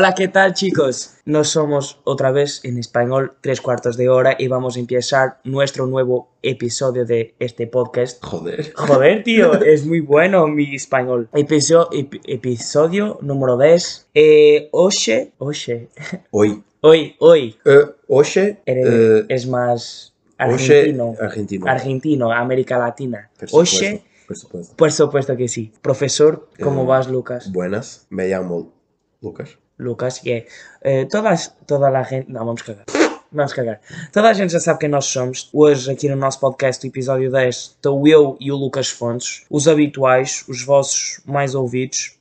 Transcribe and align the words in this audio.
Hola, 0.00 0.14
¿qué 0.14 0.28
tal 0.28 0.54
chicos? 0.54 1.16
Nos 1.26 1.50
somos 1.50 2.00
otra 2.04 2.30
vez 2.32 2.64
en 2.64 2.78
español 2.78 3.34
tres 3.42 3.60
cuartos 3.60 3.98
de 3.98 4.08
hora 4.08 4.34
y 4.38 4.48
vamos 4.48 4.76
a 4.76 4.80
empezar 4.80 5.40
nuestro 5.44 5.86
nuevo 5.86 6.30
episodio 6.40 7.04
de 7.04 7.34
este 7.38 7.66
podcast. 7.66 8.24
Joder. 8.24 8.72
Joder, 8.74 9.22
tío, 9.24 9.52
es 9.62 9.84
muy 9.84 10.00
bueno 10.00 10.46
mi 10.46 10.74
español. 10.74 11.28
Episodio, 11.34 11.90
episodio 12.24 13.18
número 13.20 13.58
10. 13.58 14.08
Eh, 14.14 14.70
oye, 14.72 15.34
oye, 15.36 15.90
Hoy. 16.30 16.64
hoy, 16.80 17.16
hoy. 17.18 17.58
Eh, 17.66 17.84
oye. 18.08 18.62
Eh, 18.64 19.26
es 19.28 19.46
más 19.46 20.14
oye. 20.38 20.50
argentino. 20.54 21.14
Argentino. 21.20 21.66
Argentino, 21.68 22.32
América 22.32 22.78
Latina. 22.78 23.30
Oye, 23.52 24.02
Por 24.26 24.34
supuesto. 24.38 24.76
por 24.76 24.92
supuesto 24.92 25.36
que 25.36 25.46
sí. 25.46 25.74
Profesor, 25.82 26.48
¿cómo 26.58 26.84
Eh, 26.84 26.86
vas, 26.86 27.06
Lucas? 27.10 27.52
Buenas. 27.52 28.06
Me 28.08 28.28
llamo 28.28 28.72
Lucas. 29.20 29.58
Lucas, 29.80 30.18
que 30.18 30.46
eh, 30.82 31.04
todas, 31.06 31.52
toda 31.66 31.88
a 31.88 32.02
gente. 32.02 32.30
Não, 32.30 32.44
vamos 32.44 32.62
cagar. 32.62 32.84
Vamos 33.32 33.52
cagar. 33.52 33.80
Toda 34.12 34.28
a 34.28 34.32
gente 34.32 34.52
já 34.52 34.58
sabe 34.58 34.80
quem 34.80 34.88
nós 34.88 35.04
somos. 35.04 35.48
Hoje, 35.52 35.88
aqui 35.88 36.08
no 36.08 36.16
nosso 36.16 36.40
podcast, 36.40 36.84
o 36.84 36.88
episódio 36.90 37.30
10, 37.30 37.54
estou 37.54 38.04
eu 38.08 38.36
e 38.40 38.50
o 38.50 38.56
Lucas 38.56 38.88
Fontes, 38.90 39.44
os 39.48 39.68
habituais, 39.68 40.44
os 40.48 40.64
vossos 40.64 41.20
mais 41.24 41.54
ouvidos. 41.54 42.18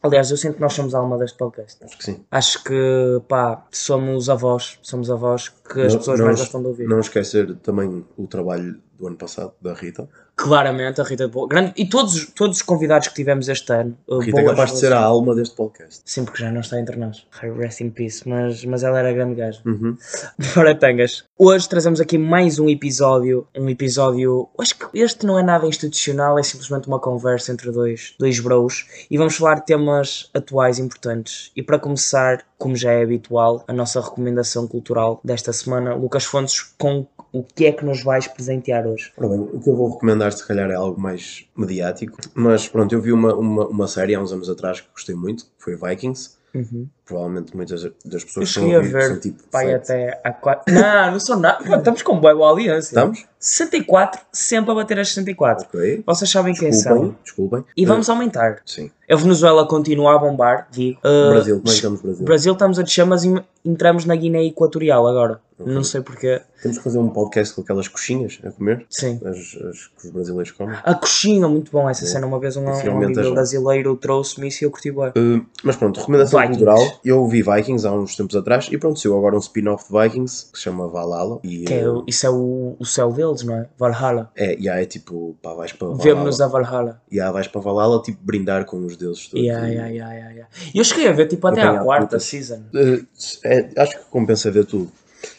Aliás, 0.00 0.30
eu 0.30 0.36
sinto 0.36 0.54
que 0.54 0.60
nós 0.60 0.72
somos 0.72 0.94
a 0.94 0.98
alma 0.98 1.18
deste 1.18 1.36
podcast. 1.38 1.84
Acho 1.84 1.98
que 1.98 2.04
sim. 2.04 2.24
Acho 2.30 2.62
que, 2.62 3.20
pá, 3.26 3.66
somos 3.72 4.30
avós. 4.30 4.78
Somos 4.80 5.10
avós 5.10 5.48
que 5.48 5.80
as 5.80 5.92
Não- 5.94 5.98
pessoas 5.98 6.18
não 6.20 6.26
mais 6.26 6.38
gostam 6.38 6.60
de 6.62 6.68
ouvir. 6.68 6.86
Não 6.88 7.00
esquecer 7.00 7.56
também 7.56 8.04
o 8.16 8.26
trabalho 8.28 8.80
do 8.96 9.08
ano 9.08 9.16
passado, 9.16 9.54
da 9.60 9.74
Rita. 9.74 10.08
Claramente, 10.36 11.00
a 11.00 11.04
Rita 11.04 11.26
de 11.26 11.32
Boa. 11.32 11.46
Grande... 11.48 11.72
E 11.76 11.86
todos, 11.86 12.26
todos 12.34 12.56
os 12.56 12.62
convidados 12.62 13.08
que 13.08 13.14
tivemos 13.14 13.48
este 13.48 13.72
ano. 13.72 13.96
uh, 14.08 14.18
Rita 14.18 14.40
é 14.40 14.42
boas 14.42 14.56
capaz 14.56 14.72
de 14.72 14.78
ser 14.78 14.92
a 14.92 15.00
alma 15.00 15.34
deste 15.34 15.54
podcast. 15.54 16.02
Sim, 16.04 16.24
porque 16.24 16.42
já 16.42 16.50
não 16.50 16.60
está 16.60 16.78
entre 16.80 16.96
nós. 16.96 17.26
Rest 17.56 17.80
in 17.80 17.90
peace. 17.90 18.28
Mas, 18.28 18.64
mas 18.64 18.82
ela 18.82 18.98
era 18.98 19.12
grande 19.12 19.36
gaja. 19.36 19.60
Uhum. 19.64 19.96
Fora 20.40 20.74
tangas. 20.74 21.24
Hoje 21.38 21.68
trazemos 21.68 22.00
aqui 22.00 22.18
mais 22.18 22.58
um 22.58 22.68
episódio. 22.68 23.46
Um 23.56 23.68
episódio. 23.68 24.48
Acho 24.58 24.76
que 24.76 24.98
este 24.98 25.24
não 25.24 25.38
é 25.38 25.42
nada 25.42 25.66
institucional, 25.66 26.38
é 26.38 26.42
simplesmente 26.42 26.88
uma 26.88 26.98
conversa 26.98 27.52
entre 27.52 27.70
dois, 27.70 28.14
dois 28.18 28.40
bros. 28.40 28.86
E 29.10 29.16
vamos 29.16 29.36
falar 29.36 29.56
de 29.56 29.66
temas 29.66 30.30
atuais 30.34 30.80
importantes. 30.80 31.52
E 31.54 31.62
para 31.62 31.78
começar, 31.78 32.44
como 32.58 32.76
já 32.76 32.92
é 32.92 33.02
habitual, 33.02 33.64
a 33.66 33.72
nossa 33.72 34.00
recomendação 34.00 34.66
cultural 34.66 35.20
desta 35.24 35.52
semana, 35.52 35.94
Lucas 35.94 36.24
Fontes, 36.24 36.62
com 36.78 37.06
o 37.32 37.42
que 37.42 37.66
é 37.66 37.72
que 37.72 37.84
nos 37.84 38.02
vais 38.02 38.28
presentear 38.28 38.86
hoje? 38.86 39.12
Ora 39.16 39.28
bem, 39.28 39.40
o 39.40 39.60
que 39.60 39.68
eu 39.68 39.76
vou 39.76 39.92
recomendar 39.92 40.32
se 40.32 40.46
calhar 40.46 40.70
é 40.70 40.74
algo 40.74 41.00
mais 41.00 41.46
mediático. 41.56 42.18
Mas 42.34 42.68
pronto, 42.68 42.94
eu 42.94 43.00
vi 43.00 43.12
uma, 43.12 43.34
uma, 43.34 43.66
uma 43.66 43.88
série 43.88 44.14
há 44.14 44.20
uns 44.20 44.32
anos 44.32 44.48
atrás 44.48 44.80
que 44.80 44.88
gostei 44.92 45.14
muito, 45.14 45.44
que 45.44 45.50
foi 45.58 45.76
Vikings. 45.76 46.36
Uhum. 46.54 46.88
Provavelmente 47.04 47.56
muitas 47.56 47.82
das 47.82 48.22
pessoas 48.22 48.32
que 48.32 48.60
estão 48.60 48.72
a 48.72 48.76
ouvir 48.76 48.92
ver, 48.92 49.08
são 49.08 49.18
tipo 49.18 49.42
pai, 49.50 49.66
sete. 49.66 49.92
até 49.92 50.20
a 50.22 50.32
4. 50.32 50.72
Não, 50.72 51.10
não 51.10 51.20
sou 51.20 51.36
nada. 51.36 51.76
Estamos 51.76 52.02
com 52.02 52.20
boa 52.20 52.48
audiência. 52.48 52.90
Estamos? 52.90 53.26
64, 53.48 54.20
sempre 54.32 54.70
a 54.72 54.74
bater 54.74 54.98
as 54.98 55.08
64. 55.08 55.66
Ok. 55.68 56.02
Vocês 56.06 56.30
sabem 56.30 56.54
quem 56.54 56.72
são. 56.72 56.92
Desculpem, 56.94 57.18
desculpem. 57.22 57.64
E 57.76 57.84
vamos 57.84 58.08
aumentar. 58.08 58.52
Eh, 58.52 58.58
sim. 58.64 58.90
A 59.10 59.16
Venezuela 59.16 59.66
continua 59.68 60.14
a 60.14 60.18
bombar, 60.18 60.66
digo. 60.70 60.98
Uh, 61.00 61.30
Brasil, 61.32 61.56
como 61.56 61.68
é 61.68 61.70
que 61.70 61.74
estamos, 61.76 62.00
Brasil? 62.00 62.24
Brasil 62.24 62.52
estamos 62.54 62.78
a 62.78 62.82
descer, 62.82 63.04
mas 63.04 63.22
entramos 63.62 64.06
na 64.06 64.16
Guiné 64.16 64.44
Equatorial 64.46 65.06
agora. 65.06 65.40
Não 65.58 65.84
sei 65.84 66.00
porquê. 66.00 66.40
Temos 66.62 66.78
que 66.78 66.84
fazer 66.84 66.98
um 66.98 67.08
podcast 67.10 67.54
com 67.54 67.60
aquelas 67.60 67.86
coxinhas 67.86 68.40
a 68.42 68.50
comer, 68.50 68.84
Sim. 68.90 69.20
as, 69.24 69.36
as 69.36 69.86
que 69.86 70.06
os 70.06 70.10
brasileiros 70.10 70.50
comem. 70.50 70.76
A 70.82 70.94
coxinha, 70.94 71.46
muito 71.46 71.70
bom 71.70 71.88
essa 71.88 72.00
Boa. 72.00 72.12
cena. 72.12 72.26
Uma 72.26 72.40
vez 72.40 72.56
um, 72.56 72.64
um 72.64 72.68
amigo 72.72 73.20
ajuda. 73.20 73.30
brasileiro 73.34 73.94
trouxe-me 73.96 74.48
isso 74.48 74.64
e 74.64 74.66
eu 74.66 74.70
curti 74.70 74.90
bem. 74.90 75.10
Uh, 75.10 75.44
mas 75.62 75.76
pronto, 75.76 76.00
recomendação 76.00 76.40
Vikings. 76.40 76.64
cultural. 76.64 77.00
Eu 77.04 77.28
vi 77.28 77.42
Vikings 77.42 77.86
há 77.86 77.92
uns 77.92 78.16
tempos 78.16 78.34
atrás 78.34 78.68
e 78.72 78.78
pronto, 78.78 78.98
saiu 78.98 79.16
agora 79.16 79.36
um 79.36 79.38
spin-off 79.38 79.84
de 79.92 79.96
Vikings 80.00 80.46
que 80.50 80.58
se 80.58 80.64
chama 80.64 80.88
Valhalla. 80.88 81.38
E, 81.44 81.66
é, 81.72 81.88
o- 81.88 82.02
isso 82.06 82.26
é 82.26 82.30
o, 82.30 82.74
o 82.78 82.84
céu 82.86 83.12
deles, 83.12 83.33
não 83.42 83.56
é? 83.56 83.66
Valhalla. 83.78 84.30
é, 84.36 84.52
yeah, 84.54 84.80
é 84.80 84.84
tipo, 84.86 85.36
pá, 85.42 85.52
vais 85.54 85.72
para 85.72 85.88
Vemo-nos 85.94 86.38
Valhalla. 86.38 86.44
a 86.66 86.70
Valhalla. 86.70 87.02
Yeah, 87.12 87.32
vais 87.32 87.48
para 87.48 87.60
Valhalla, 87.60 88.02
tipo, 88.02 88.18
brindar 88.22 88.64
com 88.64 88.84
os 88.84 88.96
deuses 88.96 89.26
todos. 89.28 89.44
Yeah, 89.44 89.68
E, 89.68 89.72
yeah, 89.74 89.88
yeah, 89.90 90.12
yeah, 90.14 90.30
yeah. 90.32 90.48
Eu 90.74 90.84
cheguei 90.84 91.08
a 91.08 91.12
ver 91.12 91.26
tipo 91.26 91.46
até 91.46 91.62
à 91.62 91.64
Apanhar 91.70 91.84
quarta 91.84 92.06
putas. 92.06 92.24
season. 92.24 92.62
Uh, 92.74 93.04
é, 93.44 93.70
acho 93.78 93.98
que 93.98 94.04
compensa 94.10 94.50
ver 94.50 94.64
tudo. 94.66 94.90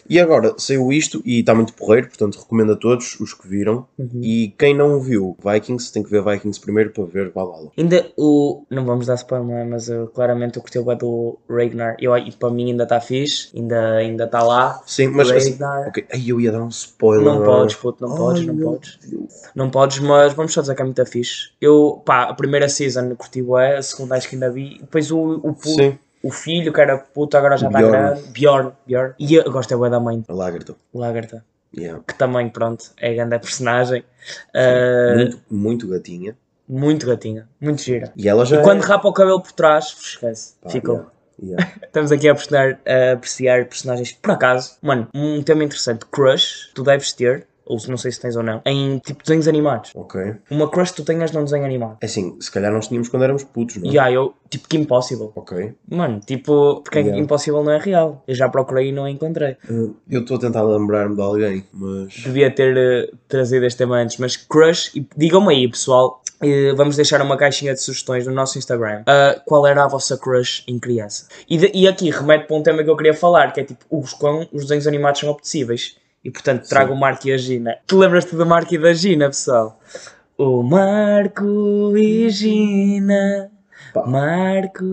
E 0.09 0.19
agora 0.19 0.53
saiu 0.57 0.91
isto 0.91 1.21
e 1.25 1.39
está 1.39 1.53
muito 1.55 1.73
porreiro, 1.73 2.07
portanto 2.07 2.39
recomendo 2.39 2.73
a 2.73 2.75
todos 2.75 3.19
os 3.19 3.33
que 3.33 3.47
viram. 3.47 3.87
Uhum. 3.97 4.21
E 4.21 4.53
quem 4.57 4.75
não 4.75 4.99
viu 4.99 5.35
Vikings 5.43 5.91
tem 5.91 6.03
que 6.03 6.09
ver 6.09 6.23
Vikings 6.23 6.59
primeiro 6.59 6.91
para 6.91 7.05
ver 7.05 7.31
Valhalla. 7.31 7.71
Ainda 7.77 8.07
o. 8.17 8.63
Não 8.69 8.85
vamos 8.85 9.07
dar 9.07 9.15
spoiler, 9.15 9.47
não 9.47 9.57
é? 9.57 9.63
Mas 9.63 9.89
eu, 9.89 10.07
claramente 10.07 10.57
eu 10.57 10.61
curti 10.61 10.79
o 10.79 10.83
bué 10.83 10.95
do 10.95 11.37
Ragnar. 11.49 11.95
Eu, 11.99 12.15
e 12.17 12.31
para 12.31 12.49
mim 12.49 12.71
ainda 12.71 12.83
está 12.83 12.99
fixe, 12.99 13.49
ainda 13.55 14.01
está 14.03 14.27
tá 14.27 14.43
lá. 14.43 14.81
Sim, 14.85 15.07
mas 15.07 15.29
assim, 15.31 15.57
aí 16.11 16.29
eu 16.29 16.39
ia 16.39 16.51
dar 16.51 16.63
um 16.63 16.69
spoiler. 16.69 17.25
Não 17.25 17.43
podes, 17.43 17.75
puto, 17.75 18.05
não 18.05 18.15
podes, 18.15 18.41
Ai, 18.41 18.47
não 18.47 18.55
meu 18.55 18.71
podes. 18.71 18.97
Deus. 19.09 19.33
Não 19.55 19.69
podes, 19.69 19.99
mas 19.99 20.33
vamos 20.33 20.53
só 20.53 20.61
dizer 20.61 20.75
que 20.75 20.81
é 20.81 20.85
muito 20.85 21.05
fixe. 21.05 21.49
Eu, 21.59 22.01
pá, 22.05 22.23
a 22.23 22.33
primeira 22.33 22.69
season 22.69 23.15
curti 23.15 23.41
bué, 23.41 23.77
a 23.77 23.81
segunda 23.81 24.15
acho 24.15 24.29
que 24.29 24.35
ainda 24.35 24.51
vi. 24.51 24.77
Depois 24.79 25.11
o, 25.11 25.39
o, 25.43 25.55
Sim, 25.59 25.97
o 26.25 26.31
filho, 26.31 26.73
que 26.73 26.81
era 26.81 26.97
puto, 26.97 27.37
agora 27.37 27.55
já 27.55 27.67
está 27.67 27.79
grande. 27.81 28.21
Bjorn, 28.29 28.71
Bjorn. 28.87 29.13
E 29.19 29.35
eu 29.35 29.51
gosto 29.51 29.85
é 29.85 29.89
da 29.89 29.99
mãe, 29.99 30.23
a 30.27 30.33
Lagarto. 30.33 30.75
Lagarta. 30.91 31.45
Yeah. 31.77 32.01
Que 32.07 32.15
também, 32.15 32.49
pronto, 32.49 32.83
é 32.97 33.13
grande 33.13 33.37
personagem. 33.37 34.03
Ah, 34.53 35.13
Muito, 35.15 35.39
muito 35.51 35.87
gatinha. 35.87 36.35
muito 36.67 37.05
gatinha, 37.05 37.47
muito 37.61 37.81
gira. 37.81 38.11
E 38.15 38.27
ela 38.27 38.43
já. 38.45 38.59
E 38.59 38.63
quando 38.63 38.81
rapa 38.81 39.07
o 39.07 39.13
cabelo 39.13 39.39
por 39.41 39.51
trás, 39.51 39.95
esquece, 40.01 40.55
Pá, 40.63 40.69
ficou. 40.71 40.95
yeah, 40.95 41.63
yeah. 41.63 41.73
Estamos 41.85 42.11
aqui 42.11 42.27
a 42.27 42.31
apreciar, 42.31 42.79
a 42.87 43.13
apreciar 43.13 43.65
personagens. 43.65 44.13
Por 44.13 44.31
acaso, 44.31 44.77
mano, 44.81 45.07
um 45.13 45.43
tema 45.43 45.63
interessante: 45.63 46.05
crush, 46.07 46.71
tu 46.73 46.81
deves 46.81 47.13
ter, 47.13 47.45
ou 47.65 47.79
se 47.79 47.89
não 47.89 47.97
sei 47.97 48.11
se 48.11 48.19
tens 48.19 48.35
ou 48.35 48.43
não, 48.43 48.61
em 48.65 48.99
tipo 48.99 49.23
desenhos 49.23 49.47
animados. 49.47 49.91
Ok. 49.95 50.35
Uma 50.51 50.69
crush 50.69 50.91
que 50.91 50.97
tu 50.97 51.03
tenhas 51.05 51.31
num 51.31 51.43
desenho 51.43 51.65
animado. 51.65 51.97
É 52.01 52.05
assim, 52.05 52.37
se 52.39 52.51
calhar 52.51 52.71
nós 52.71 52.87
tínhamos 52.87 53.09
quando 53.09 53.23
éramos 53.23 53.43
putos, 53.43 53.77
não 53.77 53.89
é? 53.89 53.93
E 53.93 53.99
aí 53.99 54.13
eu, 54.13 54.33
tipo, 54.49 54.67
que 54.67 54.77
impossible. 54.77 55.29
Ok. 55.35 55.73
Mano, 55.89 56.19
tipo, 56.19 56.81
porque 56.81 56.99
é 56.99 57.01
Yeah. 57.01 57.21
impossível 57.23 57.63
não 57.63 57.71
é 57.71 57.77
real? 57.77 58.23
Eu 58.27 58.35
já 58.35 58.47
procurei 58.49 58.89
e 58.89 58.91
não 58.91 59.07
encontrei. 59.07 59.57
Uh, 59.69 59.95
eu 60.09 60.21
estou 60.21 60.37
a 60.37 60.39
tentar 60.39 60.63
lembrar-me 60.63 61.15
de 61.15 61.21
alguém, 61.21 61.63
mas. 61.73 62.13
Devia 62.13 62.49
ter 62.51 62.75
eh, 62.77 63.11
trazido 63.27 63.65
este 63.65 63.77
tema 63.77 63.97
antes, 63.97 64.17
mas 64.17 64.35
crush, 64.37 64.91
e 64.95 65.07
digam-me 65.17 65.53
aí, 65.53 65.67
pessoal. 65.69 66.21
eh, 66.41 66.73
vamos 66.75 66.95
deixar 66.97 67.21
uma 67.21 67.37
caixinha 67.37 67.73
de 67.73 67.81
sugestões 67.81 68.27
no 68.27 68.33
nosso 68.33 68.57
Instagram. 68.57 69.03
Ah, 69.07 69.39
qual 69.45 69.65
era 69.65 69.83
a 69.83 69.87
vossa 69.87 70.17
crush 70.17 70.63
em 70.67 70.77
criança? 70.77 71.27
E, 71.49 71.57
de- 71.57 71.71
e 71.73 71.87
aqui 71.87 72.09
remete 72.09 72.45
para 72.47 72.55
um 72.57 72.61
tema 72.61 72.83
que 72.83 72.89
eu 72.89 72.97
queria 72.97 73.13
falar, 73.13 73.53
que 73.53 73.61
é 73.61 73.63
tipo 73.63 73.85
os 73.89 74.13
quão 74.13 74.41
os 74.51 74.63
desenhos 74.63 74.85
animados 74.85 75.21
são 75.21 75.29
apetecíveis. 75.29 75.95
E 76.25 76.31
portanto 76.31 76.67
trago 76.67 76.91
o 76.91 76.97
Marco 76.97 77.27
e 77.27 77.31
a 77.31 77.37
Gina. 77.37 77.77
Tu 77.85 77.99
lembras-te 77.99 78.35
do 78.35 78.47
Marco 78.47 78.73
e 78.73 78.79
da 78.79 78.93
Gina, 78.93 79.27
pessoal? 79.27 79.79
O 80.35 80.63
Marco 80.63 81.95
e 81.95 82.27
Gina. 82.31 83.51
Pá. 83.95 84.05
Marco 84.05 84.83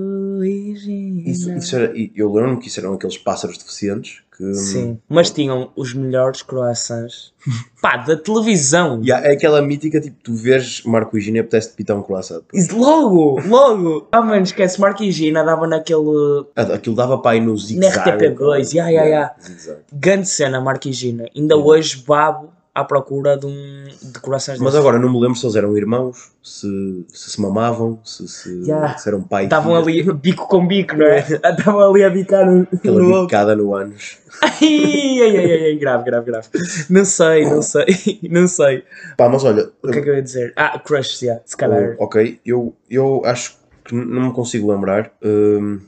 e 0.44 0.76
Gina. 0.76 1.28
Isso, 1.28 1.52
isso 1.52 1.74
era, 1.74 1.92
eu 2.14 2.32
lembro-me 2.32 2.58
que 2.60 2.68
isso 2.68 2.78
eram 2.78 2.94
aqueles 2.94 3.18
pássaros 3.18 3.58
deficientes 3.58 4.22
que. 4.36 4.54
Sim, 4.54 4.98
mas 5.08 5.28
tinham 5.30 5.72
os 5.74 5.92
melhores 5.92 6.40
croissants 6.42 7.34
pá, 7.82 7.96
da 7.96 8.16
televisão. 8.16 9.00
Yeah, 9.04 9.26
é 9.26 9.32
aquela 9.32 9.60
mítica, 9.60 10.00
tipo, 10.00 10.16
tu 10.22 10.32
vês 10.34 10.84
Marco 10.84 11.18
e 11.18 11.20
Gina 11.20 11.38
e 11.38 11.40
apetece-te 11.40 11.74
pitar 11.74 11.96
um 11.96 12.02
croissant. 12.02 12.42
Isso, 12.54 12.78
Logo, 12.78 13.40
logo. 13.46 14.06
Ah, 14.12 14.20
mano, 14.22 14.44
esquece, 14.44 14.80
Marco 14.80 15.02
e 15.02 15.10
Gina 15.10 15.42
dava 15.42 15.66
naquele. 15.66 16.46
Ah, 16.54 16.74
Aquilo 16.74 16.94
dava 16.94 17.18
para 17.18 17.36
ir 17.36 17.40
no 17.40 17.54
Na 17.54 17.58
zigue-zague. 17.58 18.28
RTP2, 18.28 18.74
ya, 18.74 18.88
ya, 18.88 19.02
ya. 19.04 19.34
zigue-zague. 19.40 19.80
Grande 19.92 20.28
cena, 20.28 20.60
Marco 20.60 20.86
e 20.88 20.92
Gina. 20.92 21.26
Ainda 21.36 21.54
Yeah. 21.56 21.68
hoje 21.70 22.04
babo 22.06 22.50
à 22.74 22.84
procura 22.84 23.36
de 23.36 23.44
um 23.46 23.84
de 24.12 24.18
corações 24.20 24.58
Mas 24.58 24.74
agora 24.74 24.98
não 24.98 25.12
me 25.12 25.20
lembro 25.20 25.36
se 25.36 25.44
eles 25.44 25.56
eram 25.56 25.76
irmãos, 25.76 26.32
se 26.42 27.04
se, 27.12 27.30
se 27.32 27.40
mamavam, 27.40 27.98
se, 28.04 28.26
se, 28.26 28.62
Yeah. 28.62 28.96
se 28.96 29.08
eram 29.08 29.22
pai 29.22 29.44
e 29.44 29.46
Estavam 29.46 29.74
ali 29.76 30.02
bico 30.14 30.46
com 30.48 30.66
bico, 30.66 30.96
não 30.96 31.06
é? 31.06 31.20
Estavam 31.44 31.80
ali 31.80 32.02
a 32.04 32.10
bicar 32.10 32.46
no, 32.50 32.66
Aquela 32.72 32.98
no 33.00 33.22
bicada 33.22 33.54
no 33.54 33.74
ânus. 33.74 34.18
Ai, 34.42 35.20
ai, 35.20 35.36
ai, 35.36 35.64
ai, 35.66 35.76
grave, 35.76 36.04
grave, 36.04 36.26
grave. 36.26 36.48
Não 36.88 37.04
sei, 37.04 37.44
não 37.44 37.60
sei, 37.62 38.18
não 38.28 38.48
sei. 38.48 38.82
Pá, 39.16 39.28
mas 39.28 39.44
olha, 39.44 39.70
O 39.82 39.90
que 39.90 39.98
é 39.98 40.02
que 40.02 40.08
eu 40.08 40.14
ia 40.16 40.22
dizer? 40.22 40.52
Ah, 40.56 40.78
crush, 40.78 41.22
yeah, 41.22 41.40
se 41.44 41.56
calhar. 41.56 41.94
ok, 41.98 42.40
eu, 42.44 42.74
eu 42.90 43.22
acho 43.26 43.56
que 43.84 43.94
não 43.94 44.28
me 44.28 44.32
consigo 44.32 44.72
lembrar. 44.72 45.12
Hum, 45.22 45.80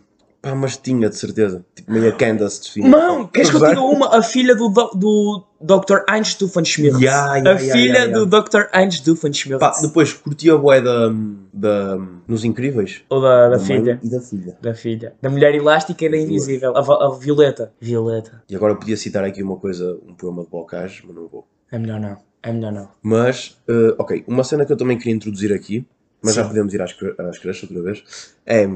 pá, 0.44 0.55
mas 0.55 0.76
tinha 0.76 1.08
de 1.08 1.17
certeza. 1.17 1.64
Tipo, 1.75 1.91
meio 1.91 2.08
a 2.08 2.12
Candace 2.12 2.62
de 2.62 2.70
filho. 2.70 2.88
Não, 2.88 3.26
queres 3.26 3.50
que 3.50 3.56
eu 3.56 3.67
diga 3.67 3.81
uma? 3.81 4.17
A 4.17 4.23
filha 4.23 4.55
do, 4.55 4.69
do, 4.69 4.91
do 4.94 5.44
Dr. 5.61 6.05
Heinz 6.08 6.35
Doofenshmirtz. 6.35 7.00
Ya, 7.00 7.37
ya, 7.37 7.50
a 7.50 7.61
ya, 7.61 7.73
filha 7.73 8.08
do 8.08 8.26
Dr. 8.26 8.69
Heinz 8.75 9.00
Doofenshmirtz. 9.00 9.61
Pá, 9.61 9.81
depois 9.81 10.12
curti 10.12 10.50
a 10.50 10.56
boé 10.56 10.82
da, 10.82 11.11
da, 11.52 11.99
nos 12.29 12.44
Incríveis. 12.44 13.02
Ou 13.08 13.23
da, 13.23 13.49
da 13.49 13.56
mãe 13.56 13.67
filha. 13.67 13.99
E 14.02 14.11
da 14.11 14.20
filha. 14.20 14.58
Da 14.61 14.75
filha. 14.75 15.14
Da 15.23 15.31
mulher 15.31 15.55
elástica 15.55 16.05
e 16.05 16.11
da 16.11 16.19
invisível. 16.19 16.76
A, 16.76 16.81
a 16.81 17.11
Violeta. 17.19 17.73
Violeta. 17.81 18.43
E 18.49 18.55
agora 18.55 18.75
eu 18.75 18.76
podia 18.76 18.96
citar 18.96 19.25
aqui 19.25 19.43
uma 19.43 19.56
coisa, 19.56 19.99
um 20.06 20.14
poema 20.14 20.44
de 20.44 20.50
Bocage, 20.50 21.02
mas 21.06 21.17
não 21.17 21.26
vou. 21.26 21.49
É 21.73 21.79
melhor 21.79 21.99
não. 21.99 22.19
É 22.43 22.52
melhor 22.52 22.73
não. 22.73 22.91
Mas, 23.02 23.56
eh, 23.67 23.94
ok, 23.96 24.23
uma 24.29 24.44
cena 24.44 24.67
que 24.67 24.73
eu 24.73 24.76
também 24.76 24.99
queria 24.99 25.14
introduzir 25.14 25.50
aqui, 25.50 25.87
mas 26.23 26.35
já 26.35 26.43
Sim. 26.43 26.49
podemos 26.49 26.75
ir 26.75 26.82
às, 26.82 26.94
às 27.19 27.38
creches 27.38 27.62
outra 27.62 27.82
vez. 27.82 28.35
É 28.44 28.69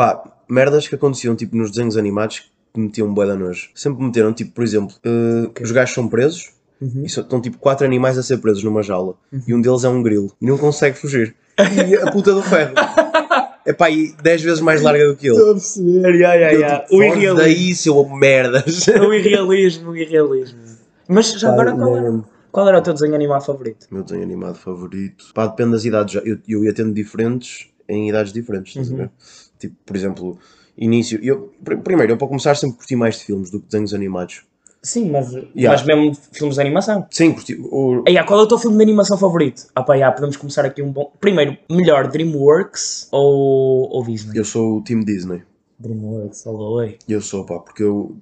pá, 0.00 0.22
merdas 0.52 0.86
que 0.88 0.94
aconteciam 0.94 1.34
tipo 1.36 1.56
nos 1.56 1.70
desenhos 1.70 1.96
animados 1.96 2.50
que 2.72 2.80
metiam 2.80 3.12
bué 3.12 3.26
de 3.26 3.36
nojo. 3.36 3.68
Sempre 3.74 4.04
meteram, 4.04 4.32
tipo, 4.32 4.52
por 4.52 4.64
exemplo, 4.64 4.94
eh, 5.04 5.50
os 5.62 5.70
gajos 5.72 5.94
são 5.94 6.08
presos 6.08 6.50
Uhum. 6.80 7.02
e 7.04 7.08
só- 7.10 7.20
estão 7.20 7.40
tipo 7.40 7.58
quatro 7.58 7.84
animais 7.84 8.16
a 8.16 8.22
ser 8.22 8.38
presos 8.38 8.62
numa 8.64 8.82
jaula 8.82 9.14
e 9.46 9.52
um 9.54 9.60
deles 9.60 9.84
é 9.84 9.88
um 9.88 10.02
grilo 10.02 10.32
e 10.40 10.46
não 10.46 10.56
consegue 10.56 10.96
fugir. 10.96 11.34
E 11.58 11.94
a 11.96 12.10
puta 12.10 12.32
do 12.32 12.42
ferro 12.42 12.72
é 13.66 13.72
pá, 13.72 13.90
e 13.90 14.12
10 14.22 14.42
vezes 14.42 14.60
mais 14.60 14.80
larga 14.80 15.06
do 15.08 15.14
que 15.16 15.26
ele. 15.26 15.36
Estou 15.36 15.50
a 15.50 15.54
perceber, 15.54 16.14
ya, 16.20 16.34
ya, 16.34 16.52
Eu, 16.54 16.60
ya. 16.60 16.78
tipo, 16.80 16.84
O 16.94 16.98
"Foge 16.98 17.04
irrealismo. 17.18 17.36
daí, 17.36 17.74
seu 17.74 18.08
merdas. 18.08 18.86
O 18.88 19.12
irrealismo, 19.12 19.90
o 19.90 19.96
irrealismo. 19.96 20.58
Mas 21.06 21.32
já 21.32 21.52
agora, 21.52 21.72
qual 21.74 21.96
era, 21.96 22.20
qual 22.50 22.68
era 22.68 22.78
o 22.78 22.82
teu 22.82 22.94
desenho 22.94 23.14
animado 23.14 23.44
favorito? 23.44 23.86
Meu 23.90 24.02
desenho 24.02 24.22
animado 24.22 24.56
favorito. 24.56 25.26
Pá, 25.34 25.46
depende 25.48 25.72
das 25.72 25.84
idades. 25.84 26.14
Eu, 26.24 26.38
eu 26.48 26.64
ia 26.64 26.72
tendo 26.72 26.94
diferentes 26.94 27.68
em 27.88 28.08
idades 28.08 28.32
diferentes, 28.32 28.74
estás 28.76 28.92
a 28.92 28.96
ver? 28.96 29.10
Tipo, 29.60 29.76
por 29.86 29.94
exemplo, 29.96 30.38
início. 30.76 31.20
Eu, 31.22 31.52
pr- 31.62 31.76
primeiro, 31.78 32.12
eu 32.12 32.16
para 32.16 32.26
começar 32.26 32.54
sempre 32.56 32.76
curti 32.78 32.96
mais 32.96 33.18
de 33.18 33.24
filmes 33.26 33.50
do 33.50 33.60
que 33.60 33.66
desenhos 33.66 33.94
animados. 33.94 34.42
Sim, 34.82 35.10
mas, 35.10 35.30
Ya. 35.54 35.70
mas 35.72 35.84
mesmo 35.84 36.14
filmes 36.32 36.54
de 36.56 36.60
animação. 36.62 37.06
Sim, 37.10 37.32
curti. 37.34 37.54
O, 37.60 38.02
Aí, 38.08 38.14
qual 38.24 38.40
é 38.40 38.42
o 38.44 38.48
teu 38.48 38.56
filme 38.58 38.78
de 38.78 38.82
animação 38.82 39.18
favorito? 39.18 39.66
Ah, 39.76 39.82
pá, 39.82 40.10
podemos 40.10 40.36
começar 40.38 40.64
aqui 40.64 40.80
um 40.82 40.90
bom. 40.90 41.12
Primeiro, 41.20 41.54
melhor 41.70 42.08
DreamWorks 42.08 43.08
ou, 43.12 43.90
ou 43.90 44.02
Disney? 44.04 44.38
eu 44.38 44.44
sou 44.44 44.78
o 44.78 44.82
Team 44.82 45.00
Disney. 45.00 45.42
DreamWorks, 45.78 46.46
alô, 46.46 46.76
oi. 46.78 46.96
Eu 47.06 47.20
sou, 47.20 47.44
pá, 47.44 47.58
porque 47.58 47.82
eu, 47.82 48.16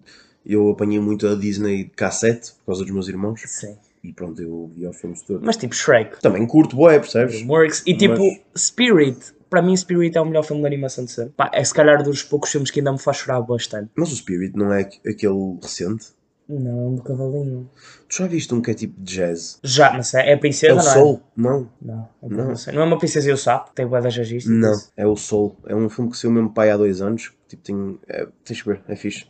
eu 0.44 0.70
apanhei 0.70 0.98
muito 0.98 1.28
a 1.28 1.36
Disney 1.36 1.84
de 1.84 1.90
cassete 1.90 2.52
por 2.54 2.66
causa 2.66 2.82
dos 2.82 2.92
meus 2.92 3.08
irmãos. 3.08 3.40
Sim. 3.46 3.76
E 4.02 4.12
pronto, 4.12 4.40
eu 4.42 4.70
vi 4.74 4.84
os 4.86 4.96
filmes 4.96 5.22
todos. 5.22 5.42
Mas 5.44 5.56
tipo 5.56 5.74
Shrek, 5.74 6.20
Também 6.20 6.44
curto, 6.46 6.74
boé, 6.74 6.98
percebes? 6.98 7.34
DreamWorks 7.36 7.82
e 7.86 7.96
tipo 7.96 8.18
Mas- 8.18 8.40
Spirit. 8.64 9.18
Para 9.48 9.62
mim, 9.62 9.76
Spirit 9.76 10.16
é 10.16 10.20
o 10.20 10.24
melhor 10.26 10.42
filme 10.44 10.60
de 10.62 10.66
animação 10.66 11.04
de 11.04 11.10
sempre. 11.12 11.32
Pá, 11.36 11.50
é 11.54 11.62
se 11.64 11.72
calhar 11.72 12.02
dos 12.02 12.22
poucos 12.22 12.50
filmes 12.50 12.70
que 12.70 12.80
ainda 12.80 12.92
me 12.92 12.98
faz 12.98 13.16
chorar 13.18 13.40
bastante. 13.40 13.90
Mas 13.96 14.12
o 14.12 14.16
Spirit 14.16 14.56
não 14.56 14.72
é 14.72 14.80
aqu- 14.82 15.00
aquele 15.08 15.58
recente. 15.62 16.06
Não, 16.48 16.94
do 16.94 17.02
cavalinho. 17.02 17.68
Tu 18.08 18.16
já 18.16 18.26
viste 18.26 18.54
um 18.54 18.62
que 18.62 18.70
é 18.70 18.74
tipo 18.74 18.98
de 18.98 19.16
jazz? 19.16 19.58
Já, 19.62 19.92
mas 19.92 20.14
é, 20.14 20.30
é 20.30 20.32
a 20.32 20.32
É 20.32 20.36
princesa, 20.36 20.72
o 20.72 20.76
não 20.76 20.82
é? 20.82 20.94
Soul? 20.94 21.22
Não. 21.36 21.70
Não, 21.82 22.08
não, 22.22 22.28
Não. 22.30 22.48
não 22.48 22.56
sei. 22.56 22.74
Não 22.74 22.82
é 22.82 22.84
uma 22.86 22.98
princesa 22.98 23.28
e 23.28 23.32
o 23.32 23.36
sapo, 23.36 23.70
tem 23.74 23.86
boa 23.86 24.00
da 24.00 24.08
jagista. 24.08 24.50
Não, 24.50 24.72
é 24.96 25.06
o 25.06 25.14
Soul. 25.14 25.54
É 25.66 25.74
um 25.74 25.90
filme 25.90 26.10
que 26.10 26.16
saiu 26.16 26.32
mesmo 26.32 26.50
pai 26.50 26.70
há 26.70 26.76
dois 26.76 27.02
anos. 27.02 27.32
Tipo, 27.48 27.62
tem, 27.62 27.98
é, 28.08 28.26
tens 28.44 28.62
que 28.62 28.68
ver, 28.68 28.80
é 28.88 28.96
fixe. 28.96 29.24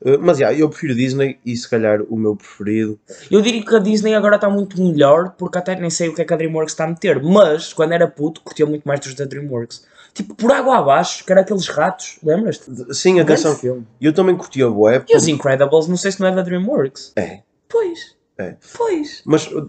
Uh, 0.00 0.18
mas 0.20 0.38
já, 0.38 0.52
eu 0.52 0.68
prefiro 0.68 0.94
Disney 0.94 1.38
e 1.44 1.56
se 1.56 1.68
calhar 1.68 2.02
o 2.02 2.16
meu 2.16 2.36
preferido. 2.36 2.98
Eu 3.30 3.40
diria 3.42 3.64
que 3.64 3.74
a 3.74 3.78
Disney 3.78 4.14
agora 4.14 4.36
está 4.36 4.48
muito 4.48 4.80
melhor, 4.80 5.34
porque 5.36 5.58
até 5.58 5.74
nem 5.78 5.90
sei 5.90 6.08
o 6.08 6.14
que 6.14 6.22
é 6.22 6.24
que 6.24 6.34
a 6.34 6.36
DreamWorks 6.36 6.72
está 6.72 6.84
a 6.84 6.88
meter, 6.88 7.22
mas 7.22 7.72
quando 7.72 7.92
era 7.92 8.06
puto, 8.08 8.42
curtia 8.42 8.66
muito 8.66 8.84
mais 8.86 9.00
dos 9.00 9.14
da 9.14 9.24
DreamWorks. 9.24 9.86
Tipo, 10.14 10.34
por 10.34 10.50
água 10.52 10.78
abaixo, 10.78 11.24
que 11.24 11.30
era 11.32 11.40
aqueles 11.42 11.66
ratos, 11.68 12.18
lembras-te? 12.22 12.64
Sim, 12.94 13.20
atenção. 13.20 13.50
Grande 13.52 13.60
filme. 13.60 13.86
Eu 14.00 14.12
também 14.12 14.36
curti 14.36 14.62
a 14.62 14.68
Boé. 14.68 15.04
E 15.08 15.16
os 15.16 15.28
Incredibles, 15.28 15.86
não 15.88 15.96
sei 15.96 16.12
se 16.12 16.20
não 16.20 16.26
é 16.28 16.34
da 16.34 16.42
DreamWorks. 16.42 17.12
É, 17.16 17.42
Pois. 17.68 18.16
é. 18.38 18.56
Pois. 18.76 19.22
Mas, 19.24 19.46
uh, 19.46 19.68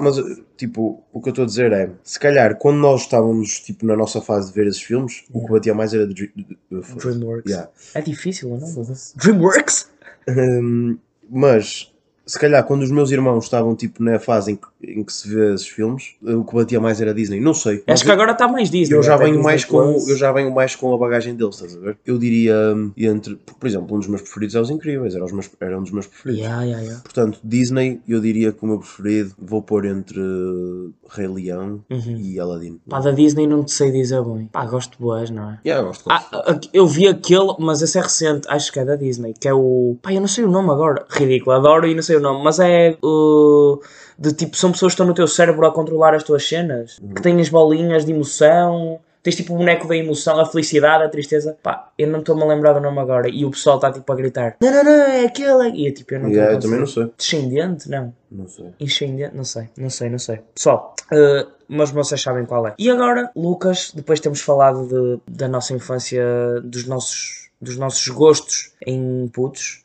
mas, 0.00 0.18
uh, 0.18 0.44
tipo, 0.56 1.02
o 1.12 1.20
que 1.22 1.28
eu 1.28 1.30
estou 1.30 1.44
a 1.44 1.46
dizer 1.46 1.72
é, 1.72 1.90
se 2.02 2.18
calhar, 2.20 2.56
quando 2.58 2.76
nós 2.78 3.02
estávamos, 3.02 3.60
tipo, 3.60 3.86
na 3.86 3.96
nossa 3.96 4.20
fase 4.20 4.48
de 4.48 4.54
ver 4.54 4.66
esses 4.66 4.82
filmes, 4.82 5.24
o 5.32 5.44
que 5.46 5.52
batia 5.52 5.74
mais 5.74 5.94
era 5.94 6.06
de- 6.06 6.32
DreamWorks. 6.70 7.50
Yeah. 7.50 7.70
É 7.94 8.00
difícil, 8.02 8.50
não 8.50 8.56
é? 8.58 8.94
DreamWorks? 9.16 9.90
Hum, 10.28 10.98
mas, 11.30 11.92
se 12.28 12.38
calhar, 12.38 12.62
quando 12.64 12.82
os 12.82 12.90
meus 12.90 13.10
irmãos 13.10 13.44
estavam, 13.44 13.74
tipo, 13.74 14.02
na 14.02 14.18
fase 14.18 14.52
em 14.52 14.56
que, 14.56 14.66
em 14.82 15.02
que 15.02 15.12
se 15.12 15.28
vê 15.28 15.54
esses 15.54 15.66
filmes, 15.66 16.14
o 16.22 16.44
que 16.44 16.54
batia 16.54 16.80
mais 16.80 17.00
era 17.00 17.12
Disney. 17.14 17.40
Não 17.40 17.54
sei. 17.54 17.82
Acho 17.86 18.04
que 18.04 18.10
agora 18.10 18.32
está 18.32 18.46
mais 18.46 18.70
Disney. 18.70 18.96
eu 18.96 19.02
já 19.02 19.14
até 19.14 19.24
venho 19.24 19.36
Disney 19.36 19.44
mais 19.50 19.64
com 19.64 19.78
Plus. 19.92 20.08
eu 20.08 20.16
já 20.16 20.30
venho 20.32 20.54
mais 20.54 20.76
com 20.76 20.94
a 20.94 20.98
bagagem 20.98 21.34
deles, 21.34 21.54
estás 21.56 21.76
a 21.76 21.80
ver? 21.80 21.96
Eu 22.06 22.18
diria 22.18 22.54
hum, 22.76 22.92
entre, 22.96 23.36
por 23.58 23.66
exemplo, 23.66 23.96
um 23.96 23.98
dos 23.98 24.08
meus 24.08 24.22
preferidos 24.22 24.54
é 24.54 24.60
os 24.60 24.70
Incríveis, 24.70 25.14
era, 25.14 25.24
os 25.24 25.32
meus, 25.32 25.50
era 25.60 25.78
um 25.78 25.82
dos 25.82 25.90
meus 25.92 26.06
preferidos. 26.06 26.42
Yeah, 26.44 26.62
yeah, 26.64 26.82
yeah. 26.82 27.02
Portanto, 27.02 27.40
Disney, 27.42 28.00
eu 28.06 28.20
diria 28.20 28.52
que 28.52 28.62
o 28.62 28.66
meu 28.66 28.78
preferido 28.78 29.32
vou 29.38 29.62
pôr 29.62 29.86
entre 29.86 30.18
uh, 30.20 30.92
Rei 31.08 31.26
Leão 31.28 31.82
Uhum. 31.90 32.16
e 32.20 32.38
Aladdin. 32.38 32.78
Pá, 32.88 33.00
da 33.00 33.10
Disney 33.10 33.46
não 33.46 33.64
te 33.64 33.72
sei 33.72 33.90
dizer 33.90 34.22
bem. 34.22 34.46
Pá, 34.52 34.64
gosto 34.66 34.92
de 34.92 34.98
boas, 34.98 35.30
não 35.30 35.50
é? 35.50 35.58
Yeah, 35.64 35.82
eu 35.82 35.88
gosto 35.88 36.04
Ah, 36.10 36.24
ah, 36.32 36.60
eu 36.72 36.86
vi 36.86 37.06
aquele, 37.08 37.54
mas 37.58 37.80
esse 37.82 37.98
é 37.98 38.02
recente, 38.02 38.46
acho 38.48 38.72
que 38.72 38.78
é 38.80 38.84
da 38.84 38.96
Disney, 38.96 39.34
que 39.38 39.48
é 39.48 39.54
o. 39.54 39.96
Pá, 40.02 40.12
eu 40.12 40.20
não 40.20 40.28
sei 40.28 40.44
o 40.44 40.50
nome 40.50 40.70
agora. 40.70 41.04
Ridículo, 41.08 41.56
adoro 41.56 41.86
e 41.86 41.94
não 41.94 42.02
sei 42.02 42.17
o 42.18 42.22
nome, 42.22 42.42
mas 42.42 42.58
é 42.58 42.96
uh, 43.02 43.80
de 44.18 44.32
tipo, 44.32 44.56
são 44.56 44.72
pessoas 44.72 44.92
que 44.92 44.94
estão 44.94 45.06
no 45.06 45.14
teu 45.14 45.26
cérebro 45.28 45.66
a 45.66 45.72
controlar 45.72 46.14
as 46.14 46.22
tuas 46.22 46.46
cenas, 46.46 46.98
que 47.14 47.22
têm 47.22 47.40
as 47.40 47.48
bolinhas 47.48 48.04
de 48.04 48.12
emoção. 48.12 49.00
Tens 49.20 49.34
tipo 49.34 49.52
o 49.52 49.58
boneco 49.58 49.86
da 49.86 49.96
emoção, 49.96 50.38
a 50.38 50.46
felicidade, 50.46 51.04
a 51.04 51.08
tristeza. 51.08 51.58
Pá, 51.62 51.90
eu 51.98 52.06
não 52.06 52.20
estou-me 52.20 52.42
a 52.44 52.46
lembrar 52.46 52.72
do 52.72 52.80
nome 52.80 52.98
agora. 53.00 53.28
E 53.28 53.44
o 53.44 53.50
pessoal 53.50 53.76
está 53.76 53.92
tipo 53.92 54.10
a 54.10 54.16
gritar: 54.16 54.56
Não, 54.60 54.70
não, 54.70 54.84
não, 54.84 54.92
é 54.92 55.26
aquele. 55.26 55.70
E 55.70 55.88
eu 55.88 55.94
tipo, 55.94 56.14
eu 56.14 56.20
não 56.20 56.28
Yeah, 56.28 56.52
eu 56.52 56.58
estou 56.58 56.68
a 56.68 56.70
também 56.70 56.78
não 56.78 56.86
sei. 56.86 57.12
Descendente? 57.16 57.90
Não. 57.90 58.14
Não 58.30 58.48
sei. 58.48 58.66
Incendente? 58.78 59.36
Não 59.36 59.44
sei, 59.44 59.68
não 59.76 59.90
sei, 59.90 60.10
não 60.10 60.18
sei. 60.18 60.40
Pessoal, 60.54 60.94
eh, 61.12 61.46
mas 61.68 61.90
vocês 61.90 62.20
sabem 62.20 62.46
qual 62.46 62.66
é. 62.66 62.74
E 62.78 62.90
agora, 62.90 63.30
Lucas, 63.36 63.92
depois 63.94 64.20
temos 64.20 64.40
falado 64.40 64.86
de, 64.86 65.36
da 65.36 65.48
nossa 65.48 65.74
infância, 65.74 66.22
dos 66.62 66.86
nossos, 66.86 67.50
dos 67.60 67.76
nossos 67.76 68.08
gostos 68.08 68.72
em 68.86 69.28
putos. 69.32 69.84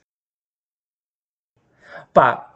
Pá, 2.13 2.49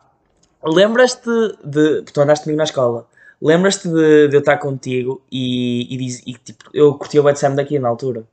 lembras-te 0.63 1.29
de. 1.63 2.03
Tu 2.03 2.21
andaste 2.21 2.43
comigo 2.43 2.57
na 2.57 2.63
escola. 2.63 3.07
Lembras-te 3.41 3.87
de, 3.87 4.27
de 4.29 4.35
eu 4.35 4.39
estar 4.39 4.57
contigo 4.57 5.21
e, 5.31 5.93
e, 5.93 5.97
diz- 5.97 6.23
e, 6.25 6.33
tipo, 6.33 6.65
eu 6.73 6.93
curti 6.95 7.19
o 7.19 7.23
Bad 7.23 7.37
Sam 7.37 7.55
daqui 7.55 7.77
na 7.77 7.87
altura. 7.87 8.23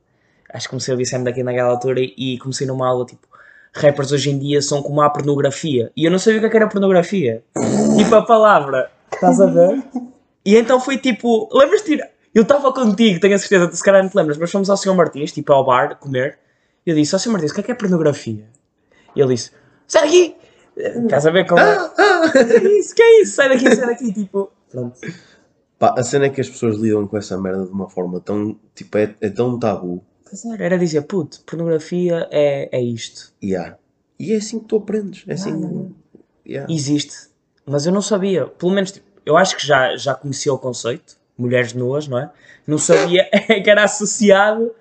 Acho 0.51 0.65
que 0.67 0.69
comecei 0.71 0.91
a 0.91 0.95
ouvir 0.95 1.05
Sam 1.05 1.23
daqui 1.23 1.43
naquela 1.43 1.69
altura 1.69 1.99
e, 1.99 2.13
e 2.17 2.37
comecei 2.39 2.65
numa 2.67 2.87
aula 2.87 3.05
tipo. 3.05 3.27
Rappers 3.77 4.11
hoje 4.13 4.29
em 4.31 4.39
dia 4.39 4.61
são 4.61 4.81
como 4.81 5.01
a 5.01 5.09
pornografia. 5.09 5.91
E 5.97 6.05
eu 6.05 6.11
não 6.11 6.17
sabia 6.17 6.37
o 6.37 6.41
que 6.41 6.47
é 6.47 6.49
que 6.49 6.55
era 6.57 6.67
pornografia. 6.69 7.43
Tipo 7.97 8.15
a 8.15 8.21
palavra. 8.21 8.89
Estás 9.13 9.39
a 9.41 9.47
ver? 9.47 9.83
E 10.45 10.55
então 10.55 10.79
foi 10.79 10.97
tipo. 10.97 11.49
Lembras-te? 11.53 11.99
Eu 12.33 12.43
estava 12.43 12.71
contigo, 12.73 13.19
tenho 13.19 13.35
a 13.35 13.37
certeza, 13.37 13.69
se 13.71 13.83
calhar 13.83 14.01
não 14.03 14.09
te 14.09 14.15
lembras, 14.15 14.37
mas 14.37 14.51
fomos 14.51 14.69
ao 14.69 14.75
Sr. 14.77 14.93
Martins, 14.93 15.31
tipo 15.33 15.51
ao 15.53 15.65
bar, 15.65 15.97
comer. 15.97 16.37
E 16.85 16.89
eu 16.89 16.95
disse: 16.95 17.15
Ó 17.15 17.19
Sr. 17.19 17.31
Martins, 17.31 17.51
o 17.51 17.53
que 17.55 17.61
é 17.61 17.63
que 17.63 17.71
é 17.71 17.75
pornografia? 17.75 18.45
E 19.15 19.19
ele 19.21 19.33
disse: 19.35 19.51
Sai 19.87 20.03
daqui! 20.03 20.35
A 21.11 21.29
ver 21.31 21.47
como. 21.47 21.59
é? 21.61 21.89
Que 22.31 22.41
é 22.41 22.79
isso? 22.79 22.95
Que 22.95 23.03
é 23.03 23.21
isso? 23.21 23.35
Sai 23.35 23.49
daqui, 23.49 23.75
sai 23.75 23.85
daqui! 23.87 24.13
Tipo. 24.13 24.51
Pronto. 24.69 24.99
Pá, 25.79 25.93
a 25.97 26.03
cena 26.03 26.25
é 26.25 26.29
que 26.29 26.41
as 26.41 26.49
pessoas 26.49 26.77
lidam 26.77 27.07
com 27.07 27.17
essa 27.17 27.37
merda 27.37 27.65
de 27.65 27.71
uma 27.71 27.89
forma 27.89 28.19
tão, 28.19 28.57
tipo, 28.73 28.97
é, 28.97 29.13
é 29.21 29.29
tão 29.29 29.59
tabu. 29.59 30.03
Pois 30.27 30.45
era, 30.45 30.63
era 30.65 30.77
dizer: 30.77 31.01
Puto, 31.03 31.41
pornografia 31.45 32.27
é, 32.31 32.69
é 32.71 32.81
isto. 32.81 33.33
Yeah. 33.43 33.77
E 34.19 34.33
é 34.33 34.37
assim 34.37 34.59
que 34.59 34.65
tu 34.65 34.77
aprendes. 34.77 35.23
É 35.27 35.33
assim. 35.33 35.93
Yeah. 36.45 36.71
Existe. 36.71 37.29
Mas 37.65 37.85
eu 37.85 37.91
não 37.91 38.01
sabia. 38.01 38.45
Pelo 38.45 38.71
menos, 38.71 38.91
tipo, 38.91 39.05
eu 39.25 39.35
acho 39.37 39.57
que 39.57 39.65
já, 39.65 39.95
já 39.97 40.13
conhecia 40.13 40.53
o 40.53 40.57
conceito. 40.57 41.17
Mulheres 41.37 41.73
nuas, 41.73 42.07
não 42.07 42.17
é? 42.17 42.31
Não 42.65 42.77
sabia 42.77 43.29
que 43.63 43.69
era 43.69 43.83
associado 43.83 44.71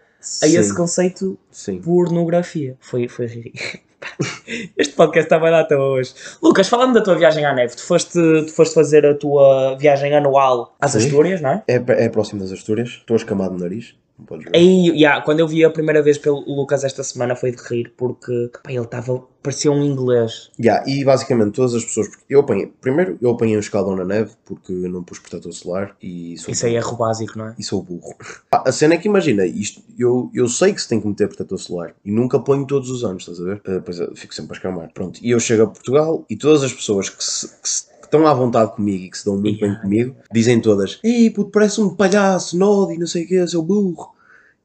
a 0.42 0.46
esse 0.46 0.70
Sim. 0.70 0.74
conceito 0.74 1.38
Sim. 1.50 1.80
pornografia. 1.80 2.76
Foi, 2.80 3.08
foi 3.08 3.26
ridículo. 3.26 3.83
Este 4.76 4.94
podcast 4.94 5.26
está 5.26 5.38
bem 5.38 5.50
data 5.50 5.76
hoje. 5.76 6.14
Lucas, 6.42 6.68
falando 6.68 6.94
da 6.94 7.02
tua 7.02 7.14
viagem 7.16 7.44
à 7.44 7.52
neve, 7.52 7.76
tu 7.76 7.82
foste, 7.82 8.12
tu 8.12 8.52
foste 8.52 8.74
fazer 8.74 9.06
a 9.06 9.14
tua 9.14 9.76
viagem 9.76 10.14
anual 10.14 10.74
às 10.80 10.92
Sim. 10.92 10.98
Astúrias, 10.98 11.40
não 11.40 11.50
é? 11.50 11.62
É, 11.68 11.74
é 11.74 12.08
próximo 12.08 12.40
das 12.40 12.52
Astúrias. 12.52 12.90
Estou 12.90 13.16
escamado 13.16 13.54
no 13.54 13.60
nariz. 13.60 13.94
Não 14.18 14.26
podes 14.26 14.44
ver. 14.44 14.56
Aí, 14.56 14.88
yeah, 14.90 15.20
quando 15.24 15.40
eu 15.40 15.48
vi 15.48 15.64
a 15.64 15.70
primeira 15.70 16.00
vez 16.02 16.18
pelo 16.18 16.38
Lucas 16.40 16.84
esta 16.84 17.02
semana 17.02 17.34
foi 17.34 17.50
de 17.50 17.60
rir, 17.62 17.92
porque 17.96 18.48
pá, 18.62 18.70
ele 18.70 18.80
estava, 18.84 19.20
parecia 19.42 19.72
um 19.72 19.82
inglês. 19.84 20.50
Yeah, 20.58 20.88
e 20.88 21.04
basicamente 21.04 21.54
todas 21.54 21.74
as 21.74 21.84
pessoas. 21.84 22.08
porque 22.08 22.22
Eu 22.28 22.40
apanhei. 22.40 22.72
Primeiro, 22.80 23.18
eu 23.20 23.30
apanhei 23.30 23.56
um 23.56 23.60
escaldão 23.60 23.96
na 23.96 24.04
neve 24.04 24.30
porque 24.44 24.72
não 24.72 25.02
pus 25.02 25.18
protetor 25.18 25.52
solar 25.52 25.96
e 26.00 26.36
sou, 26.38 26.52
Isso 26.52 26.64
aí 26.64 26.74
é 26.74 26.78
erro 26.78 26.96
básico, 26.96 27.36
não 27.36 27.48
é? 27.48 27.54
e 27.58 27.64
sou 27.64 27.82
burro. 27.82 28.14
Pá, 28.48 28.62
a 28.64 28.70
cena 28.70 28.94
é 28.94 28.98
que 28.98 29.08
imagina, 29.08 29.44
isto, 29.44 29.82
eu, 29.98 30.30
eu 30.32 30.46
sei 30.48 30.72
que 30.72 30.80
se 30.80 30.88
tem 30.88 31.00
que 31.00 31.08
meter 31.08 31.26
protetor 31.26 31.58
solar 31.58 31.94
e 32.04 32.12
nunca 32.12 32.38
ponho 32.38 32.64
todos 32.66 32.90
os 32.90 33.02
anos, 33.04 33.22
estás 33.26 33.40
a 33.40 33.44
ver? 33.44 33.56
Uh, 33.66 33.82
pois 33.82 33.98
eu 33.98 34.14
fico 34.14 34.32
sempre 34.32 34.52
a 34.52 34.56
escamar. 34.56 34.90
Pronto, 34.94 35.18
e 35.20 35.30
eu 35.32 35.40
chego 35.40 35.64
a 35.64 35.66
Portugal 35.66 36.24
e 36.30 36.36
todas 36.36 36.62
as 36.62 36.72
pessoas 36.72 37.08
que 37.08 37.22
se- 37.24 37.48
que 37.60 37.68
se- 37.68 37.93
estão 38.14 38.26
à 38.26 38.32
vontade 38.34 38.72
comigo 38.72 39.04
e 39.04 39.10
que 39.10 39.18
se 39.18 39.24
dão 39.24 39.34
muito 39.34 39.58
bem 39.58 39.64
Yeah. 39.64 39.82
comigo 39.82 40.16
dizem 40.32 40.60
todas: 40.60 41.00
Ei, 41.02 41.30
puto, 41.30 41.50
parece 41.50 41.80
um 41.80 41.90
palhaço, 41.90 42.56
node 42.56 42.94
e 42.94 42.98
não 42.98 43.06
sei 43.06 43.24
o 43.24 43.26
que, 43.28 43.46
seu 43.46 43.62
burro. 43.62 44.12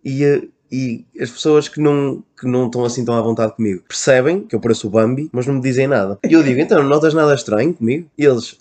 E, 0.06 0.24
eh, 0.24 0.44
e 0.72 1.04
as 1.20 1.32
pessoas 1.32 1.68
que 1.68 1.82
não, 1.82 2.24
que 2.40 2.46
não 2.48 2.68
estão 2.68 2.86
assim 2.86 3.04
tão 3.04 3.16
à 3.16 3.22
vontade 3.22 3.56
comigo 3.56 3.82
percebem 3.88 4.42
que 4.42 4.56
eu 4.56 4.60
pareço 4.60 4.88
o 4.88 4.90
Bambi, 4.92 5.28
mas 5.32 5.48
não 5.48 5.56
me 5.56 5.62
dizem 5.62 5.88
nada. 5.88 6.20
E 6.28 6.32
eu 6.32 6.44
digo, 6.44 6.60
então, 6.60 6.82
não 6.84 6.90
notas 6.90 7.14
nada 7.14 7.34
estranho 7.34 7.74
comigo? 7.74 8.08
E 8.16 8.24
eles, 8.24 8.56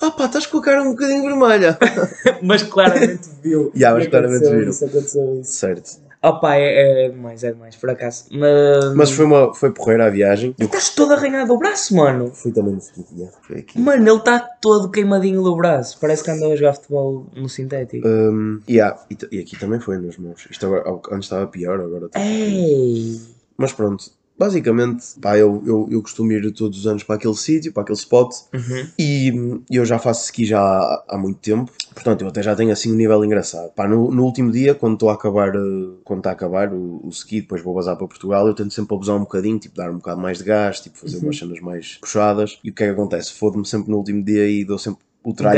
ah 0.00 0.10
pá, 0.12 0.26
estás 0.26 0.46
com 0.46 0.58
a 0.58 0.62
cara 0.62 0.82
um 0.82 0.90
bocadinho 0.90 1.22
vermelha. 1.22 1.76
Mas 2.40 2.62
claramente 2.62 3.28
viu. 3.42 3.72
Yeah, 3.74 3.98
mas 3.98 4.08
claramente 4.08 4.44
viram. 4.48 4.70
Isso, 4.70 4.84
aconteceu 4.84 5.40
isso. 5.40 5.52
certo. 5.52 5.90
Opa, 6.24 6.56
é, 6.56 7.04
é 7.04 7.08
demais, 7.10 7.44
é 7.44 7.52
demais, 7.52 7.76
por 7.76 7.90
acaso. 7.90 8.24
Mas, 8.30 8.94
Mas 8.94 9.10
foi, 9.10 9.26
uma, 9.26 9.52
foi 9.52 9.70
porreira 9.70 10.06
a 10.06 10.08
viagem. 10.10 10.54
Eu 10.58 10.64
estás 10.64 10.88
todo 10.88 11.12
arranhado 11.12 11.48
do 11.48 11.58
braço, 11.58 11.94
mano. 11.94 12.32
fui 12.34 12.50
também 12.50 12.72
no 12.72 13.58
aqui. 13.58 13.78
Mano, 13.78 14.08
ele 14.08 14.16
está 14.16 14.38
todo 14.38 14.90
queimadinho 14.90 15.42
do 15.42 15.54
braço. 15.54 15.98
Parece 16.00 16.24
que 16.24 16.30
anda 16.30 16.46
a 16.46 16.56
jogar 16.56 16.72
futebol 16.72 17.26
no 17.36 17.46
sintético. 17.46 18.08
Um, 18.08 18.58
yeah, 18.66 18.98
e, 19.10 19.36
e 19.36 19.40
aqui 19.40 19.58
também 19.58 19.78
foi 19.80 19.98
nas 19.98 20.16
mãos. 20.16 20.48
Isto 20.50 20.64
agora, 20.64 20.98
antes 21.12 21.26
estava 21.26 21.46
pior, 21.46 21.78
agora 21.78 22.06
está. 22.06 22.18
Ei! 22.18 23.20
Mas 23.58 23.74
pronto, 23.74 24.10
basicamente, 24.38 25.04
pá, 25.20 25.36
eu, 25.38 25.62
eu, 25.66 25.88
eu 25.90 26.02
costumo 26.02 26.32
ir 26.32 26.50
todos 26.52 26.78
os 26.78 26.86
anos 26.86 27.02
para 27.02 27.16
aquele 27.16 27.34
sítio, 27.36 27.72
para 27.72 27.82
aquele 27.82 27.98
spot, 27.98 28.34
Uhum. 28.52 28.88
e 28.98 29.32
hum, 29.32 29.62
eu 29.70 29.84
já 29.84 29.98
faço 29.98 30.24
ski 30.24 30.44
já 30.44 30.60
há, 30.60 31.04
há 31.08 31.18
muito 31.18 31.38
tempo, 31.38 31.70
portanto 31.94 32.22
eu 32.22 32.28
até 32.28 32.42
já 32.42 32.54
tenho 32.54 32.72
assim 32.72 32.92
um 32.92 32.96
nível 32.96 33.24
engraçado. 33.24 33.70
Pá, 33.72 33.86
no, 33.88 34.10
no 34.10 34.24
último 34.24 34.50
dia, 34.50 34.74
quando 34.74 34.94
estou 34.94 35.10
a 35.10 35.14
acabar, 35.14 35.48
eh, 35.54 35.60
quando 36.04 36.18
está 36.20 36.30
a 36.30 36.32
acabar 36.32 36.72
o, 36.72 37.00
o 37.04 37.08
ski, 37.10 37.40
depois 37.42 37.62
vou 37.62 37.74
bazar 37.74 37.96
para 37.96 38.06
Portugal, 38.08 38.46
eu 38.46 38.54
tento 38.54 38.72
sempre 38.74 38.94
abusar 38.94 39.16
um 39.16 39.20
bocadinho, 39.20 39.58
tipo 39.58 39.76
dar 39.76 39.90
um 39.90 39.96
bocado 39.96 40.20
mais 40.20 40.38
de 40.38 40.44
gás, 40.44 40.80
tipo 40.80 40.98
fazer 40.98 41.18
umas 41.18 41.38
cenas 41.38 41.60
mais 41.60 41.98
puxadas, 42.00 42.58
e 42.64 42.70
o 42.70 42.74
que 42.74 42.82
é 42.82 42.86
que 42.86 42.92
acontece? 42.92 43.32
Fodo-me 43.32 43.64
sempre 43.66 43.90
no 43.90 43.98
último 43.98 44.22
dia 44.22 44.48
e 44.48 44.64
dou 44.64 44.78
sempre 44.78 45.00
o 45.22 45.32
tralho 45.32 45.56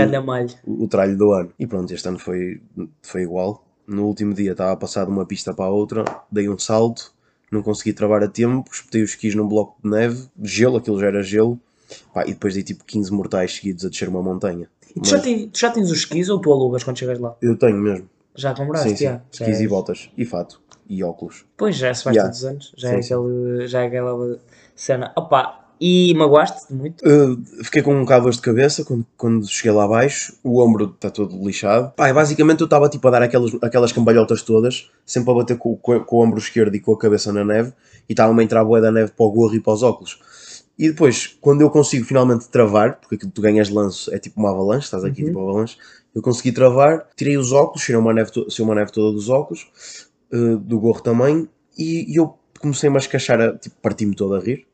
o 0.67 0.87
tralho 0.87 1.17
do 1.17 1.33
ano. 1.33 1.51
E 1.59 1.67
pronto, 1.67 1.93
este 1.93 2.07
ano 2.09 2.19
foi, 2.19 2.61
foi 3.03 3.23
igual. 3.23 3.65
No 3.87 4.05
último 4.07 4.35
dia 4.35 4.53
estava 4.53 4.73
a 4.73 4.77
passar 4.77 5.05
de 5.07 5.11
uma 5.11 5.25
pista 5.27 5.55
para 5.55 5.65
a 5.65 5.71
outra, 5.71 6.05
dei 6.31 6.49
um 6.49 6.59
salto, 6.59 7.13
não 7.51 7.63
consegui 7.63 7.93
travar 7.93 8.23
a 8.23 8.29
tempo, 8.29 8.71
espetei 8.73 9.03
os 9.03 9.11
skis 9.11 9.35
num 9.35 9.47
bloco 9.47 9.77
de 9.83 9.89
neve, 9.91 10.29
gelo, 10.43 10.77
aquilo 10.79 10.99
já 11.01 11.07
era 11.07 11.23
gelo, 11.23 11.59
pá, 12.13 12.25
e 12.25 12.33
depois 12.33 12.55
dei 12.55 12.63
tipo 12.63 12.85
15 12.85 13.13
mortais 13.13 13.55
seguidos 13.55 13.85
a 13.85 13.89
descer 13.89 14.09
uma 14.09 14.23
montanha. 14.23 14.69
E 14.95 15.01
tu 15.01 15.09
já, 15.11 15.21
tens, 15.21 15.51
tu 15.53 15.59
já 15.59 15.71
tens 15.71 15.91
os 15.91 15.99
skis 15.99 16.29
ou 16.29 16.41
tu 16.41 16.53
alugas 16.53 16.83
quando 16.83 16.99
chegas 16.99 17.19
lá? 17.19 17.37
Eu 17.43 17.57
tenho 17.57 17.77
mesmo, 17.77 18.09
Já 18.35 18.55
compraste? 18.55 18.91
sim, 18.91 18.97
sim, 18.97 19.21
skis 19.33 19.61
é- 19.61 19.63
e 19.63 19.69
botas, 19.69 20.11
e 20.17 20.25
fato, 20.25 20.61
e 20.89 21.03
óculos. 21.05 21.45
Pois, 21.57 21.77
já 21.77 21.93
se 21.95 22.03
faz 22.05 22.17
Yeah. 22.17 22.29
todos 22.31 22.39
os 22.41 22.45
anos. 22.45 22.75
Já, 22.77 22.89
Sim, 22.91 22.97
é 22.97 23.03
sim. 23.03 23.15
aquele, 23.15 23.67
já 23.69 23.83
é 23.83 23.87
aquela 23.87 24.39
cena. 24.75 25.13
Opa, 25.17 25.66
e 25.81 26.15
magoaste 26.15 26.73
muito? 26.73 27.03
Uh, 27.05 27.65
fiquei 27.65 27.83
com 27.83 27.95
um 27.95 28.01
bocado 28.01 28.31
de 28.31 28.41
cabeça 28.41 28.85
quando, 28.85 29.07
quando 29.17 29.49
cheguei 29.49 29.73
lá 29.73 29.85
abaixo, 29.85 30.35
o 30.43 30.63
ombro 30.63 30.93
está 30.95 31.11
todo 31.11 31.37
lixado. 31.45 31.93
E 31.99 32.13
basicamente 32.13 32.61
eu 32.61 32.67
estava 32.67 32.89
tipo 32.89 33.07
a 33.09 33.11
dar 33.11 33.23
aquelas, 33.23 33.53
aquelas 33.63 33.93
cambalhotas 33.93 34.43
todas, 34.43 34.91
sempre 35.05 35.31
a 35.31 35.35
bater 35.35 35.59
com, 35.59 35.77
com, 35.77 36.01
com 36.01 36.17
o 36.17 36.25
ombro 36.25 36.39
esquerdo 36.39 36.75
e 36.75 36.81
com 36.81 36.93
a 36.93 36.99
cabeça 36.99 37.33
na 37.33 37.45
neve, 37.45 37.73
e 38.09 38.13
estava-me 38.13 38.41
a 38.41 38.45
entrar 38.45 38.61
a 38.61 38.65
boia 38.65 38.83
da 38.83 38.93
neve 38.93 39.13
para 39.13 39.27
o 39.27 39.31
gorro 39.31 39.55
e 39.55 39.61
para 39.61 39.73
os 39.73 39.83
óculos. 39.83 40.19
E 40.79 40.89
depois, 40.91 41.37
quando 41.41 41.63
eu 41.63 41.71
consigo 41.71 42.05
finalmente 42.05 42.49
travar, 42.49 43.01
porque 43.01 43.15
aquilo 43.15 43.31
que 43.31 43.35
tu 43.35 43.43
ganhas 43.43 43.69
de 43.69 43.75
lanço 43.75 44.15
é 44.15 44.19
tipo 44.19 44.39
uma 44.39 44.51
avalanche, 44.51 44.85
estás 44.85 45.05
aqui 45.05 45.23
Uhum. 45.23 45.29
tipo 45.29 45.41
avalanche, 45.41 45.79
eu 46.15 46.23
consegui 46.23 46.53
travar, 46.53 47.07
tirei 47.17 47.37
os 47.37 47.53
óculos, 47.53 47.83
tirei 47.83 48.01
uma 48.01 48.13
neve, 48.13 48.31
saiu 48.49 48.67
uma 48.67 48.75
neve 48.75 48.93
toda 48.93 49.13
dos 49.13 49.29
óculos, 49.29 49.67
uh, 50.33 50.59
do 50.59 50.79
gorro 50.79 51.01
também, 51.01 51.49
e, 51.79 52.13
e 52.13 52.17
eu 52.17 52.35
comecei-me 52.59 52.97
a 52.97 52.99
escachar, 52.99 53.41
a, 53.41 53.57
tipo, 53.57 53.77
parti-me 53.83 54.15
todo 54.15 54.35
a 54.35 54.41
rir 54.41 54.67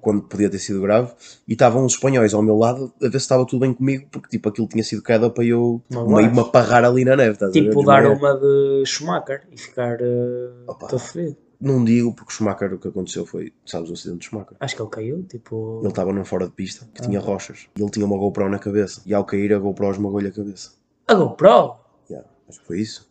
quando 0.00 0.22
podia 0.22 0.48
ter 0.50 0.58
sido 0.58 0.80
grave, 0.80 1.12
e 1.46 1.52
estavam 1.52 1.84
os 1.84 1.94
espanhóis 1.94 2.32
ao 2.34 2.42
meu 2.42 2.56
lado 2.56 2.92
a 3.00 3.04
ver 3.04 3.12
se 3.12 3.16
estava 3.18 3.44
tudo 3.46 3.60
bem 3.60 3.72
comigo, 3.74 4.06
porque 4.10 4.28
tipo 4.28 4.48
aquilo 4.48 4.68
tinha 4.68 4.84
sido 4.84 5.02
queda 5.02 5.28
para 5.30 5.44
eu 5.44 5.80
Não 5.90 6.06
meio 6.08 6.32
me 6.32 6.40
aparrar 6.40 6.84
ali 6.84 7.04
na 7.04 7.16
neve. 7.16 7.32
Estás 7.32 7.50
a 7.50 7.54
ver? 7.54 7.68
Tipo, 7.68 7.84
dar 7.84 8.06
uma 8.06 8.34
de 8.34 8.82
Schumacher 8.86 9.46
e 9.50 9.58
ficar 9.58 9.98
uh, 10.00 10.74
todo 10.88 10.98
fedido. 10.98 11.36
Não 11.58 11.82
digo 11.82 12.14
porque 12.14 12.32
Schumacher 12.34 12.74
o 12.74 12.78
que 12.78 12.88
aconteceu 12.88 13.24
foi, 13.24 13.52
sabes 13.64 13.88
o 13.88 13.94
acidente 13.94 14.18
do 14.18 14.24
Schumacher? 14.24 14.56
Acho 14.60 14.76
que 14.76 14.82
ele 14.82 14.90
caiu, 14.90 15.22
tipo. 15.22 15.78
Ele 15.80 15.88
estava 15.88 16.12
num 16.12 16.24
fora 16.24 16.46
de 16.46 16.52
pista 16.52 16.86
que 16.94 17.00
Ah. 17.00 17.04
tinha 17.06 17.18
rochas 17.20 17.66
e 17.76 17.80
ele 17.82 17.90
tinha 17.90 18.04
uma 18.04 18.16
GoPro 18.18 18.48
na 18.50 18.58
cabeça 18.58 19.00
e 19.06 19.14
ao 19.14 19.24
cair 19.24 19.54
a 19.54 19.58
GoPro 19.58 19.90
esmagou-lhe 19.90 20.28
a 20.28 20.32
cabeça. 20.32 20.72
A 21.08 21.14
GoPro? 21.14 21.76
Yeah, 22.10 22.28
acho 22.48 22.60
que 22.60 22.66
foi 22.66 22.80
isso. 22.80 23.08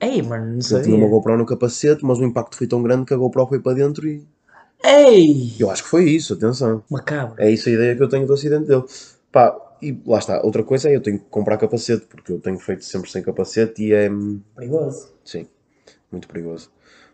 Ei, 0.00 0.22
mano, 0.22 0.46
não 0.46 0.76
Ele 0.78 0.84
tinha 0.84 0.96
uma. 0.96 1.08
GoPro 1.08 1.36
no 1.36 1.44
capacete, 1.46 2.04
mas 2.04 2.18
o 2.18 2.24
impacto 2.24 2.56
foi 2.56 2.66
tão 2.66 2.82
grande 2.82 3.04
que 3.04 3.12
a 3.14 3.16
GoPro 3.16 3.46
foi 3.46 3.60
para 3.60 3.74
dentro 3.74 4.08
e 4.08 4.26
Ei! 4.82 5.52
eu 5.58 5.70
acho 5.70 5.82
que 5.82 5.88
foi 5.90 6.04
isso, 6.08 6.32
atenção. 6.34 6.82
Macabro. 6.90 7.34
É 7.38 7.50
isso 7.50 7.68
a 7.68 7.72
ideia 7.72 7.94
que 7.94 8.02
eu 8.02 8.08
tenho 8.08 8.26
do 8.26 8.32
acidente 8.32 8.66
dele. 8.66 8.84
Pá, 9.30 9.54
e 9.82 9.98
lá 10.06 10.18
está. 10.18 10.40
Outra 10.42 10.62
coisa 10.62 10.88
é 10.88 10.96
eu 10.96 11.02
tenho 11.02 11.18
que 11.18 11.26
comprar 11.28 11.58
capacete, 11.58 12.06
porque 12.06 12.32
eu 12.32 12.40
tenho 12.40 12.58
feito 12.58 12.84
sempre 12.84 13.10
sem 13.10 13.22
capacete 13.22 13.82
e 13.84 13.92
é. 13.92 14.10
Perigoso. 14.56 15.10
Sim, 15.24 15.46
muito 16.10 16.26
perigoso. 16.28 16.70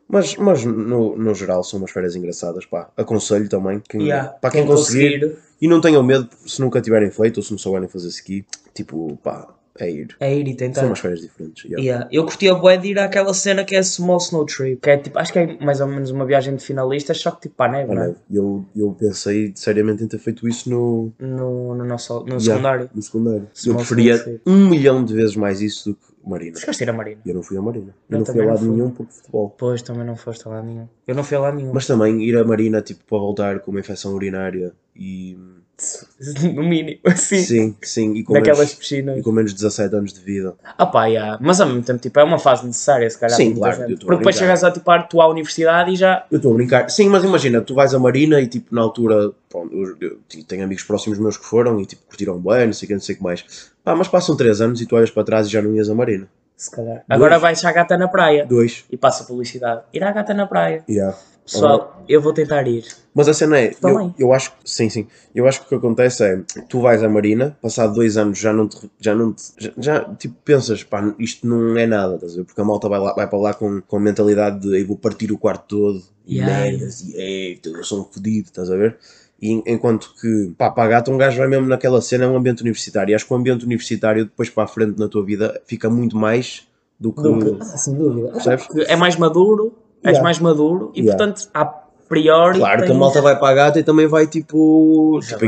Mas, 0.09 0.37
mas 0.37 0.65
no, 0.65 1.17
no 1.17 1.35
geral 1.35 1.65
são 1.65 1.81
umas 1.81 1.91
férias 1.91 2.15
engraçadas, 2.15 2.65
pá. 2.65 2.89
Aconselho 2.97 3.49
também. 3.49 3.83
Quem, 3.89 4.03
Yeah, 4.03 4.29
Para 4.29 4.51
quem 4.53 4.61
quem 4.65 4.71
conseguir. 4.71 5.21
conseguir. 5.21 5.39
E 5.61 5.67
não 5.67 5.81
tenham 5.81 6.03
medo, 6.05 6.29
se 6.47 6.61
nunca 6.61 6.81
tiverem 6.81 7.11
feito 7.11 7.39
ou 7.39 7.43
se 7.43 7.51
não 7.51 7.59
souberem 7.59 7.89
fazer 7.89 8.09
ski, 8.09 8.47
tipo, 8.73 9.17
pá, 9.25 9.49
é 9.79 9.91
ir. 9.91 10.17
É 10.21 10.35
ir 10.35 10.47
e 10.47 10.51
São 10.51 10.57
tentar. 10.57 10.87
umas 10.87 10.99
férias 10.99 11.21
diferentes. 11.21 11.65
yeah. 11.65 11.83
Yeah. 11.85 12.09
Eu 12.13 12.25
curtia 12.25 12.55
bué 12.55 12.77
de 12.77 12.89
ir 12.89 12.99
àquela 12.99 13.33
cena 13.35 13.65
que 13.65 13.75
é 13.77 13.83
Small 13.83 14.19
Snow 14.19 14.45
Trip, 14.47 14.81
que 14.81 14.91
é 14.91 14.97
tipo, 14.97 15.19
acho 15.19 15.33
que 15.33 15.39
é 15.39 15.59
mais 15.65 15.81
ou 15.81 15.87
menos 15.87 16.11
uma 16.11 16.25
viagem 16.27 16.55
de 16.57 16.63
finalistas, 16.65 17.19
só 17.19 17.31
que 17.31 17.43
tipo 17.43 17.55
para 17.57 17.71
a 17.71 17.73
neve, 17.79 17.93
Ah, 17.93 17.95
não 17.95 18.03
é? 18.03 18.15
Eu, 18.31 18.65
eu 18.75 18.93
pensei 18.99 19.53
seriamente 19.55 20.03
em 20.05 20.09
ter 20.09 20.19
feito 20.19 20.47
isso 20.49 20.69
no, 20.71 21.13
No, 21.19 21.75
no 21.75 21.85
nosso 21.85 22.21
no 22.21 22.27
yeah, 22.39 22.41
secundário. 22.45 22.91
no 22.95 23.03
secundário. 23.03 23.43
Eu 23.43 23.49
Small 23.55 23.77
preferia 23.77 24.15
Snow 24.15 24.25
Trip. 24.25 24.41
um 24.47 24.69
milhão 24.69 25.05
de 25.05 25.15
vezes 25.15 25.37
mais 25.37 25.61
isso 25.61 25.91
do 25.91 25.95
que 25.97 26.07
Marina. 26.29 26.59
Chegaste 26.59 26.83
a 26.83 26.87
ir 26.87 26.91
a 26.91 26.93
Marina? 26.93 27.21
Eu 27.25 27.35
não 27.35 27.43
fui 27.43 27.57
à 27.57 27.63
Marina. 27.63 27.95
Eu 28.11 28.15
Eu, 28.15 28.19
não 28.19 28.27
fui 28.27 28.43
a 28.43 28.47
lado 28.47 28.59
fui. 28.59 28.69
nenhum 28.69 28.91
por 28.91 29.07
futebol. 29.07 29.55
Pois, 29.57 29.81
também 29.83 30.05
não 30.05 30.17
foste 30.17 30.47
a 30.49 30.51
lá 30.51 30.63
nenhum. 30.63 30.89
Eu 31.07 31.15
não 31.15 31.23
fui 31.23 31.37
a 31.37 31.41
lá 31.41 31.53
nenhum. 31.53 31.71
Mas 31.73 31.87
também 31.87 32.21
ir 32.21 32.37
à 32.37 32.45
Marina, 32.45 32.83
tipo, 32.83 33.05
para 33.09 33.19
voltar 33.19 33.61
com 33.61 33.71
uma 33.71 33.79
infecção 33.79 34.13
urinária 34.13 34.73
e. 34.97 35.39
No 36.55 36.63
mínimo, 36.63 36.99
assim. 37.05 37.43
Sim, 37.43 37.77
sim, 37.83 38.15
e 38.15 38.25
com, 38.25 38.33
Naquelas 38.33 38.59
menos, 38.59 38.75
piscinas. 38.75 39.19
e 39.19 39.23
com 39.23 39.33
menos 39.33 39.51
de 39.53 39.57
17 39.57 39.95
anos 39.95 40.13
de 40.13 40.21
vida. 40.21 40.55
Ah 40.79 40.87
pá, 40.87 41.07
yeah. 41.07 41.39
mas 41.41 41.61
ao 41.61 41.67
mesmo 41.67 41.83
tempo, 41.83 41.99
tipo, 42.01 42.19
é 42.19 42.25
uma 42.25 42.39
fase 42.39 42.67
necessária, 42.67 43.09
se 43.11 43.19
calhar. 43.19 43.37
Sim, 43.37 43.55
claro, 43.55 43.83
eu 43.83 43.99
Porque 43.99 44.17
depois 44.17 44.37
chegas 44.37 44.65
a 44.65 44.71
tipo, 44.71 44.91
à 44.91 45.03
tua 45.03 45.27
universidade 45.29 45.93
e 45.93 45.97
já. 45.97 46.25
Eu 46.31 46.37
estou 46.37 46.53
a 46.53 46.55
brincar. 46.55 46.89
Sim, 46.89 47.09
mas 47.11 47.25
imagina, 47.25 47.61
tu 47.61 47.75
vais 47.75 47.93
à 47.93 47.99
Marina 47.99 48.41
e 48.41 48.47
tipo, 48.47 48.75
na 48.75 48.81
altura, 48.81 49.33
pronto, 49.49 49.75
eu, 49.75 49.97
eu 50.01 50.45
tenho 50.45 50.65
amigos 50.65 50.85
próximos 50.85 51.19
meus 51.19 51.37
que 51.37 51.45
foram 51.45 51.79
e 51.81 51.87
tipo, 51.87 52.03
curtiram 52.07 52.39
bem, 52.39 52.67
não 52.67 52.73
sei 52.73 52.87
o 52.87 52.89
que, 52.89 52.95
não 52.95 53.01
sei 53.01 53.15
o 53.15 53.19
que 53.19 53.25
mais. 53.25 53.45
Pá, 53.85 53.95
mas 53.95 54.09
passam 54.09 54.37
3 54.37 54.61
anos 54.63 54.81
e 54.81 54.87
tu 54.87 54.97
olhas 54.97 55.11
para 55.11 55.25
trás 55.25 55.47
e 55.47 55.51
já 55.51 55.61
não 55.61 55.75
ias 55.75 55.91
à 55.91 55.95
Marina. 55.95 56.27
Se 56.57 56.71
calhar. 56.71 57.05
Agora 57.07 57.39
vais 57.39 57.63
à 57.63 57.71
gata 57.71 57.99
na 57.99 58.09
praia. 58.09 58.47
Dois. 58.47 58.85
E 58.91 58.97
passa 58.97 59.25
a 59.25 59.27
publicidade. 59.27 59.83
Ir 59.93 60.03
à 60.03 60.11
gata 60.11 60.33
na 60.33 60.47
praia. 60.47 60.83
Yeah. 60.89 61.15
Pessoal, 61.47 62.05
eu 62.09 62.21
vou 62.21 62.33
tentar 62.33 62.67
ir. 62.67 62.85
Mas 63.15 63.29
a 63.29 63.33
cena 63.35 63.59
é, 63.59 63.71
eu, 63.71 63.75
Também. 63.77 64.15
eu 64.19 64.33
acho 64.33 64.51
que, 64.51 64.57
sim, 64.65 64.91
sim, 64.91 65.07
eu 65.35 65.47
acho 65.47 65.61
que 65.61 65.67
o 65.67 65.69
que 65.69 65.75
acontece 65.77 66.25
é, 66.25 66.43
tu 66.69 66.81
vais 66.81 67.03
à 67.03 67.09
Marina, 67.09 67.57
passado 67.63 67.95
dois 67.95 68.17
anos 68.17 68.37
já 68.39 68.53
não 68.53 68.69
te, 68.69 68.91
já 69.01 69.15
não 69.15 69.33
te, 69.33 69.43
já, 69.57 69.73
já, 69.79 70.05
tipo, 70.17 70.35
pensas, 70.45 70.83
pá, 70.83 71.15
isto 71.19 71.47
não 71.47 71.79
é 71.79 71.87
nada, 71.87 72.17
estás 72.17 72.33
a 72.35 72.37
ver? 72.39 72.45
Porque 72.45 72.61
a 72.61 72.65
malta 72.65 72.89
vai, 72.89 72.99
lá, 72.99 73.15
vai 73.15 73.27
para 73.29 73.39
lá 73.39 73.55
com, 73.55 73.81
com 73.81 73.97
a 73.97 74.01
mentalidade 74.01 74.61
de, 74.61 74.81
eu 74.81 74.87
vou 74.87 74.99
partir 74.99 75.31
o 75.33 75.39
quarto 75.39 75.65
todo, 75.69 76.03
e 76.27 76.37
Yeah. 76.39 76.53
merdas, 76.71 77.01
e 77.03 77.15
eita, 77.17 77.69
eu 77.69 77.85
sou 77.85 78.01
um 78.01 78.05
fodido, 78.05 78.49
estás 78.49 78.69
a 78.71 78.77
ver? 78.77 78.99
E 79.41 79.53
en- 79.53 79.63
enquanto 79.67 80.13
que, 80.21 80.53
pá, 80.59 80.71
para 80.71 80.85
a 80.85 80.89
gata 80.89 81.11
um 81.11 81.17
gajo 81.17 81.39
vai 81.39 81.47
mesmo 81.47 81.69
naquela 81.69 82.03
cena, 82.03 82.25
é 82.25 82.29
um 82.29 82.37
ambiente 82.37 82.63
universitário, 82.63 83.13
e 83.13 83.15
acho 83.15 83.25
que 83.25 83.33
o 83.33 83.37
ambiente 83.37 83.65
universitário, 83.65 84.25
depois 84.25 84.51
para 84.51 84.65
a 84.65 84.67
frente 84.67 84.99
na 84.99 85.09
tua 85.09 85.25
vida, 85.25 85.61
fica 85.65 85.89
muito 85.89 86.17
mais 86.17 86.67
do 86.99 87.13
que... 87.13 87.23
Do 87.23 87.39
que- 87.39 87.57
Ah, 87.63 87.77
sem 87.79 87.95
dúvida. 87.95 88.31
Percebes? 88.33 88.67
É 88.89 88.97
mais 88.97 89.15
maduro, 89.17 89.73
és 90.07 90.13
Yeah. 90.17 90.23
mais 90.23 90.39
maduro 90.39 90.91
e 90.95 91.01
Yeah. 91.01 91.17
portanto, 91.17 91.49
a 91.53 91.65
priori. 92.09 92.59
Claro 92.59 92.85
que 92.85 92.93
a 92.93 92.95
malta 92.95 93.21
vai 93.21 93.37
para 93.37 93.49
a 93.49 93.55
gata 93.55 93.81
e 93.81 93.83
também 93.83 94.07
vai 94.07 94.27
tipo. 94.29 95.19
Tipo 95.27 95.39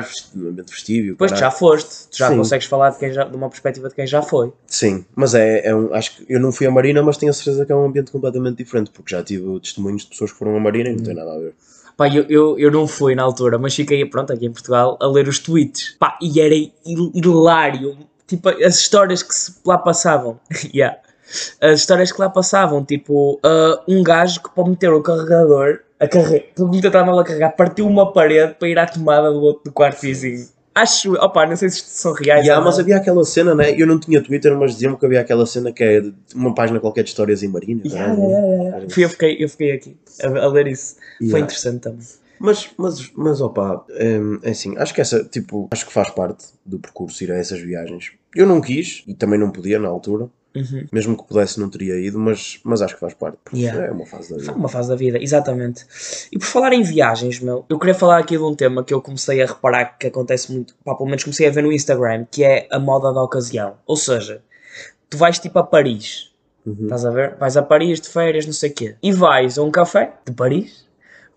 vesti- 0.00 0.30
no 0.34 0.48
ambiente 0.48 0.70
festível. 0.72 1.14
Pois 1.16 1.30
já 1.30 1.50
foste, 1.50 2.08
tu 2.10 2.18
já 2.18 2.28
Sim. 2.28 2.36
consegues 2.38 2.66
falar 2.66 2.90
de, 2.90 2.98
quem 2.98 3.12
já, 3.12 3.24
de 3.24 3.36
uma 3.36 3.48
perspectiva 3.48 3.88
de 3.88 3.94
quem 3.94 4.06
já 4.06 4.20
foi. 4.20 4.52
Sim, 4.66 5.04
mas 5.14 5.34
é, 5.34 5.66
é 5.68 5.74
um. 5.74 5.94
Acho 5.94 6.16
que 6.16 6.26
eu 6.28 6.40
não 6.40 6.50
fui 6.52 6.66
à 6.66 6.70
Marina, 6.70 7.02
mas 7.02 7.16
tenho 7.16 7.30
a 7.30 7.32
certeza 7.32 7.64
que 7.64 7.70
é 7.72 7.76
um 7.76 7.84
ambiente 7.86 8.10
completamente 8.10 8.56
diferente, 8.58 8.90
porque 8.90 9.14
já 9.14 9.22
tive 9.22 9.60
testemunhos 9.60 10.02
de 10.02 10.08
pessoas 10.08 10.32
que 10.32 10.38
foram 10.38 10.56
à 10.56 10.60
Marina 10.60 10.88
e 10.90 10.96
não 10.96 11.02
tem 11.04 11.14
nada 11.14 11.32
a 11.32 11.38
ver. 11.38 11.54
Pá, 11.96 12.08
eu, 12.08 12.24
eu, 12.28 12.58
eu 12.58 12.70
não 12.70 12.86
fui 12.88 13.14
na 13.14 13.22
altura, 13.22 13.58
mas 13.58 13.74
fiquei, 13.74 14.04
pronto, 14.06 14.32
aqui 14.32 14.46
em 14.46 14.50
Portugal, 14.52 14.96
a 15.00 15.06
ler 15.06 15.28
os 15.28 15.38
tweets. 15.38 15.96
Pá, 15.98 16.18
e 16.22 16.40
era 16.40 16.54
hil- 16.54 17.12
hilário. 17.14 17.96
Tipo, 18.26 18.48
as 18.48 18.78
histórias 18.78 19.22
que 19.22 19.34
se 19.34 19.54
lá 19.66 19.76
passavam. 19.76 20.38
yeah. 20.74 20.96
As 21.60 21.80
histórias 21.80 22.12
que 22.12 22.20
lá 22.20 22.28
passavam, 22.28 22.84
tipo, 22.84 23.38
ah, 23.42 23.82
um 23.88 24.02
gajo 24.02 24.42
que 24.42 24.50
para 24.50 24.68
meter 24.68 24.92
o 24.92 25.02
carregador, 25.02 25.80
a 25.98 26.08
carre... 26.08 26.40
para 26.54 26.64
meter 26.66 26.88
o 26.88 26.90
telemóvel 26.90 27.20
a 27.20 27.24
carregar, 27.24 27.50
partiu 27.56 27.86
uma 27.86 28.12
parede 28.12 28.54
para 28.54 28.68
ir 28.68 28.78
à 28.78 28.86
tomada 28.86 29.30
do 29.30 29.40
outro 29.40 29.64
do 29.64 29.72
quarto 29.72 30.00
vizinho. 30.00 30.46
Acho, 30.72 31.14
opá, 31.14 31.46
não 31.46 31.56
sei 31.56 31.68
se 31.68 31.78
isto 31.78 31.88
são 31.88 32.12
reais. 32.12 32.46
Yeah, 32.46 32.64
mas 32.64 32.78
havia 32.78 32.96
aquela 32.96 33.24
cena, 33.24 33.54
né? 33.54 33.74
Eu 33.76 33.86
não 33.86 33.98
tinha 33.98 34.22
Twitter, 34.22 34.56
mas 34.56 34.72
diziam 34.72 34.94
que 34.94 35.04
havia 35.04 35.20
aquela 35.20 35.44
cena 35.44 35.72
que 35.72 35.82
é 35.82 36.00
de 36.00 36.14
uma 36.32 36.54
página 36.54 36.78
qualquer 36.78 37.02
de 37.02 37.10
histórias 37.10 37.42
em 37.42 37.48
Marina. 37.48 37.82
Yeah, 37.84 38.14
yeah, 38.14 38.46
yeah. 38.46 38.86
Fui, 38.88 39.04
eu, 39.04 39.08
fiquei, 39.08 39.36
eu 39.40 39.48
fiquei 39.48 39.72
aqui 39.72 39.96
a, 40.22 40.28
a 40.28 40.48
ler 40.48 40.68
isso. 40.68 40.94
Foi 41.18 41.26
Yeah. 41.26 41.40
interessante 41.40 41.80
também. 41.80 42.06
Mas, 42.38 42.70
mas, 42.78 43.10
mas 43.14 43.40
opa, 43.40 43.84
é, 43.90 44.18
é 44.44 44.50
assim, 44.50 44.74
acho 44.78 44.94
que 44.94 45.00
essa, 45.00 45.22
tipo, 45.24 45.68
acho 45.70 45.84
que 45.84 45.92
faz 45.92 46.08
parte 46.10 46.46
do 46.64 46.78
percurso 46.78 47.22
ir 47.22 47.32
a 47.32 47.36
essas 47.36 47.60
viagens. 47.60 48.12
Eu 48.34 48.46
não 48.46 48.60
quis 48.62 49.02
e 49.06 49.12
também 49.12 49.38
não 49.38 49.50
podia 49.50 49.78
na 49.78 49.88
altura, 49.88 50.28
Uhum. 50.54 50.84
mesmo 50.92 51.16
que 51.16 51.28
pudesse, 51.28 51.60
não 51.60 51.70
teria 51.70 51.94
ido, 51.94 52.18
mas, 52.18 52.58
mas 52.64 52.82
acho 52.82 52.94
que 52.94 53.00
faz 53.00 53.14
parte, 53.14 53.38
porque 53.44 53.58
Yeah. 53.60 53.86
é 53.86 53.90
uma 53.92 54.04
fase 54.04 54.30
da 54.30 54.36
vida. 54.40 54.52
uma 54.52 54.68
fase 54.68 54.88
da 54.88 54.96
vida, 54.96 55.18
exatamente. 55.22 55.86
E 56.32 56.38
por 56.38 56.44
falar 56.46 56.72
em 56.72 56.82
viagens, 56.82 57.38
meu, 57.40 57.64
eu 57.68 57.78
queria 57.78 57.94
falar 57.94 58.18
aqui 58.18 58.36
de 58.36 58.42
um 58.42 58.54
tema 58.54 58.82
que 58.82 58.92
eu 58.92 59.00
comecei 59.00 59.40
a 59.42 59.46
reparar 59.46 59.96
que 59.98 60.08
acontece 60.08 60.52
muito, 60.52 60.74
pá, 60.84 60.94
pelo 60.94 61.08
menos 61.08 61.22
comecei 61.22 61.46
a 61.46 61.50
ver 61.50 61.62
no 61.62 61.72
Instagram, 61.72 62.26
que 62.30 62.42
é 62.42 62.66
a 62.72 62.78
moda 62.80 63.12
da 63.12 63.22
ocasião. 63.22 63.74
Ou 63.86 63.96
seja, 63.96 64.42
tu 65.08 65.16
vais 65.16 65.38
tipo 65.38 65.58
a 65.58 65.62
Paris, 65.62 66.28
Uhum. 66.66 66.76
Estás 66.82 67.06
a 67.06 67.10
ver? 67.10 67.36
Vais 67.36 67.56
a 67.56 67.62
Paris 67.62 68.02
de 68.02 68.08
férias, 68.10 68.44
não 68.44 68.52
sei 68.52 68.68
o 68.70 68.74
quê. 68.74 68.94
E 69.02 69.10
vais 69.12 69.56
a 69.58 69.62
um 69.62 69.70
café 69.70 70.12
de 70.26 70.32
Paris, 70.32 70.84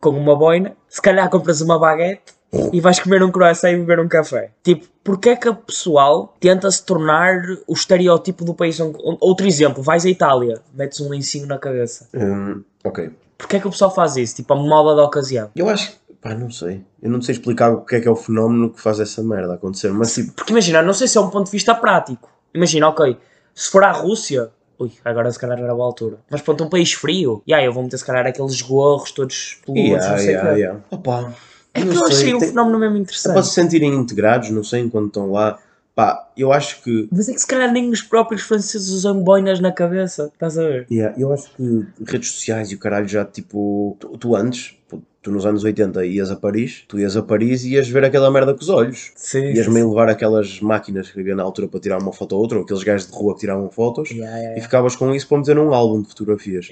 com 0.01 0.09
uma 0.09 0.35
boina, 0.35 0.75
se 0.89 1.01
calhar 1.01 1.29
compras 1.29 1.61
uma 1.61 1.79
baguete 1.79 2.33
e 2.71 2.79
vais 2.79 2.99
comer 2.99 3.23
um 3.23 3.31
croissant 3.31 3.71
e 3.71 3.77
beber 3.77 3.99
um 3.99 4.07
café. 4.07 4.51
Tipo, 4.63 4.87
porque 5.03 5.29
é 5.29 5.35
que 5.35 5.49
o 5.49 5.55
pessoal 5.55 6.33
tenta 6.39 6.69
se 6.69 6.85
tornar 6.85 7.41
o 7.67 7.73
estereótipo 7.73 8.45
do 8.45 8.53
país. 8.53 8.79
Outro 9.19 9.47
exemplo, 9.47 9.81
vais 9.83 10.05
à 10.05 10.09
Itália, 10.09 10.61
metes 10.73 10.99
um 11.01 11.09
lencinho 11.09 11.47
na 11.47 11.57
cabeça. 11.57 12.07
Hum, 12.13 12.63
ok. 12.83 13.09
Porquê 13.37 13.57
é 13.57 13.59
que 13.59 13.67
o 13.67 13.71
pessoal 13.71 13.93
faz 13.93 14.15
isso? 14.15 14.35
Tipo, 14.35 14.53
a 14.53 14.55
moda 14.55 14.95
da 14.95 15.03
ocasião. 15.03 15.49
Eu 15.55 15.67
acho. 15.69 15.91
Pá, 16.21 16.33
não 16.33 16.49
sei. 16.49 16.81
Eu 17.01 17.09
não 17.11 17.21
sei 17.21 17.33
explicar 17.33 17.71
o 17.73 17.81
que 17.81 17.95
é 17.97 17.99
que 17.99 18.07
é 18.07 18.11
o 18.11 18.15
fenómeno 18.15 18.69
que 18.69 18.79
faz 18.79 18.99
essa 18.99 19.21
merda 19.21 19.55
acontecer. 19.55 19.91
Mas 19.91 20.13
tipo. 20.13 20.31
Porque 20.33 20.53
imagina, 20.53 20.81
não 20.81 20.93
sei 20.93 21.07
se 21.07 21.17
é 21.17 21.21
um 21.21 21.29
ponto 21.29 21.47
de 21.47 21.51
vista 21.51 21.75
prático. 21.75 22.29
Imagina, 22.53 22.87
ok, 22.87 23.17
se 23.53 23.69
for 23.69 23.83
à 23.83 23.91
Rússia, 23.91 24.49
ui, 24.79 24.91
agora 25.03 25.29
se 25.31 25.37
calhar 25.39 25.59
era 25.59 25.73
boa 25.73 25.85
altura. 25.87 26.19
Mas 26.29 26.41
pronto, 26.41 26.63
um 26.63 26.69
país 26.69 26.93
frio, 26.93 27.43
e 27.45 27.53
aí 27.53 27.65
eu 27.65 27.73
vou 27.73 27.83
meter 27.83 27.97
se 27.97 28.05
calhar 28.05 28.25
aqueles 28.25 28.61
gorros 28.61 29.11
todos 29.11 29.59
peludos, 29.65 29.83
Yeah, 29.89 30.09
não 30.11 30.17
sei 30.17 30.27
o 30.27 30.31
yeah, 30.31 30.53
quê. 30.53 30.59
yeah. 30.61 30.79
Opa, 30.91 31.33
É 31.73 31.81
que 31.81 31.87
eu 31.87 32.05
achei 32.05 32.33
um 32.33 32.39
tem- 32.39 32.49
fenómeno 32.49 32.79
mesmo 32.79 32.97
É 32.97 32.99
interessante. 32.99 33.33
para 33.33 33.43
se 33.43 33.53
sentirem 33.53 33.93
integrados, 33.93 34.49
não 34.51 34.63
sei, 34.63 34.81
enquanto 34.81 35.07
estão 35.07 35.31
lá. 35.31 35.59
Pá, 35.95 36.27
eu 36.35 36.51
acho 36.51 36.81
que. 36.81 37.07
Mas 37.11 37.29
é 37.29 37.33
que 37.33 37.39
se 37.39 37.45
calhar 37.47 37.71
nem 37.71 37.89
os 37.91 38.01
próprios 38.01 38.41
franceses 38.41 38.89
usam 38.89 39.23
boinas 39.23 39.59
na 39.59 39.71
cabeça, 39.71 40.31
estás 40.33 40.57
a 40.57 40.63
ver? 40.63 40.87
Yeah, 40.91 41.13
eu 41.19 41.31
acho 41.31 41.53
que 41.55 41.85
redes 42.05 42.31
sociais 42.31 42.71
e 42.71 42.75
o 42.75 42.79
caralho 42.79 43.07
já 43.07 43.23
tipo. 43.23 43.95
Tu, 43.99 44.17
tu 44.17 44.35
antes, 44.35 44.75
tu 45.21 45.31
nos 45.31 45.45
anos 45.45 45.63
80 45.63 46.03
ias 46.03 46.31
a 46.31 46.35
Paris, 46.35 46.83
tu 46.87 46.97
ias 46.97 47.15
a 47.15 47.21
Paris 47.21 47.63
e 47.63 47.73
ias 47.73 47.87
ver 47.87 48.03
aquela 48.05 48.31
merda 48.31 48.55
com 48.55 48.61
os 48.61 48.69
olhos. 48.69 49.11
Sim. 49.15 49.53
Ias 49.53 49.67
meio 49.67 49.87
levar 49.89 50.09
aquelas 50.09 50.59
máquinas 50.61 51.11
que 51.11 51.19
havia 51.19 51.35
na 51.35 51.43
altura 51.43 51.67
para 51.67 51.79
tirar 51.79 52.01
uma 52.01 52.11
foto 52.11 52.33
ou 52.33 52.41
outra, 52.41 52.57
ou 52.57 52.63
aqueles 52.63 52.81
gajos 52.83 53.05
de 53.07 53.13
rua 53.13 53.35
que 53.35 53.41
tiravam 53.41 53.69
fotos, 53.69 54.09
Yeah, 54.09 54.35
yeah, 54.37 54.57
e 54.57 54.61
ficavas 54.61 54.95
com 54.95 55.13
isso 55.13 55.27
para 55.27 55.37
meter 55.37 55.55
num 55.55 55.71
álbum 55.75 56.01
de 56.01 56.07
fotografias. 56.09 56.69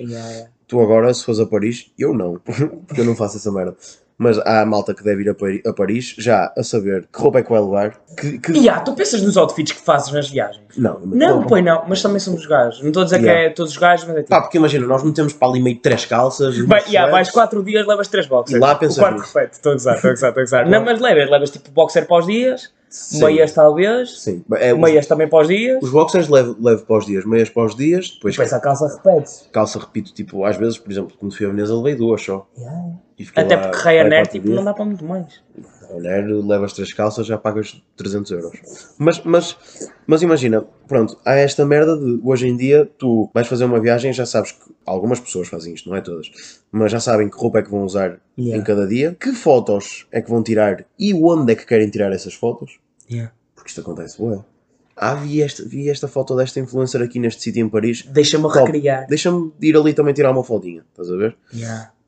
Tu 0.67 0.79
agora, 0.79 1.13
se 1.13 1.23
fores 1.23 1.39
a 1.39 1.45
Paris, 1.45 1.91
eu 1.97 2.11
não, 2.13 2.39
porque 2.43 3.01
eu 3.01 3.05
não 3.05 3.15
faço 3.15 3.37
essa 3.37 3.51
merda. 3.51 3.75
Mas 4.23 4.37
há 4.37 4.61
a 4.61 4.65
malta 4.67 4.93
que 4.93 5.03
deve 5.03 5.23
ir 5.23 5.29
a, 5.29 5.33
Pari- 5.33 5.63
a 5.65 5.73
Paris 5.73 6.13
já 6.15 6.53
a 6.55 6.61
saber 6.63 7.07
que 7.11 7.19
roupa 7.19 7.39
é 7.39 7.41
que 7.43 7.49
vai 7.49 7.59
levar. 7.59 7.99
Que, 8.15 8.37
que... 8.37 8.51
E 8.51 8.69
há, 8.69 8.79
tu 8.79 8.93
pensas 8.93 9.19
nos 9.23 9.35
outfits 9.35 9.71
que 9.71 9.81
fazes 9.81 10.11
nas 10.13 10.29
viagens? 10.29 10.61
Não, 10.77 10.99
Não, 10.99 11.33
roupa. 11.37 11.47
pois 11.49 11.65
não, 11.65 11.83
mas 11.87 12.03
também 12.03 12.19
somos 12.19 12.45
gajos. 12.45 12.81
Não 12.81 12.89
estou 12.89 13.01
a 13.01 13.05
dizer 13.05 13.19
Yeah. 13.19 13.41
que 13.41 13.45
é 13.47 13.49
todos 13.49 13.71
os 13.71 13.77
gajos, 13.79 14.05
mas 14.05 14.17
é 14.17 14.19
tipo. 14.19 14.29
Pá, 14.29 14.41
porque 14.41 14.59
imagina, 14.59 14.85
nós 14.85 15.01
metemos 15.03 15.33
para 15.33 15.47
ali 15.47 15.59
meio 15.59 15.79
três 15.79 16.05
calças. 16.05 16.55
Vai, 16.67 16.83
yeah, 16.87 17.11
vais. 17.11 17.31
4 17.31 17.63
dias, 17.63 17.87
levas 17.87 18.07
3 18.09 18.27
boxers. 18.27 18.55
E 18.57 18.59
lá 18.61 18.75
pensas 18.75 18.97
o 18.97 18.99
quarto 18.99 19.17
perfeito, 19.17 19.53
estou 19.53 19.71
a 19.71 19.73
gozar, 19.75 19.95
estou 19.95 20.09
a 20.09 20.13
gozar, 20.13 20.29
estou 20.29 20.41
a 20.41 20.43
gozar. 20.45 20.69
Não, 20.69 20.85
mas 20.85 20.99
levas, 20.99 21.29
levas 21.29 21.49
tipo 21.49 21.71
boxer 21.71 22.05
para 22.05 22.17
os 22.19 22.27
dias, 22.27 22.71
Sim. 22.91 23.23
meias 23.23 23.53
talvez, 23.53 24.19
Sim. 24.19 24.43
É, 24.59 24.73
os, 24.73 24.79
meias 24.79 25.07
também 25.07 25.27
para 25.27 25.41
os 25.41 25.47
dias, 25.47 25.81
os 25.81 25.89
boxers 25.89 26.27
levo, 26.27 26.57
levo 26.59 26.85
para 26.85 26.97
os 26.97 27.05
dias, 27.05 27.25
meias 27.25 27.49
para 27.49 27.63
os 27.63 27.73
dias, 27.73 28.09
depois 28.11 28.35
depois 28.35 28.51
a 28.51 28.59
calça 28.59 28.87
repete. 28.87 29.49
calça, 29.49 29.79
repito, 29.79 30.13
tipo, 30.13 30.43
às 30.43 30.57
vezes, 30.57 30.77
por 30.77 30.91
exemplo, 30.91 31.15
quando 31.17 31.35
fui 31.35 31.45
a 31.45 31.49
Veneza 31.49 31.73
levei 31.73 31.95
duas 31.95 32.21
só. 32.21 32.45
Fiquei 33.17 33.43
Até 33.43 33.55
lá 33.55 33.61
porque 33.69 33.77
Ryanair 33.77 34.27
tipo, 34.27 34.49
não 34.49 34.63
dá 34.63 34.73
para 34.73 34.85
muito 34.85 35.05
mais. 35.05 35.41
Ryanair, 35.91 36.27
levas 36.45 36.73
três 36.73 36.93
calças, 36.93 37.25
já 37.25 37.37
pagas 37.37 37.81
300 37.95 38.31
euros. 38.31 38.59
Mas, 38.97 39.21
mas, 39.23 39.57
mas 40.07 40.21
imagina, 40.21 40.61
pronto, 40.87 41.17
há 41.25 41.35
esta 41.35 41.65
merda 41.65 41.97
de 41.97 42.19
hoje 42.23 42.47
em 42.47 42.55
dia 42.57 42.89
tu 42.97 43.29
vais 43.33 43.47
fazer 43.47 43.65
uma 43.65 43.79
viagem 43.79 44.13
já 44.13 44.25
sabes 44.25 44.51
que 44.53 44.59
algumas 44.85 45.19
pessoas 45.19 45.47
fazem 45.47 45.73
isto, 45.73 45.89
não 45.89 45.95
é 45.95 46.01
todas, 46.01 46.31
mas 46.71 46.91
já 46.91 46.99
sabem 46.99 47.29
que 47.29 47.37
roupa 47.37 47.59
é 47.59 47.63
que 47.63 47.69
vão 47.71 47.83
usar 47.83 48.19
Yeah. 48.37 48.59
em 48.59 48.63
cada 48.65 48.87
dia, 48.87 49.15
que 49.19 49.33
fotos 49.33 50.07
é 50.11 50.21
que 50.21 50.29
vão 50.29 50.41
tirar 50.41 50.85
e 50.97 51.13
onde 51.13 51.51
é 51.51 51.55
que 51.55 51.65
querem 51.65 51.89
tirar 51.89 52.11
essas 52.11 52.33
fotos, 52.33 52.79
porque 53.53 53.69
isto 53.69 53.81
acontece, 53.81 54.19
ué. 54.21 54.39
Ah, 54.95 55.13
vi 55.15 55.41
esta, 55.41 55.63
vi 55.63 55.89
esta 55.89 56.07
foto 56.07 56.35
desta 56.35 56.59
influencer 56.59 57.01
aqui 57.01 57.19
neste 57.19 57.41
sítio 57.43 57.63
em 57.63 57.69
Paris. 57.69 58.03
Deixa-me 58.03 58.47
recriar. 58.47 59.05
Deixa-me 59.07 59.51
ir 59.61 59.75
ali 59.75 59.93
também 59.93 60.13
tirar 60.13 60.31
uma 60.31 60.43
fotinha, 60.43 60.83
estás 60.91 61.09
a 61.11 61.15
ver? 61.15 61.35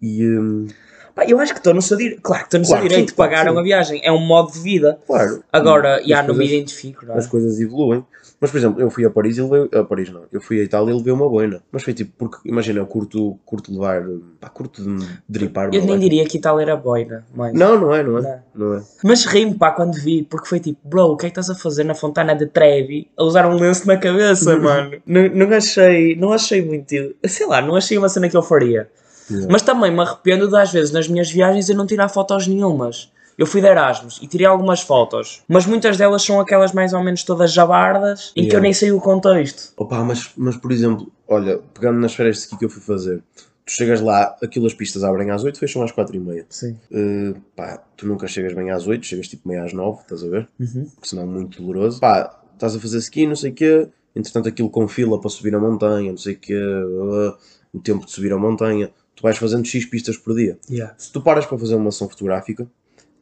E, 0.02 0.28
hum, 0.28 0.68
Pá, 1.16 1.26
eu 1.28 1.40
acho 1.40 1.54
que 1.54 1.60
estou 1.60 1.74
no 1.74 1.82
seu 1.82 1.96
direito. 1.98 2.22
Claro 2.22 2.42
que 2.44 2.48
estou 2.48 2.60
no 2.60 2.66
Claro, 2.66 2.82
seu 2.82 2.90
direito. 2.90 3.10
sim, 3.10 3.16
claro, 3.16 3.32
Pagaram 3.32 3.54
sim. 3.54 3.60
a 3.60 3.64
viagem. 3.64 4.02
É 4.04 4.12
um 4.12 4.20
modo 4.26 4.52
de 4.52 4.60
vida. 4.60 5.00
claro. 5.06 5.44
Agora, 5.52 6.02
e 6.04 6.10
já 6.10 6.24
não 6.24 6.34
me 6.34 6.46
identifico, 6.46 7.06
não 7.06 7.16
é? 7.16 7.18
as 7.18 7.28
coisas 7.28 7.60
evoluem. 7.60 8.04
Mas, 8.40 8.52
por 8.52 8.58
exemplo, 8.58 8.82
eu 8.82 8.90
fui 8.90 9.06
a 9.06 9.10
Paris 9.10 9.38
e 9.38 9.42
levei. 9.42 9.70
A 9.80 9.84
Paris 9.86 10.10
não. 10.10 10.24
Eu 10.30 10.42
fui 10.42 10.60
a 10.60 10.64
Itália 10.64 10.92
e 10.92 10.98
levei 10.98 11.14
uma 11.14 11.30
boina. 11.30 11.62
Mas 11.72 11.82
foi 11.84 11.94
tipo, 11.94 12.12
porque, 12.18 12.50
imagina, 12.50 12.80
eu 12.80 12.86
curto, 12.86 13.40
curto 13.46 13.72
levar. 13.72 14.04
Pá, 14.42 14.50
curto 14.50 14.84
de 14.84 15.06
dripar. 15.30 15.70
Eu 15.72 15.80
uma 15.82 15.92
nem 15.92 16.00
diria 16.00 16.26
que 16.26 16.38
Itália 16.38 16.64
era 16.64 16.76
boina, 16.76 17.26
mas... 17.34 17.54
Não, 17.54 17.80
não 17.80 17.96
é, 17.96 18.04
não 18.04 18.18
é. 18.18 18.22
Não. 18.54 18.70
Não, 18.72 18.78
é. 18.78 18.84
Mas 19.02 19.24
ri-me 19.26 19.56
pá 19.56 19.72
quando 19.72 19.94
vi, 19.94 20.24
porque 20.24 20.48
foi 20.48 20.60
tipo, 20.60 20.78
bro, 20.84 21.12
o 21.12 21.16
que 21.18 21.26
é 21.28 21.30
que 21.30 21.40
estás 21.40 21.50
a 21.50 21.56
fazer 21.62 21.86
na 21.86 21.96
Fontana 21.96 22.36
de 22.36 22.46
Trevi 22.48 23.10
a 23.18 23.24
usar 23.24 23.46
um 23.48 23.56
lenço 23.56 23.88
na 23.88 23.96
cabeça, 23.96 24.56
mano? 24.60 24.98
não, 25.06 25.30
não 25.30 25.56
achei, 25.56 26.16
não 26.18 26.34
achei 26.34 26.62
muito, 26.66 26.94
sei 27.26 27.48
lá, 27.48 27.62
não 27.62 27.76
achei 27.78 27.98
uma 27.98 28.10
cena 28.10 28.28
que 28.28 28.36
eu 28.36 28.44
faria. 28.44 28.90
Yeah. 29.30 29.48
Mas 29.52 29.62
também 29.62 29.92
me 29.92 30.02
arrependo 30.02 30.48
de 30.48 30.56
às 30.58 30.72
vezes 30.72 30.92
nas 30.92 31.08
minhas 31.08 31.30
viagens 31.32 31.70
eu 31.70 31.76
não 31.76 31.86
tirar 31.86 32.10
fotos 32.10 32.48
nenhumas. 32.48 33.12
Eu 33.38 33.48
fui 33.48 33.62
de 33.62 33.68
Erasmus 33.68 34.20
e 34.22 34.28
tirei 34.28 34.46
algumas 34.46 34.82
fotos, 34.82 35.42
mas 35.48 35.66
muitas 35.66 35.98
delas 35.98 36.22
são 36.22 36.40
aquelas 36.40 36.72
mais 36.72 36.94
ou 36.94 37.02
menos 37.04 37.24
todas 37.24 37.52
jabardas 37.52 38.32
em 38.36 38.42
que 38.44 38.50
eu 38.50 38.60
Yeah. 38.60 38.62
nem 38.62 38.74
sei 38.74 38.92
o 38.92 39.02
contexto. 39.02 39.74
Opa, 39.76 40.04
mas, 40.04 40.30
mas, 40.38 40.56
por 40.56 40.72
exemplo, 40.72 41.12
olha, 41.28 41.60
pegando 41.74 42.00
nas 42.00 42.14
férias 42.14 42.36
de 42.36 42.42
ski 42.44 42.58
que 42.58 42.66
eu 42.66 42.70
fui 42.70 42.82
fazer, 42.82 43.24
tu 43.66 43.72
chegas 43.72 44.02
lá, 44.02 44.36
aquilo 44.44 44.68
as 44.68 44.74
pistas 44.76 45.04
abrem 45.04 45.32
às 45.32 45.44
8, 45.44 45.58
fecham 45.58 45.82
às 45.82 45.92
4 45.92 46.16
e 46.16 46.20
meia. 46.20 46.46
Sim. 46.50 46.78
Uh, 46.92 47.40
pá, 47.56 47.82
tu 47.98 48.06
nunca 48.08 48.28
chegas 48.28 48.54
bem 48.54 48.70
às 48.70 48.86
8, 48.86 49.04
chegas 49.04 49.28
tipo 49.28 49.48
meia 49.48 49.64
às 49.64 49.74
9, 49.74 50.02
estás 50.02 50.24
a 50.24 50.28
ver? 50.28 50.48
Uhum. 50.60 50.86
Porque 50.94 51.08
senão 51.08 51.24
é 51.24 51.26
muito 51.26 51.60
doloroso. 51.60 52.00
Pá, 52.00 52.40
estás 52.54 52.76
a 52.76 52.80
fazer 52.80 53.00
ski, 53.00 53.26
não 53.26 53.36
sei 53.36 53.50
o 53.50 53.54
quê, 53.56 53.88
entretanto 54.16 54.48
aquilo 54.48 54.70
com 54.70 54.88
fila 54.88 55.20
para 55.20 55.30
subir 55.32 55.56
a 55.56 55.60
montanha, 55.60 56.12
não 56.12 56.18
sei 56.20 56.36
o 56.36 56.40
quê, 56.40 56.54
uh, 56.56 57.36
o 57.74 57.80
tempo 57.80 58.06
de 58.06 58.12
subir 58.12 58.32
a 58.32 58.38
montanha, 58.38 58.92
tu 59.16 59.24
vais 59.24 59.38
fazendo 59.38 59.66
X 59.66 59.86
pistas 59.86 60.18
por 60.18 60.36
dia. 60.36 60.58
Yeah. 60.70 60.94
Se 60.98 61.12
tu 61.12 61.22
paras 61.22 61.46
para 61.46 61.58
fazer 61.58 61.76
uma 61.76 61.90
ação 61.90 62.10
fotográfica, 62.10 62.68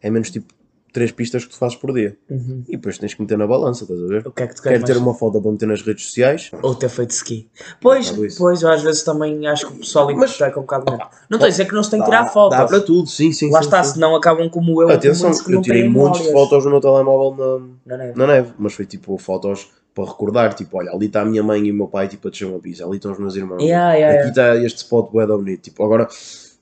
é 0.01 0.09
menos 0.09 0.29
tipo 0.29 0.53
3 0.93 1.11
pistas 1.11 1.45
que 1.45 1.51
tu 1.51 1.57
fazes 1.57 1.77
por 1.77 1.93
dia. 1.93 2.17
Uhum. 2.29 2.63
E 2.67 2.71
depois 2.73 2.97
tens 2.97 3.13
que 3.13 3.21
meter 3.21 3.37
na 3.37 3.47
balança, 3.47 3.83
estás 3.85 4.01
a 4.03 4.07
ver? 4.07 4.27
O 4.27 4.31
que 4.31 4.43
é 4.43 4.47
que 4.47 4.55
tu 4.55 4.61
queres 4.61 4.79
Quero 4.79 4.93
ter 4.93 4.99
uma 4.99 5.13
foto 5.13 5.41
para 5.41 5.51
meter 5.51 5.65
nas 5.65 5.81
redes 5.81 6.05
sociais, 6.05 6.51
Ou 6.61 6.75
ter 6.75 6.89
feito 6.89 7.11
ski. 7.11 7.49
Pois, 7.79 8.11
pois, 8.37 8.61
eu 8.61 8.69
às 8.69 8.81
vezes 8.81 9.03
também 9.03 9.47
acho 9.47 9.67
que 9.67 9.73
o 9.73 9.77
pessoal 9.77 10.11
interpreta 10.11 10.59
um 10.59 10.63
bocado. 10.63 10.91
Não 11.29 11.37
estou 11.37 11.45
a 11.45 11.49
dizer 11.49 11.65
que 11.65 11.73
não 11.73 11.81
se 11.83 11.91
tem 11.91 11.99
que 11.99 12.05
tirar 12.05 12.23
Dá- 12.23 12.29
fotos. 12.29 12.57
Dá 12.57 12.65
para 12.65 12.81
tudo, 12.81 13.07
sim, 13.07 13.31
sim. 13.31 13.49
Lá 13.49 13.59
sim, 13.61 13.67
está, 13.67 13.83
sim. 13.83 13.93
senão 13.93 14.15
acabam 14.15 14.49
como 14.49 14.81
eu. 14.81 14.89
Atenção, 14.89 15.31
eu 15.47 15.61
tirei 15.61 15.87
muitas 15.87 16.27
fotos 16.29 16.65
no 16.65 16.71
meu 16.71 16.81
telemóvel 16.81 17.69
na, 17.85 17.97
Não, 17.97 18.05
não. 18.07 18.15
na 18.15 18.27
neve, 18.27 18.53
mas 18.59 18.73
foi 18.73 18.85
tipo 18.85 19.17
fotos 19.17 19.69
para 19.93 20.05
recordar, 20.05 20.53
tipo, 20.53 20.77
olha, 20.77 20.91
ali 20.91 21.07
está 21.07 21.21
a 21.21 21.25
minha 21.25 21.43
mãe 21.43 21.65
e 21.65 21.71
o 21.71 21.75
meu 21.75 21.87
pai 21.87 22.07
tipo, 22.07 22.27
a 22.27 22.31
descer 22.31 22.45
uma 22.45 22.59
pizza, 22.59 22.85
ali 22.85 22.95
estão 22.97 23.11
os 23.11 23.19
meus 23.19 23.35
irmãos, 23.35 23.61
Yeah, 23.61 23.93
yeah, 23.95 24.19
aqui 24.19 24.29
está 24.29 24.55
este 24.55 24.77
spot 24.79 25.11
bué 25.11 25.25
da 25.27 25.35
bonito, 25.35 25.61
tipo, 25.61 25.83
agora 25.83 26.07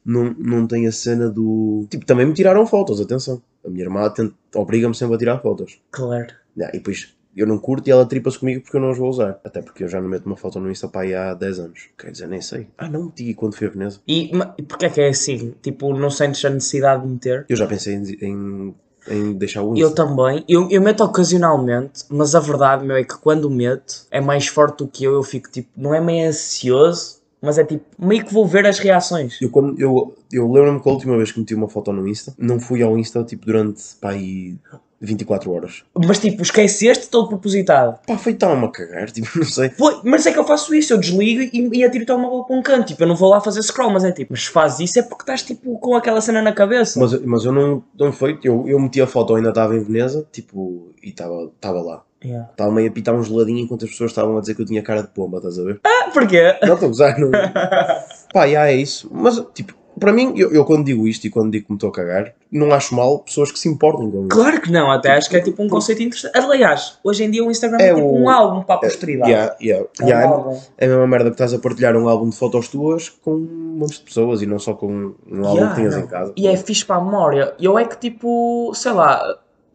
não, 0.06 0.34
não 0.38 0.66
tem 0.68 0.88
a 0.88 0.92
cena 0.92 1.30
do... 1.30 1.86
Tipo, 1.90 2.06
também 2.06 2.26
me 2.26 2.34
tiraram 2.34 2.66
fotos, 2.66 3.00
atenção, 3.00 3.42
a 3.66 3.70
minha 3.70 3.84
irmã 3.84 4.10
tenta- 4.10 4.34
obriga-me 4.56 4.96
sempre 4.96 5.16
a 5.16 5.20
tirar 5.20 5.40
fotos, 5.40 5.80
Claro. 5.92 6.28
Yeah, 6.58 6.76
e 6.76 6.80
depois 6.80 7.14
eu 7.36 7.46
não 7.46 7.58
curto 7.60 7.88
e 7.88 7.92
ela 7.92 8.06
tripa-se 8.06 8.40
comigo 8.40 8.62
porque 8.64 8.76
eu 8.76 8.82
não 8.82 8.90
as 8.90 8.98
vou 8.98 9.08
usar, 9.10 9.40
até 9.46 9.62
porque 9.62 9.84
eu 9.84 9.88
já 9.88 10.02
não 10.02 10.10
meto 10.10 10.26
uma 10.26 10.36
foto 10.36 10.60
no 10.60 10.70
Insta 10.70 10.88
para 10.90 11.02
aí 11.02 11.14
há 11.14 11.34
10 11.36 11.60
anos, 11.60 11.88
quer 11.98 12.12
dizer, 12.12 12.28
nem 12.28 12.42
sei, 12.42 12.68
ah 12.78 12.90
não 12.90 13.06
meti 13.06 13.34
quando 13.36 13.56
fui 13.56 13.68
a 13.68 13.70
Veneza, 13.70 14.02
E, 14.08 14.36
ma- 14.36 14.54
e 14.58 14.64
porquê 14.64 14.88
é 14.88 14.90
que 14.90 15.00
é 15.02 15.10
assim? 15.10 15.54
Tipo, 15.62 15.94
não 15.94 16.10
sentes 16.10 16.44
a 16.44 16.50
necessidade 16.50 17.04
de 17.04 17.08
meter? 17.08 17.46
eu 17.48 17.56
já 17.56 17.68
pensei 17.68 17.94
em, 17.94 18.04
em, 18.26 18.76
em 19.08 19.34
deixar 19.34 19.64
o 19.64 19.74
Insta. 19.74 19.86
Eu 19.86 19.94
também. 19.94 20.44
Eu, 20.48 20.70
eu 20.70 20.82
meto 20.82 21.04
ocasionalmente, 21.04 22.06
mas 22.10 22.36
a 22.36 22.40
verdade, 22.40 22.86
meu, 22.86 22.98
é 22.98 23.04
que 23.04 23.18
quando 23.18 23.50
meto, 23.50 24.06
é 24.12 24.20
mais 24.22 24.48
forte 24.48 24.80
do 24.80 24.88
que 24.88 25.04
eu. 25.04 25.14
Eu 25.14 25.24
fico 25.24 25.50
tipo, 25.50 25.70
não 25.76 25.94
é 25.94 26.02
meio 26.02 26.28
ansioso, 26.28 27.20
mas 27.42 27.58
é 27.58 27.64
tipo, 27.64 27.86
meio 27.98 28.26
que 28.26 28.34
vou 28.34 28.46
ver 28.46 28.66
as 28.66 28.80
reações. 28.80 29.42
Eu, 29.42 29.50
quando, 29.50 29.80
eu, 29.80 30.16
eu 30.32 30.52
lembro-me 30.52 30.82
que 30.82 30.90
a 30.90 30.92
última 30.92 31.18
vez 31.18 31.32
que 31.32 31.40
meti 31.40 31.56
uma 31.56 31.70
foto 31.70 31.92
no 31.94 32.08
Insta, 32.08 32.34
não 32.38 32.60
fui 32.60 32.82
ao 32.82 32.98
Insta 32.98 33.24
tipo 33.24 33.46
durante 33.46 33.82
pá, 34.00 34.12
aí 34.12 34.58
24 35.02 35.52
horas. 35.52 35.84
Mas 35.96 36.20
tipo, 36.20 36.42
esqueceste 36.42 37.10
todo 37.10 37.30
propositado. 37.30 38.00
Pá, 38.06 38.18
foi 38.18 38.34
tão 38.34 38.64
a 38.64 38.72
cagar, 38.72 39.10
tipo, 39.12 39.30
não 39.38 39.46
sei. 39.46 39.70
Pô, 39.70 40.02
mas 40.04 40.26
é 40.26 40.32
que 40.32 40.40
eu 40.40 40.44
faço 40.44 40.74
isso, 40.74 40.94
eu 40.94 40.98
desligo 40.98 41.42
e, 41.42 41.80
e 41.80 41.84
atiro 41.84 42.04
o 42.04 42.08
telemóvel 42.08 42.44
para 42.44 42.56
um 42.56 42.62
canto. 42.62 42.88
Tipo, 42.88 43.04
eu 43.04 43.08
não 43.08 43.16
vou 43.16 43.30
lá 43.30 43.40
fazer 43.42 43.62
scroll, 43.64 43.92
mas 43.92 44.04
é 44.04 44.12
tipo, 44.12 44.34
mas 44.34 44.46
faz 44.46 44.80
isso 44.80 45.00
é 45.00 45.02
porque 45.02 45.24
estás 45.24 45.44
tipo 45.44 45.78
com 45.80 45.96
aquela 45.96 46.22
cena 46.22 46.42
na 46.42 46.52
cabeça. 46.52 47.00
Mas, 47.00 47.20
mas 47.22 47.46
eu 47.46 47.52
não, 47.52 47.84
não 47.98 48.12
foi, 48.12 48.38
eu, 48.44 48.68
eu 48.68 48.80
meti 48.80 49.02
a 49.02 49.08
foto, 49.08 49.36
ainda 49.36 49.50
estava 49.50 49.76
em 49.76 49.84
Veneza, 49.84 50.28
tipo, 50.32 50.94
e 51.02 51.10
estava 51.10 51.52
estava 51.56 51.82
lá. 51.82 52.04
Yeah. 52.24 52.50
Estava 52.52 52.72
meio 52.72 52.90
a 52.90 52.92
pitar 52.92 53.16
um 53.16 53.24
geladinho 53.24 53.60
enquanto 53.60 53.86
as 53.86 53.92
pessoas 53.92 54.12
estavam 54.12 54.38
a 54.38 54.42
dizer 54.42 54.54
que 54.54 54.62
eu 54.62 54.66
tinha 54.66 54.84
cara 54.84 55.02
de 55.02 55.08
pomba, 55.08 55.38
estás 55.38 55.58
a 55.58 55.64
ver? 55.64 55.80
Ah, 55.86 56.10
porquê? 56.14 56.54
Não 56.64 56.74
estou 56.74 56.88
a 56.88 56.90
gozar, 56.90 57.18
não. 57.18 57.32
Pá, 58.34 58.48
já 58.48 58.68
é 58.68 58.76
isso. 58.76 59.10
Mas, 59.12 59.42
tipo, 59.54 59.74
para 60.00 60.12
mim, 60.14 60.34
eu, 60.36 60.52
eu 60.54 60.66
quando 60.66 60.86
digo 60.86 61.08
isto 61.08 61.26
e 61.28 61.30
quando 61.30 61.52
digo 61.52 61.66
que 61.66 61.72
me 61.72 61.76
estou 61.78 61.90
a 61.90 61.94
cagar, 61.94 62.34
não 62.52 62.72
acho 62.74 62.96
mal 62.96 63.20
pessoas 63.20 63.52
que 63.52 63.60
se 63.60 63.68
importem 63.70 64.10
com 64.10 64.20
isso. 64.22 64.28
Claro 64.30 64.62
que 64.62 64.72
não, 64.72 64.90
até 64.92 65.12
acho 65.12 65.30
que 65.30 65.36
é 65.38 65.42
tipo 65.42 65.62
um 65.62 65.68
conceito 65.70 66.02
interessante. 66.02 66.38
Aliás, 66.38 66.98
hoje 67.04 67.24
em 67.24 67.30
dia 67.32 67.44
o 67.46 67.52
Instagram 67.52 67.78
é, 67.80 67.90
É 67.90 67.94
tipo 67.94 68.08
o- 68.08 68.22
um 68.24 68.30
álbum 68.30 68.64
para 68.64 68.76
a 68.76 68.78
posteridade. 68.80 69.30
Yeah, 69.32 69.56
yeah. 69.62 69.86
É 70.00 70.04
um 70.04 70.08
Yeah, 70.08 70.26
é- 70.26 70.34
álbum. 70.34 70.60
É 70.78 70.86
a 70.86 70.90
mesma 70.90 71.08
merda 71.08 71.26
que 71.30 71.36
estás 71.36 71.54
a 71.54 71.60
partilhar 71.60 71.96
um 71.96 72.10
álbum 72.10 72.30
de 72.30 72.36
fotos 72.36 72.68
tuas 72.70 73.10
com 73.10 73.32
um 73.36 73.76
monte 73.78 73.94
de 73.98 74.02
pessoas 74.02 74.42
e 74.42 74.46
não 74.46 74.58
só 74.58 74.74
com 74.74 75.14
um 75.30 75.46
álbum 75.46 75.54
Yeah, 75.56 75.70
que 75.70 75.76
tenhas 75.76 75.96
não. 75.96 76.04
em 76.04 76.08
casa. 76.08 76.34
E 76.36 76.48
é 76.48 76.58
fixe 76.58 76.86
para 76.86 76.96
a 76.96 77.04
memória. 77.04 77.54
Eu 77.60 77.78
é 77.78 77.86
que 77.86 77.98
tipo, 77.98 78.72
sei 78.74 78.92
lá, 78.94 79.22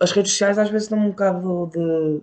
as 0.00 0.10
redes 0.12 0.32
sociais 0.32 0.58
às 0.58 0.68
vezes 0.70 0.88
dão 0.88 0.98
um 0.98 1.08
bocado 1.10 1.70
de. 1.72 2.20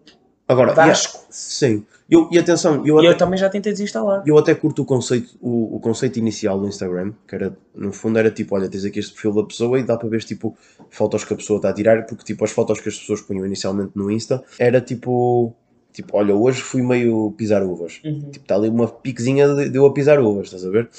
Agora, 0.52 0.74
Dá 0.74 0.82
yeah, 0.84 0.92
asco. 0.92 1.26
sim. 1.30 1.86
Eu, 2.10 2.28
e 2.30 2.38
atenção, 2.38 2.86
eu 2.86 2.98
E 2.98 3.00
até, 3.00 3.08
eu 3.08 3.18
também 3.18 3.40
já 3.40 3.50
tentei 3.50 3.72
desinstalar. 3.72 4.22
eu 4.26 4.38
até 4.38 4.54
curto 4.54 4.82
o 4.82 4.86
conceito, 4.86 5.38
o, 5.40 5.78
o 5.78 5.80
conceito 5.80 6.20
inicial 6.20 6.60
do 6.60 6.68
Instagram, 6.68 7.14
que 7.26 7.36
era, 7.36 7.58
no 7.74 7.94
fundo 7.94 8.20
era 8.20 8.30
tipo, 8.30 8.54
olha, 8.54 8.68
tens 8.68 8.84
aqui 8.84 9.00
este 9.00 9.14
perfil 9.14 9.32
da 9.34 9.44
pessoa 9.44 9.80
e 9.80 9.84
dá 9.84 9.96
para 9.96 10.10
ver 10.10 10.22
tipo 10.22 10.58
fotos 10.90 11.24
que 11.24 11.34
a 11.34 11.38
pessoa 11.38 11.56
está 11.58 11.70
a 11.70 11.74
tirar, 11.74 12.06
porque 12.06 12.26
tipo 12.26 12.44
as 12.44 12.52
fotos 12.52 12.82
que 12.82 12.90
as 12.90 12.98
pessoas 12.98 13.22
punham 13.22 13.46
inicialmente 13.46 13.92
no 13.96 14.12
Insta 14.12 14.44
era 14.60 14.82
tipo, 14.82 15.54
tipo, 15.94 16.18
olha, 16.18 16.36
hoje 16.36 16.62
fui 16.62 16.82
meio 16.82 17.32
pisar 17.38 17.64
uvas. 17.64 18.02
Uhum. 18.04 18.30
Tipo, 18.30 18.44
está 18.44 18.56
ali 18.56 18.68
uma 18.68 18.90
piquezinha 18.90 19.48
de, 19.48 19.70
de 19.70 19.78
eu 19.78 19.86
a 19.86 19.94
pisar 19.94 20.20
uvas, 20.20 20.48
estás 20.48 20.66
a 20.66 20.70
ver? 20.70 20.90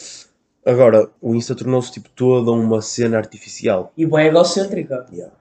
Agora, 0.64 1.10
o 1.20 1.34
Insta 1.34 1.54
tornou-se 1.54 1.92
tipo 1.92 2.08
toda 2.16 2.52
uma 2.52 2.80
cena 2.80 3.18
artificial. 3.18 3.92
E 3.98 4.06
bem 4.06 4.28
egocêntrica. 4.28 5.06
Yeah. 5.12 5.34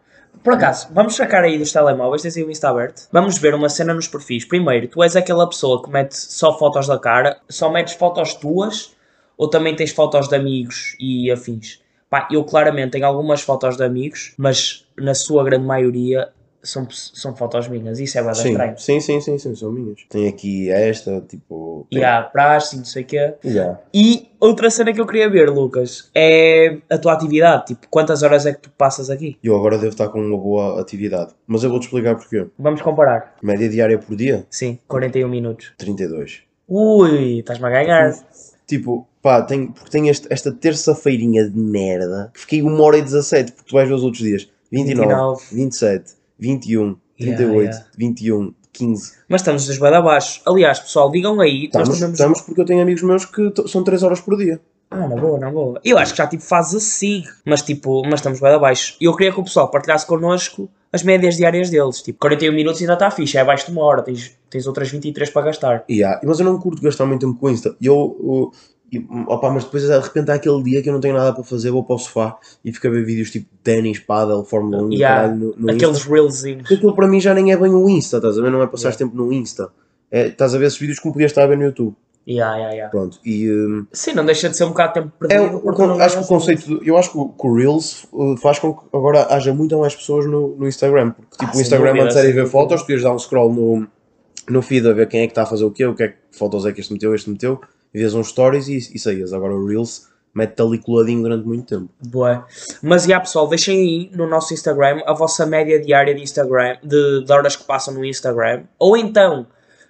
Por 0.43 0.54
acaso, 0.54 0.88
vamos 0.91 1.15
sacar 1.15 1.43
aí 1.43 1.60
dos 1.60 1.71
telemóveis, 1.71 2.23
tens 2.23 2.36
aí 2.36 2.43
o 2.43 2.49
Insta 2.49 2.69
aberto. 2.69 3.08
Vamos 3.12 3.38
ver 3.38 3.54
uma 3.54 3.69
cena 3.69 3.93
nos 3.93 4.08
perfis. 4.08 4.43
Primeiro, 4.43 4.88
tu 4.88 5.04
és 5.04 5.15
aquela 5.15 5.47
pessoa 5.47 5.84
que 5.84 5.89
mete 5.91 6.13
só 6.13 6.58
fotos 6.58 6.88
da 6.88 6.97
cara, 6.97 7.39
só 7.47 7.69
metes 7.69 7.93
fotos 7.93 8.34
tuas, 8.34 8.95
ou 9.38 9.47
também 9.47 9.75
tens 9.75 9.91
fotos 9.91 10.27
de 10.27 10.36
amigos 10.36 10.95
e 10.99 11.30
afins? 11.32 11.80
Pá, 12.10 12.27
eu 12.32 12.43
claramente 12.43 12.91
tenho 12.91 13.06
algumas 13.06 13.41
fotos 13.41 13.77
de 13.77 13.84
amigos, 13.84 14.34
mas 14.36 14.86
na 14.97 15.13
sua 15.13 15.43
grande 15.43 15.65
maioria 15.65 16.30
são, 16.63 16.88
são 16.89 17.36
fotos 17.36 17.67
minhas. 17.67 18.00
Isso 18.00 18.17
é 18.17 18.24
bem 18.24 18.34
Sim, 18.34 18.50
estranho. 18.52 18.78
sim, 18.78 19.00
sim, 19.00 19.21
sim, 19.21 19.38
sim, 19.38 19.56
são 19.56 19.71
minhas. 19.71 20.00
Tem 20.10 20.28
aqui 20.28 20.69
esta, 20.69 21.21
tipo. 21.21 21.86
E 21.91 21.95
tem- 21.95 22.04
há 22.06 22.21
praxe, 22.24 22.78
não 22.78 22.86
sei 22.86 23.04
o 23.04 23.06
quê. 23.06 23.34
Yeah. 23.43 23.80
E 23.93 24.30
outra 24.39 24.69
cena 24.69 24.93
que 24.93 25.02
eu 25.02 25.06
queria 25.08 25.30
ver, 25.30 25.50
Lucas, 25.50 26.10
é 26.15 26.78
a 26.89 26.97
tua 26.97 27.13
atividade. 27.13 27.65
Tipo, 27.67 27.88
quantas 27.89 28.24
horas 28.24 28.45
é 28.45 28.54
que 28.54 28.62
tu 28.62 28.69
passas 28.71 29.10
aqui? 29.10 29.38
Eu 29.43 29.56
agora 29.56 29.78
devo 29.78 29.89
estar 29.91 30.10
com 30.10 30.19
uma 30.19 30.38
boa 30.38 30.80
atividade. 30.82 31.34
Mas 31.47 31.63
eu 31.63 31.69
vou-te 31.69 31.84
explicar 31.84 32.15
porquê. 32.15 32.47
Vamos 32.58 32.82
comparar. 32.82 33.36
Média 33.41 33.67
diária 33.69 33.97
por 33.97 34.15
dia, 34.15 34.45
Sim, 34.50 34.78
41 34.88 35.28
minutos. 35.28 35.74
32. 35.78 36.43
Ui, 36.67 37.39
estás-me 37.39 37.65
a 37.67 37.69
ganhar. 37.69 38.13
Tipo, 38.65 39.06
pá, 39.21 39.41
tenho, 39.41 39.71
porque 39.74 39.89
tenho 39.89 40.08
este- 40.10 40.28
esta 40.32 40.52
terça-feirinha 40.52 41.50
de 41.50 41.58
merda. 41.60 42.32
Fiquei 42.34 42.62
1 42.63 42.80
hora 42.82 42.97
e 42.97 43.02
17, 43.02 43.52
porque 43.52 43.69
tu 43.69 43.74
vais 43.74 43.88
ver 43.88 43.93
os 43.95 44.04
outros 44.04 44.24
dias. 44.24 44.47
29, 44.71 45.08
29. 45.10 45.43
27, 45.52 46.13
21, 46.41 46.97
Yeah, 47.19 47.38
38, 47.38 47.62
yeah. 47.71 47.86
21, 47.97 48.54
15. 48.73 49.12
Mas 49.30 49.41
estamos 49.41 49.77
bem 49.77 49.93
abaixo. 49.93 50.41
Aliás, 50.47 50.80
pessoal, 50.80 51.12
digam 51.12 51.39
aí. 51.39 51.65
Estamos, 51.65 51.89
tomamos- 51.89 52.19
estamos 52.19 52.41
porque 52.41 52.62
eu 52.62 52.65
tenho 52.65 52.82
amigos 52.82 53.04
meus 53.04 53.25
que 53.25 53.54
são 53.67 53.84
3 53.84 54.01
horas 54.01 54.19
por 54.19 54.36
dia. 54.38 54.60
Ah, 54.89 55.08
na 55.08 55.15
boa, 55.15 55.39
na 55.39 55.49
boa. 55.51 55.80
Eu 55.86 55.97
acho 55.97 56.12
que 56.13 56.17
já 56.17 56.27
tipo 56.27 56.43
faz 56.43 56.73
assim. 56.75 57.23
Mas 57.45 57.62
tipo, 57.62 58.01
mas 58.04 58.15
estamos 58.15 58.39
bem 58.41 58.51
abaixo. 58.54 58.97
E 58.99 59.06
eu 59.06 59.15
queria 59.15 59.32
que 59.32 59.39
o 59.39 59.43
pessoal 59.43 59.69
partilhasse 59.69 60.06
connosco 60.06 60.69
as 60.91 61.04
médias 61.04 61.38
diárias 61.38 61.69
deles. 61.69 62.01
Tipo, 62.01 62.19
41 62.19 62.51
minutos 62.54 62.82
ainda 62.82 62.93
está 62.93 63.10
fixe. 63.12 63.38
É 63.38 63.41
abaixo 63.41 63.67
de 63.67 63.71
uma 63.71 63.84
hora. 63.84 64.01
Tens, 64.01 64.36
tens 64.49 64.65
outras 64.67 64.89
23 64.89 65.30
para 65.30 65.43
gastar. 65.43 65.86
Yeah, 65.89 66.19
mas 66.25 66.39
eu 66.39 66.45
não 66.45 66.60
curto 66.60 66.82
gastar 66.82 67.06
muito 67.06 67.25
tempo 67.25 67.39
com 67.39 67.49
Insta. 67.49 67.75
E 67.80 67.86
Eu, 67.86 68.17
eu, 68.21 68.51
e, 68.91 69.06
opa, 69.27 69.49
mas 69.49 69.63
depois 69.63 69.84
de 69.84 69.97
repente 69.99 70.32
há 70.32 70.34
aquele 70.36 70.62
dia 70.63 70.82
que 70.82 70.89
eu 70.89 70.93
não 70.93 70.99
tenho 70.99 71.13
nada 71.15 71.34
para 71.34 71.43
fazer, 71.43 71.71
vou 71.71 71.84
para 71.84 71.95
o 71.95 71.99
sofá 71.99 72.38
e 72.65 72.73
fico 72.73 72.88
a 72.88 72.89
ver 72.89 73.06
vídeos 73.06 73.32
tipo 73.32 73.47
ténis, 73.63 73.99
paddle, 73.99 74.43
Fórmula 74.43 74.84
1 74.84 74.91
e 74.91 74.95
Yeah, 74.95 75.21
caralho 75.21 75.39
no, 75.39 75.56
no 75.58 75.71
Aqueles 75.71 76.04
reelzinhos. 76.04 76.69
Aquilo 76.71 76.93
para 76.95 77.08
mim 77.08 77.19
já 77.21 77.34
nem 77.34 77.51
é 77.54 77.58
bem 77.58 77.71
o 77.73 77.88
Insta, 77.89 78.17
estás 78.17 78.38
a 78.38 78.41
ver? 78.41 78.51
Não 78.51 78.62
é 78.62 78.67
passar 78.67 78.89
Yeah. 78.89 78.97
tempo 78.97 79.15
no 79.15 79.32
Insta. 79.32 79.69
É, 80.12 80.27
estás 80.27 80.54
a 80.54 80.58
ver 80.58 80.65
esses 80.65 80.77
vídeos 80.77 80.99
como 80.99 81.13
podias 81.13 81.32
estar 81.32 81.43
a 81.43 81.47
ver 81.47 81.58
no 81.58 81.63
YouTube. 81.63 81.95
Yeah, 82.27 82.56
yeah, 82.56 82.73
yeah. 82.75 82.91
Pronto. 82.91 83.17
E 83.25 83.49
hum, 83.49 83.88
Sim, 83.93 84.13
não 84.13 84.23
deixa 84.25 84.47
de 84.49 84.56
ser 84.56 84.65
um 84.65 84.69
bocado 84.69 84.93
de 84.93 84.99
tempo 85.01 85.13
é, 85.25 85.27
perdido. 85.27 85.62
o- 85.65 85.88
não 85.88 85.99
acho 86.01 86.17
que 86.19 86.23
o 86.23 86.27
conceito, 86.27 86.67
do- 86.67 86.84
eu 86.84 86.95
acho 86.97 87.12
que 87.12 87.17
o, 87.17 87.30
que 87.30 87.47
o 87.47 87.54
Reels 87.56 88.06
uh, 88.12 88.38
faz 88.38 88.60
com 88.60 88.73
que 88.73 88.82
agora 88.95 89.25
haja 89.34 89.54
muito 89.54 89.75
mais 89.80 89.95
pessoas 89.95 90.25
no, 90.27 90.56
no 90.56 90.67
Instagram. 90.67 91.12
Porque 91.12 91.38
tipo, 91.38 91.51
Ah, 91.51 91.58
o 91.58 91.62
Instagram 91.62 91.88
dúvida, 91.88 92.04
antes 92.06 92.17
era 92.17 92.27
ir 92.30 92.34
ver 92.34 92.45
fotos, 92.45 92.84
tu 92.84 92.91
ias 92.91 93.01
dar 93.01 93.12
um 93.13 93.17
scroll 93.17 93.51
no, 93.54 93.88
no 94.49 94.62
feed 94.62 94.88
a 94.88 94.93
ver 94.93 95.08
quem 95.08 95.21
é 95.21 95.25
que 95.25 95.32
está 95.32 95.43
a 95.43 95.45
fazer 95.47 95.63
o 95.65 95.71
quê, 95.71 95.84
o 95.86 95.95
que 95.95 96.04
é 96.04 96.08
que 96.10 96.15
fotos 96.32 96.65
é 96.65 96.71
que 96.71 96.82
este 96.82 96.93
meteu, 96.93 97.15
este 97.15 97.30
meteu, 97.30 97.60
vias 97.93 98.13
uns 98.13 98.30
stories 98.30 98.67
e, 98.67 98.77
e 98.77 98.99
saías. 98.99 99.34
Agora 99.34 99.54
o 99.54 99.65
Reels 99.65 100.10
mete-te 100.34 100.62
ali 100.62 100.77
coladinho 100.77 101.21
durante 101.23 101.45
muito 101.45 101.65
tempo. 101.65 101.89
Boa. 102.08 102.45
Mas 102.82 103.04
já 103.04 103.19
pessoal, 103.19 103.47
deixem 103.47 103.80
aí 103.80 104.12
no 104.15 104.27
nosso 104.27 104.54
Instagram 104.54 105.01
a 105.06 105.13
vossa 105.13 105.45
média 105.45 105.80
diária 105.80 106.15
de 106.15 106.21
Instagram, 106.21 106.77
de, 106.84 107.23
de 107.23 107.32
horas 107.32 107.56
que 107.56 107.63
passam 107.63 107.93
no 107.93 108.06
Instagram, 108.06 108.63
ou 108.80 108.95
então 108.95 109.47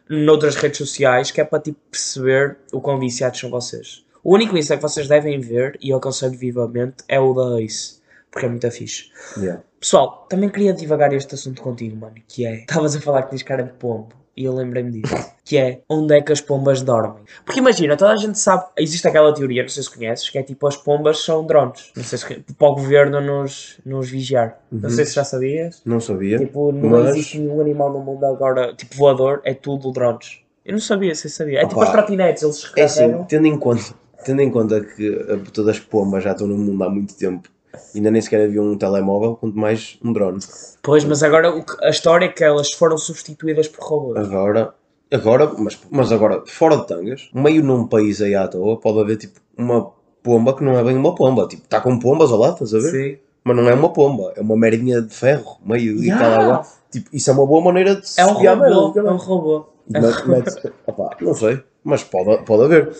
noutras 0.09 0.55
redes 0.55 0.77
sociais, 0.77 1.31
que 1.31 1.39
é 1.39 1.45
para 1.45 1.59
tipo, 1.59 1.79
perceber 1.89 2.57
o 2.73 2.81
quão 2.81 2.99
viciados 2.99 3.39
são 3.39 3.49
vocês. 3.49 4.03
O 4.23 4.35
único 4.35 4.57
Insta 4.57 4.75
que 4.75 4.81
vocês 4.81 5.07
devem 5.07 5.39
ver, 5.39 5.77
e 5.81 5.89
eu 5.89 5.97
aconselho 5.97 6.37
vivamente, 6.37 6.97
é 7.07 7.19
o 7.19 7.33
da 7.33 7.61
Ace, 7.61 8.01
porque 8.29 8.45
é 8.45 8.49
muito 8.49 8.69
fixe. 8.69 9.09
Yeah. 9.37 9.63
Pessoal, 9.79 10.27
também 10.29 10.49
queria 10.49 10.73
divagar 10.73 11.11
este 11.13 11.33
assunto 11.33 11.61
contigo, 11.61 11.95
mano, 11.95 12.15
que 12.27 12.45
é, 12.45 12.59
estavas 12.69 12.95
a 12.95 13.01
falar 13.01 13.23
que 13.23 13.31
tens 13.31 13.41
cara 13.41 13.63
de 13.63 13.73
pombo, 13.73 14.09
e 14.35 14.45
eu 14.45 14.53
lembrei-me 14.53 14.91
disso, 14.91 15.13
que 15.43 15.57
é, 15.57 15.81
onde 15.89 16.15
é 16.15 16.21
que 16.21 16.31
as 16.31 16.39
pombas 16.41 16.81
dormem? 16.81 17.23
Porque 17.45 17.59
imagina, 17.59 17.97
toda 17.97 18.11
a 18.13 18.15
gente 18.15 18.39
sabe, 18.39 18.65
existe 18.77 19.07
aquela 19.07 19.33
teoria, 19.33 19.61
não 19.61 19.69
sei 19.69 19.83
se 19.83 19.89
conheces, 19.93 20.29
que 20.29 20.37
é 20.37 20.43
tipo, 20.43 20.65
as 20.67 20.77
pombas 20.77 21.19
são 21.23 21.45
drones, 21.45 21.91
não 21.95 22.03
sei 22.03 22.17
se, 22.17 22.25
para 22.57 22.67
o 22.69 22.75
governo 22.75 23.19
nos, 23.21 23.79
nos 23.85 24.09
vigiar, 24.09 24.57
não 24.71 24.89
sei 24.89 25.05
se 25.05 25.15
já 25.15 25.23
sabias. 25.23 25.81
Não 25.85 25.99
sabia. 25.99 26.37
Tipo, 26.39 26.71
não 26.71 26.89
Mas- 26.91 27.09
existe 27.09 27.39
nenhum 27.39 27.59
animal 27.59 27.91
no 27.91 27.99
mundo 27.99 28.23
agora, 28.25 28.73
tipo 28.73 28.95
voador, 28.95 29.41
é 29.43 29.53
tudo 29.53 29.91
drones. 29.91 30.39
Eu 30.63 30.73
não 30.73 30.79
sabia, 30.79 31.13
você 31.15 31.27
sabia. 31.27 31.59
É 31.61 31.65
tipo 31.65 31.75
Opa, 31.75 31.85
as 31.85 31.91
trotinetes, 31.91 32.43
eles 32.43 32.71
É 32.77 32.83
assim, 32.83 32.99
recarregam. 33.01 33.25
tendo 33.25 33.47
em 33.47 33.57
conta, 33.57 33.83
tendo 34.23 34.41
em 34.41 34.51
conta 34.51 34.79
que 34.81 35.25
a 35.33 35.37
puta 35.37 35.63
das 35.63 35.79
pombas 35.79 36.23
já 36.23 36.31
estão 36.31 36.45
no 36.47 36.55
mundo 36.57 36.83
há 36.83 36.89
muito 36.89 37.15
tempo, 37.15 37.49
ainda 37.95 38.11
nem 38.11 38.21
sequer 38.21 38.45
havia 38.45 38.61
um 38.61 38.77
telemóvel, 38.77 39.35
quanto 39.35 39.57
mais 39.57 39.97
um 40.03 40.11
drone. 40.13 40.39
Pois, 40.81 41.03
mas 41.03 41.23
agora 41.23 41.63
a 41.81 41.89
história 41.89 42.25
é 42.25 42.29
que 42.29 42.43
elas 42.43 42.71
foram 42.73 42.97
substituídas 42.97 43.67
por 43.67 43.83
robôs. 43.83 44.17
Agora, 44.19 44.73
agora, 45.11 45.51
mas, 45.57 45.77
mas 45.89 46.11
agora, 46.11 46.43
fora 46.47 46.77
de 46.77 46.87
tangas, 46.87 47.29
meio 47.33 47.63
num 47.63 47.85
país 47.87 48.21
aí 48.21 48.35
à 48.35 48.47
toa, 48.47 48.77
pode 48.79 48.99
haver 48.99 49.17
tipo 49.17 49.39
uma 49.57 49.91
pomba 50.23 50.55
que 50.55 50.63
não 50.63 50.77
é 50.77 50.83
bem 50.83 50.95
uma 50.95 51.13
pomba. 51.15 51.47
Tipo, 51.47 51.63
está 51.63 51.79
com 51.81 51.97
pombas 51.99 52.31
ao 52.31 52.37
lado, 52.39 52.53
estás 52.63 52.73
a 52.73 52.79
ver? 52.79 52.91
Sim. 53.15 53.17
Mas 53.43 53.55
não 53.57 53.67
é 53.67 53.73
uma 53.73 53.89
pomba, 53.91 54.33
é 54.35 54.41
uma 54.41 54.55
merdinha 54.55 55.01
de 55.01 55.13
ferro, 55.13 55.57
meio 55.65 55.97
e 55.97 56.07
Yeah. 56.07 56.23
tal 56.29 56.41
água. 56.41 56.65
Tipo, 56.91 57.09
isso 57.11 57.29
é 57.29 57.33
uma 57.33 57.45
boa 57.47 57.61
maneira 57.63 57.95
de 57.95 58.07
se 58.07 58.19
É 58.21 58.25
um 58.25 58.33
robô, 58.33 58.41
é 58.41 58.45
caralho. 58.55 59.09
um 59.11 59.15
robô. 59.17 59.65
E 59.89 59.93
mete- 59.99 60.27
mete- 60.27 60.73
opá, 60.85 61.17
não 61.19 61.33
sei, 61.33 61.59
mas 61.83 62.03
pode, 62.03 62.43
pode 62.45 62.63
haver. 62.65 62.91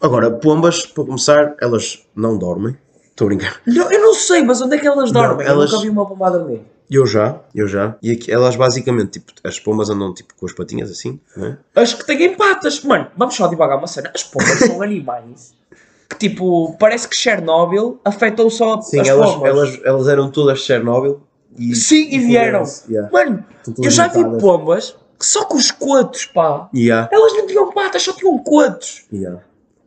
Agora, 0.00 0.30
pombas, 0.30 0.86
para 0.86 1.04
começar, 1.04 1.56
elas 1.60 2.06
não 2.14 2.38
dormem. 2.38 2.76
Estou 3.14 3.26
a 3.26 3.28
brincar. 3.28 3.60
Não, 3.64 3.92
eu 3.92 4.00
não 4.00 4.14
sei, 4.14 4.42
mas 4.42 4.60
onde 4.60 4.74
é 4.76 4.78
que 4.78 4.86
elas 4.88 5.12
Não, 5.12 5.22
dormem? 5.22 5.46
elas- 5.46 5.70
Eu 5.70 5.76
nunca 5.78 5.82
vi 5.84 5.90
uma 5.90 6.04
pomba 6.06 6.26
a 6.26 6.30
dormir. 6.30 6.62
Eu 6.90 7.06
já, 7.06 7.40
eu 7.54 7.66
já. 7.66 7.96
E 8.02 8.10
aqui, 8.10 8.30
elas 8.30 8.56
basicamente, 8.56 9.12
tipo, 9.20 9.32
as 9.42 9.58
pombas 9.58 9.88
andam 9.88 10.12
tipo 10.12 10.34
com 10.34 10.44
as 10.46 10.52
patinhas 10.52 10.90
assim, 10.90 11.18
não 11.36 11.46
é? 11.46 11.58
As 11.76 11.94
que 11.94 12.04
têm 12.04 12.34
patas. 12.34 12.82
Mano, 12.84 13.06
vamos 13.16 13.34
só 13.34 13.46
devagar 13.46 13.78
uma 13.78 13.86
cena. 13.86 14.10
As 14.14 14.22
pombas 14.22 14.58
são 14.58 14.82
animais 14.82 15.54
que, 16.10 16.18
tipo, 16.18 16.76
parece 16.78 17.08
que 17.08 17.16
Chernobyl 17.16 17.98
afetou 18.04 18.50
só 18.50 18.80
Sim, 18.82 19.00
as 19.00 19.08
elas, 19.08 19.30
pombas. 19.32 19.48
elas, 19.48 19.80
elas 19.84 20.08
eram 20.08 20.30
todas 20.30 20.58
Chernobyl 20.58 21.20
e. 21.56 21.74
Sim, 21.74 22.08
e 22.10 22.18
vieram. 22.18 22.64
Yeah. 22.90 23.10
Mano, 23.12 23.44
eu 23.82 23.90
já 23.90 24.08
vi 24.08 24.22
pombas 24.38 24.94
que 25.18 25.24
só 25.24 25.44
com 25.46 25.56
os 25.56 25.70
cotos, 25.70 26.26
pá. 26.26 26.68
Yeah, 26.74 27.08
Elas 27.10 27.32
não 27.32 27.46
tinham 27.46 27.72
patas, 27.72 28.02
só 28.02 28.12
tinham 28.12 28.36
cotos. 28.38 29.04
yeah. 29.12 29.40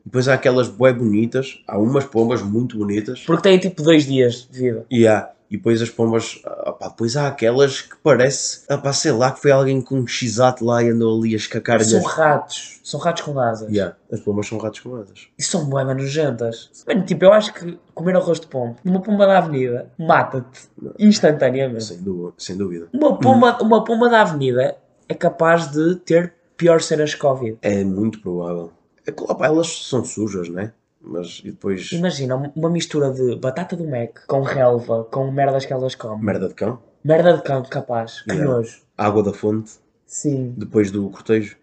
Depois 0.07 0.25
há 0.29 0.35
aquelas 0.35 0.69
bué 0.69 0.93
bonitas, 0.93 1.61
há 1.67 1.77
umas 1.77 2.05
pombas 2.05 2.41
muito 2.41 2.77
bonitas. 2.77 3.25
Porque 3.25 3.43
têm 3.43 3.59
tipo 3.59 3.83
dois 3.83 4.05
dias 4.05 4.47
de 4.49 4.57
vida. 4.57 4.85
Yeah. 4.89 5.31
E 5.51 5.57
depois 5.57 5.81
as 5.81 5.89
pombas, 5.89 6.41
ah, 6.45 6.71
pá, 6.71 6.87
depois 6.87 7.17
há 7.17 7.27
aquelas 7.27 7.81
que 7.81 7.97
parece, 8.01 8.63
ah, 8.69 8.77
pá, 8.77 8.93
sei 8.93 9.11
lá, 9.11 9.31
que 9.33 9.41
foi 9.41 9.51
alguém 9.51 9.81
com 9.81 9.99
um 9.99 10.07
x-ato 10.07 10.63
lá 10.63 10.81
e 10.81 10.91
andou 10.91 11.19
ali 11.19 11.33
a 11.33 11.35
escacar 11.35 11.83
São 11.83 12.01
ratos. 12.03 12.79
São 12.85 12.99
ratos 13.01 13.21
com 13.23 13.37
asas. 13.37 13.69
Yeah. 13.69 13.97
As 14.09 14.21
pombas 14.21 14.47
são 14.47 14.57
ratos 14.57 14.79
com 14.79 14.95
asas. 14.95 15.27
E 15.37 15.43
são 15.43 15.65
bué 15.65 15.83
nojentas. 15.83 16.69
Mano, 16.87 17.03
tipo, 17.03 17.25
eu 17.25 17.33
acho 17.33 17.53
que 17.53 17.77
comer 17.93 18.15
arroz 18.15 18.39
de 18.39 18.47
pombo 18.47 18.77
numa 18.85 19.01
pomba 19.01 19.27
da 19.27 19.39
avenida 19.39 19.91
mata-te 19.99 20.69
instantaneamente. 20.97 21.83
Sem 21.83 22.01
dúvida. 22.01 22.33
Sem 22.37 22.55
dúvida. 22.55 22.87
Uma 22.93 23.19
pomba, 23.19 23.57
uma 23.61 23.83
pomba 23.83 24.09
da 24.09 24.21
avenida 24.21 24.77
é 25.09 25.13
capaz 25.13 25.69
de 25.69 25.97
ter 25.97 26.33
pior 26.55 26.81
cenas 26.81 27.13
que 27.13 27.19
Covid. 27.19 27.57
É 27.61 27.83
muito 27.83 28.21
provável. 28.21 28.71
Opá, 29.15 29.45
elas 29.45 29.67
são 29.87 30.03
sujas, 30.03 30.49
né? 30.49 30.73
Mas 31.01 31.41
e 31.43 31.51
depois. 31.51 31.91
Imagina 31.91 32.51
uma 32.55 32.69
mistura 32.69 33.11
de 33.11 33.35
batata 33.35 33.75
do 33.75 33.85
Mac 33.87 34.25
com 34.27 34.41
relva, 34.41 35.05
com 35.05 35.31
merdas 35.31 35.65
que 35.65 35.71
elas 35.73 35.95
comem. 35.95 36.23
Merda 36.23 36.47
de 36.49 36.53
cão. 36.53 36.79
Merda 37.03 37.37
de 37.37 37.43
cão, 37.43 37.63
capaz. 37.63 38.21
Que 38.21 38.31
Yeah. 38.33 38.51
nojo. 38.53 38.81
Água 38.97 39.23
da 39.23 39.31
fonte. 39.33 39.71
Sim. 40.05 40.53
Depois 40.57 40.91
do 40.91 41.09
cortejo. 41.09 41.55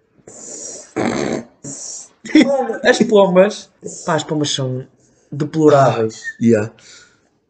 As 2.83 2.99
pombas. 3.09 3.71
Pá, 4.07 4.15
as 4.15 4.25
pombas 4.25 4.51
são 4.51 4.87
deploráveis. 5.31 6.23
Yeah. 6.41 6.73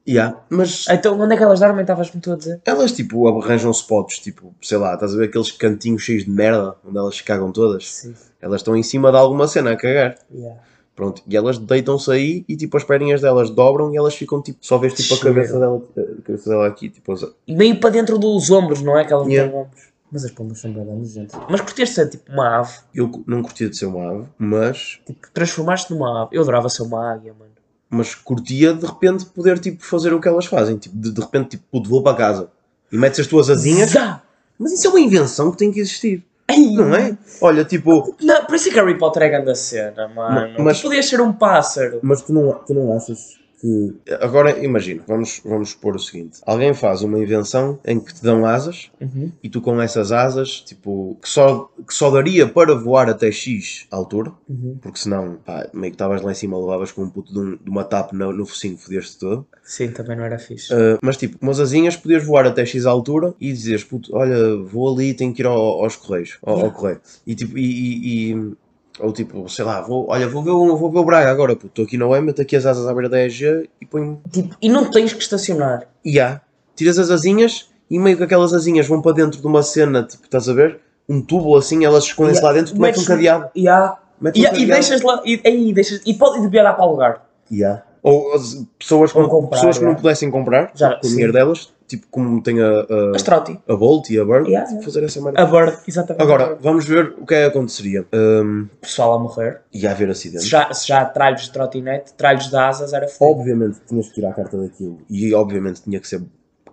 Yeah. 0.07 0.39
Mas 0.51 0.87
Então, 0.91 1.19
onde 1.19 1.33
é 1.35 1.37
que 1.37 1.43
elas 1.43 1.61
dormem? 1.61 1.81
Estavas-me 1.81 2.21
tu 2.21 2.33
a 2.33 2.37
dizer? 2.37 2.61
elas 2.67 2.93
tipo 2.93 3.27
arranjam 3.41 3.71
spots, 3.71 4.19
tipo, 4.19 4.55
sei 4.61 4.77
lá, 4.79 4.95
estás 4.95 5.15
a 5.15 5.17
ver 5.17 5.25
aqueles 5.29 5.51
cantinhos 5.53 6.03
cheios 6.03 6.25
de 6.25 6.31
merda 6.31 6.77
onde 6.87 6.99
elas 6.99 7.17
se 7.17 7.25
cagam 7.25 7.51
todas? 7.51 7.89
Sim. 7.91 8.15
Elas 8.41 8.61
estão 8.61 8.77
em 8.77 8.83
cima 8.83 9.11
de 9.11 9.17
alguma 9.17 9.49
cena 9.49 9.73
a 9.73 9.77
cagar. 9.77 10.17
Yeah. 10.33 10.61
Pronto, 10.95 11.23
e 11.27 11.37
elas 11.37 11.59
deitam-se 11.59 12.11
aí 12.11 12.45
e 12.49 12.55
tipo 12.57 12.77
as 12.77 12.85
perninhas 12.85 13.21
delas 13.23 13.51
dobram 13.51 13.93
e 13.93 13.97
elas 13.97 14.15
ficam 14.15 14.41
tipo, 14.43 14.59
só 14.61 14.77
vês 14.79 14.93
tipo 14.95 15.15
a 15.15 15.17
Cheiro. 15.17 15.35
cabeça 15.35 15.59
dela, 15.59 15.83
a 15.97 16.23
cabeça 16.23 16.51
dela 16.51 16.67
aqui, 16.69 16.89
tipo, 16.91 17.11
as- 17.13 17.27
E 17.49 17.55
meio 17.57 17.81
para 17.81 17.91
dentro 17.91 18.19
dos 18.19 18.51
ombros, 18.51 18.81
não 18.83 18.97
é? 18.99 19.05
Que 19.05 19.13
elas 19.13 19.27
Yeah. 19.27 19.53
ombros. 19.57 19.83
Mas 20.13 20.25
as 20.25 20.31
pombas 20.31 20.61
são 20.61 20.73
bem 20.73 20.85
nojentas. 20.85 21.41
Mas 21.51 21.61
curtias 21.63 21.91
ser 21.91 22.09
tipo 22.11 22.31
uma 22.31 22.59
ave? 22.61 22.73
Eu 22.95 23.11
não 23.27 23.43
curtia 23.43 23.69
de 23.69 23.77
ser 23.77 23.87
uma 23.87 24.09
ave, 24.11 24.25
mas, 24.39 25.01
Tipo, 25.05 25.27
transformaste 25.33 25.93
numa 25.93 26.23
ave. 26.23 26.37
Eu 26.37 26.43
adorava 26.43 26.69
ser 26.69 26.83
uma 26.83 27.13
águia, 27.13 27.33
mano. 27.37 27.51
Mas 27.95 28.15
curtia 28.15 28.75
de 28.75 28.85
repente 28.85 29.25
poder 29.27 29.59
tipo, 29.59 29.85
fazer 29.85 30.13
o 30.13 30.21
que 30.21 30.29
elas 30.29 30.47
fazem. 30.47 30.77
Tipo, 30.77 30.97
de, 30.97 31.13
de 31.13 31.21
repente, 31.21 31.51
tipo, 31.51 31.65
puto, 31.71 31.89
vou 31.89 32.03
para 32.03 32.17
casa 32.17 32.49
e 32.93 32.97
metes 32.99 33.21
as 33.21 33.27
tuas 33.27 33.49
asinhas. 33.49 33.91
Zá! 33.91 34.21
Mas 34.59 34.73
isso 34.73 34.87
é 34.87 34.91
uma 34.91 35.01
invenção 35.01 35.51
que 35.51 35.57
tem 35.59 35.73
que 35.73 35.81
existir, 35.81 36.23
Ai, 36.47 36.59
não 36.59 36.95
é? 36.95 37.17
Olha, 37.41 37.65
tipo, 37.65 38.15
Não, 38.21 38.45
por 38.45 38.55
isso 38.55 38.69
é 38.69 38.73
que 38.73 38.79
Harry 38.79 38.99
Potter 38.99 39.23
é 39.23 39.29
grande 39.31 39.51
a 39.51 39.55
cena, 39.55 40.07
mano. 40.09 40.63
Mas- 40.63 40.79
Tu 40.81 40.83
podias 40.85 41.07
ser 41.07 41.21
um 41.21 41.33
pássaro. 41.33 41.99
Mas 42.03 42.21
tu 42.23 42.33
não, 42.33 42.53
tu 42.67 42.75
não 42.75 42.95
achas 42.97 43.39
que. 43.65 44.13
Agora 44.21 44.63
imagina, 44.63 45.03
vamos, 45.09 45.41
vamos 45.45 45.71
supor 45.71 45.97
o 45.97 45.99
seguinte: 45.99 46.41
alguém 46.45 46.75
faz 46.75 47.03
uma 47.03 47.19
invenção 47.19 47.79
em 47.85 47.99
que 47.99 48.13
te 48.15 48.23
dão 48.23 48.45
asas 48.45 48.91
Uhum. 49.01 49.33
e 49.43 49.49
tu 49.49 49.61
com 49.61 49.81
essas 49.81 50.13
asas, 50.13 50.61
tipo, 50.61 51.17
que 51.23 51.29
só, 51.29 51.71
que 51.87 51.95
só 51.95 52.11
daria 52.11 52.47
para 52.47 52.75
voar 52.75 53.09
até 53.09 53.31
X 53.33 53.87
altura, 53.91 54.33
Uhum. 54.49 54.79
porque 54.83 54.99
senão, 54.99 55.39
pá, 55.45 55.69
meio 55.73 55.91
que 55.93 55.95
estavas 55.97 56.21
lá 56.23 56.33
em 56.33 56.35
cima, 56.35 56.59
levavas 56.59 56.93
com 56.93 57.03
um 57.03 57.11
puto 57.11 57.33
de, 57.33 57.39
um- 57.39 57.57
de 57.57 57.71
uma 57.71 57.85
tapa 57.85 58.15
no, 58.17 58.33
no 58.33 58.45
focinho, 58.47 58.77
fodias-te 58.77 59.19
todo. 59.19 59.47
Sim, 59.63 59.89
também 59.93 60.17
não 60.17 60.25
era 60.25 60.39
fixe. 60.39 60.73
Uh, 60.73 60.99
mas 61.03 61.17
tipo, 61.17 61.39
com 61.39 61.47
umas 61.47 61.59
asinhas 61.61 61.97
podias 61.97 62.25
voar 62.25 62.47
até 62.47 62.67
X 62.67 62.85
altura 62.87 63.35
e 63.41 63.51
dizias, 63.53 63.83
puto, 63.83 64.15
olha, 64.15 64.57
vou 64.59 64.93
ali, 64.95 65.15
tenho 65.15 65.33
que 65.33 65.41
ir 65.43 65.47
ao- 65.47 65.83
aos 65.83 65.97
correios, 65.97 66.39
ao, 66.43 66.53
ao 66.55 66.59
Yeah. 66.61 66.77
correio. 66.77 67.01
E 67.27 67.35
tipo, 67.35 67.57
e, 67.57 67.63
e- 67.65 68.33
e- 68.33 68.53
ou 69.01 69.13
tipo, 69.13 69.49
sei 69.49 69.65
lá, 69.65 69.81
vou, 69.81 70.07
olha, 70.09 70.29
vou 70.29 70.43
ver, 70.43 70.51
o- 70.51 70.77
vou 70.77 70.91
ver 70.91 70.99
o 70.99 71.05
Braga 71.05 71.31
agora, 71.31 71.55
puto, 71.55 71.67
estou 71.69 71.85
aqui 71.85 71.97
na 71.99 72.07
UEM, 72.07 72.23
meto 72.23 72.41
aqui 72.43 72.55
as 72.57 72.65
asas 72.67 72.87
à 72.87 72.93
beira 72.95 73.09
da 73.09 73.21
EG 73.25 73.69
e 73.81 73.87
ponho, 73.87 74.21
Tipo, 74.31 74.55
e 74.63 74.69
não 74.69 74.91
tens 74.91 75.13
que 75.13 75.21
estacionar. 75.23 75.87
e 76.05 76.21
há, 76.21 76.41
tiras 76.77 76.99
as 76.99 77.11
asinhas 77.11 77.69
e 77.91 77.99
meio 77.99 78.17
que 78.17 78.23
aquelas 78.23 78.53
asinhas 78.55 78.87
vão 78.87 79.03
para 79.03 79.13
dentro 79.13 79.41
de 79.41 79.47
uma 79.47 79.63
cena, 79.63 80.03
tipo, 80.05 80.25
estás 80.25 80.49
a 80.49 80.53
ver? 80.53 80.81
Um 81.09 81.21
tubo 81.21 81.57
assim, 81.57 81.85
elas 81.85 82.05
escondem-se 82.05 82.41
lá 82.43 82.53
dentro, 82.53 82.73
tu 82.75 82.81
metes 82.81 83.03
um 83.03 83.05
cadeado. 83.05 83.51
E 83.55 83.69
há. 83.69 83.97
Metes 84.21 84.41
E, 84.43 84.47
um 84.47 84.49
e 84.49 84.51
cadeado. 84.53 84.73
deixas 84.73 85.03
lá. 85.03 85.21
E, 85.27 85.41
aí 85.45 85.73
deixas. 85.73 86.01
E 86.07 86.15
pode 86.15 86.39
e 86.39 86.41
devia 86.43 86.63
dar 86.63 86.73
para 86.73 86.85
alugar. 86.85 87.27
Yeah. 87.53 87.83
Ou 88.03 88.33
as 88.33 88.65
pessoas, 88.79 89.13
que 89.13 89.19
Ou 89.19 89.25
não- 89.25 89.31
comprar, 89.31 89.51
pessoas 89.59 89.77
que 89.77 89.85
não 89.85 89.91
yeah. 89.91 90.01
pudessem 90.03 90.31
comprar 90.31 90.71
Já, 90.75 90.95
com 90.95 91.01
o 91.01 91.05
sim. 91.05 91.11
dinheiro 91.11 91.33
delas, 91.33 91.74
tipo 91.87 92.07
como 92.11 92.43
tem 92.43 92.61
a, 92.61 92.67
a, 92.69 93.73
a 93.73 93.77
Bolt 93.77 94.11
e 94.11 94.19
a 94.19 94.25
Bird, 94.25 94.49
Yeah, 94.49 94.69
yeah. 94.69 94.85
fazer 94.85 95.05
essa 95.05 95.21
merda. 95.21 95.43
A 95.43 95.47
Bird, 95.47 95.79
exatamente. 95.87 96.23
Agora, 96.23 96.57
vamos 96.61 96.85
ver 96.87 97.15
o 97.19 97.27
que 97.27 97.35
é 97.35 97.43
que 97.43 97.49
aconteceria. 97.57 98.07
Um, 98.13 98.67
Pessoal 98.81 99.15
a 99.15 99.19
morrer. 99.19 99.61
ia 99.73 99.91
haver 99.91 100.07
Se 100.09 100.13
acidentes. 100.29 100.49
já, 100.49 100.73
se 100.73 100.89
já 100.89 101.05
tralhos 101.05 101.43
de 101.43 101.53
trotinete, 101.53 102.13
tralhos 102.15 102.49
de 102.49 102.57
asas, 102.57 102.93
era 102.93 103.07
foda. 103.09 103.41
Obviamente 103.41 103.81
tinhas 103.87 104.09
que 104.09 104.15
tirar 104.15 104.31
a 104.31 104.35
carta 104.35 104.57
daquilo 104.57 104.99
e 105.09 105.33
obviamente 105.35 105.83
tinha 105.83 106.01
que 106.01 106.09
ser 106.09 106.23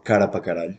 cara 0.03 0.27
para 0.27 0.39
caralho. 0.41 0.77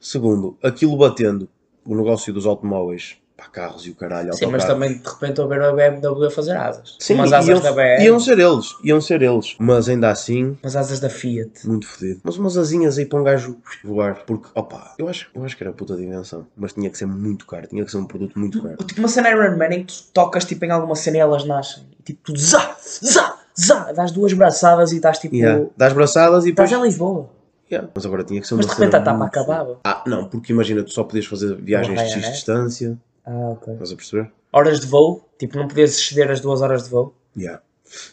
Segundo, 0.00 0.56
aquilo 0.62 0.96
batendo 0.96 1.48
o 1.86 1.94
negócio 1.96 2.32
dos 2.32 2.46
automóveis 2.46 3.16
para 3.36 3.46
carros 3.46 3.84
e 3.84 3.90
o 3.90 3.94
caralho, 3.94 4.32
Sim, 4.32 4.46
mas 4.46 4.64
também 4.64 4.96
de 4.96 5.08
repente 5.08 5.40
houver 5.40 5.60
a 5.60 5.72
BMW 5.72 6.26
a 6.26 6.30
fazer 6.30 6.56
asas. 6.56 6.96
Sim, 7.00 7.14
Umas 7.14 7.32
asas 7.32 7.48
iam, 7.48 7.60
da 7.60 7.72
BM, 7.72 8.04
iam 8.04 8.20
ser 8.20 8.38
eles, 8.38 8.66
iam 8.84 9.00
ser 9.00 9.22
eles. 9.22 9.56
Mas 9.58 9.88
ainda 9.88 10.08
assim, 10.08 10.56
umas 10.62 10.76
asas 10.76 11.00
da 11.00 11.10
Fiat. 11.10 11.66
muito 11.66 11.86
fodido. 11.86 12.20
Mas 12.22 12.36
umas 12.36 12.56
asinhas 12.56 12.96
aí 12.96 13.04
para 13.04 13.18
um 13.18 13.24
gajo 13.24 13.56
voar. 13.82 14.22
Porque, 14.24 14.48
opa, 14.54 14.94
eu 14.98 15.08
acho, 15.08 15.28
eu 15.34 15.44
acho 15.44 15.56
que 15.56 15.64
era 15.64 15.72
puta 15.72 15.96
de 15.96 16.04
invenção. 16.04 16.46
Mas 16.56 16.72
tinha 16.72 16.88
que 16.88 16.96
ser 16.96 17.06
muito 17.06 17.44
caro, 17.46 17.66
tinha 17.66 17.84
que 17.84 17.90
ser 17.90 17.96
um 17.96 18.06
produto 18.06 18.38
muito 18.38 18.62
caro. 18.62 18.76
Tipo 18.84 19.00
uma 19.00 19.08
cena 19.08 19.30
Iron 19.30 19.56
Man 19.56 19.74
em 19.74 19.84
que 19.84 19.92
tu 19.92 20.04
tocas 20.12 20.44
tipo, 20.44 20.64
em 20.64 20.70
alguma 20.70 20.94
cena 20.94 21.16
e 21.16 21.20
elas 21.20 21.44
nascem. 21.44 21.82
E 21.98 22.02
tipo, 22.04 22.20
tu 22.22 22.38
zá, 22.38 22.76
zá, 23.04 23.36
zá, 23.58 23.92
dás 23.92 24.12
duas 24.12 24.32
braçadas 24.32 24.92
e 24.92 24.96
estás 24.96 25.18
tipo. 25.18 25.34
Yeah. 25.34 25.66
Dás 25.76 25.92
braçadas 25.92 26.44
e 26.44 26.50
depois. 26.50 26.70
Estás 26.70 26.80
em 26.80 26.86
Lisboa. 26.86 27.28
Yeah. 27.68 27.90
Mas 27.92 28.06
agora 28.06 28.22
tinha 28.22 28.40
que 28.40 28.46
ser 28.46 28.54
Mas 28.54 28.66
uma 28.66 28.74
de 28.74 28.78
repente 28.78 28.96
a 28.96 29.02
tapa 29.02 29.24
acabava. 29.24 29.80
Ah, 29.82 30.04
não, 30.06 30.26
porque 30.26 30.52
imagina, 30.52 30.84
tu 30.84 30.92
só 30.92 31.02
podias 31.02 31.26
fazer 31.26 31.56
viagens 31.56 32.00
de 32.00 32.08
X 32.10 32.32
distância. 32.32 32.96
Ah, 33.26 33.50
ok. 33.50 33.72
Estás 33.74 33.92
a 33.92 33.96
perceber? 33.96 34.32
Horas 34.52 34.80
de 34.80 34.86
voo, 34.86 35.28
tipo, 35.38 35.56
não 35.58 35.66
podias 35.68 35.90
exceder 35.98 36.30
as 36.30 36.40
duas 36.40 36.60
horas 36.62 36.84
de 36.84 36.90
voo. 36.90 37.14
Yeah. 37.36 37.62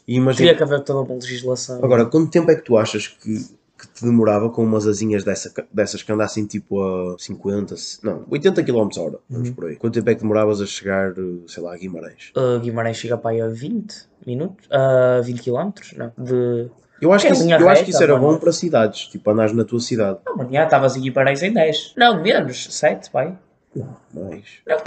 E 0.08 0.16
imagina. 0.16 0.38
Teria 0.50 0.56
que 0.58 0.64
haver 0.64 0.84
toda 0.84 1.02
uma 1.02 1.16
legislação. 1.16 1.84
Agora, 1.84 2.06
quanto 2.06 2.30
tempo 2.32 2.50
é 2.52 2.56
que 2.56 2.62
tu 2.64 2.78
achas 2.78 3.08
que, 3.08 3.36
que 3.78 3.88
te 3.94 4.04
demorava 4.04 4.50
com 4.50 4.64
umas 4.64 4.86
asinhas 4.88 5.24
dessa, 5.24 5.52
dessas 5.72 6.02
que 6.04 6.12
andassem 6.12 6.46
tipo 6.46 6.82
a 6.82 7.16
50, 7.18 7.76
não, 8.04 8.26
80 8.30 8.64
km 8.64 8.90
hora, 8.98 9.20
vamos 9.30 9.50
Uhum. 9.50 9.56
por 9.56 9.66
aí? 9.66 9.76
Quanto 9.76 9.94
tempo 9.96 10.10
é 10.10 10.16
que 10.16 10.22
demoravas 10.22 10.62
a 10.62 10.66
chegar, 10.66 11.14
sei 11.48 11.62
lá, 11.64 11.74
a 11.74 11.78
Guimarães? 11.78 12.32
Uh, 12.36 12.60
Guimarães 12.60 12.98
chega 12.98 13.18
para 13.18 13.32
aí 13.32 13.42
a 13.42 13.48
20 13.48 13.94
minutos, 14.26 14.68
a 14.72 15.22
20 15.22 15.42
km, 15.42 15.72
não, 15.98 16.12
de... 16.24 16.70
Eu 17.02 17.12
acho, 17.12 17.26
Que 17.26 17.34
que 17.34 17.40
é 17.40 17.46
isso, 17.46 17.50
eu 17.52 17.56
acho 17.70 17.80
que 17.82 17.88
reta, 17.88 17.90
isso 17.90 18.04
era 18.04 18.14
mano. 18.14 18.34
bom 18.34 18.38
para 18.40 18.52
cidades, 18.52 19.08
tipo 19.08 19.28
andares 19.32 19.54
na 19.54 19.66
tua 19.66 19.80
cidade. 19.80 20.20
Não, 20.24 20.38
mano, 20.38 20.52
já 20.54 20.64
estavas 20.66 20.96
em 20.96 21.02
Guimarães 21.02 21.42
em 21.42 21.52
10. 21.52 21.94
Não, 21.98 22.22
menos, 22.22 22.68
7, 22.76 23.10
pai. 23.10 23.36
Não, 23.76 23.98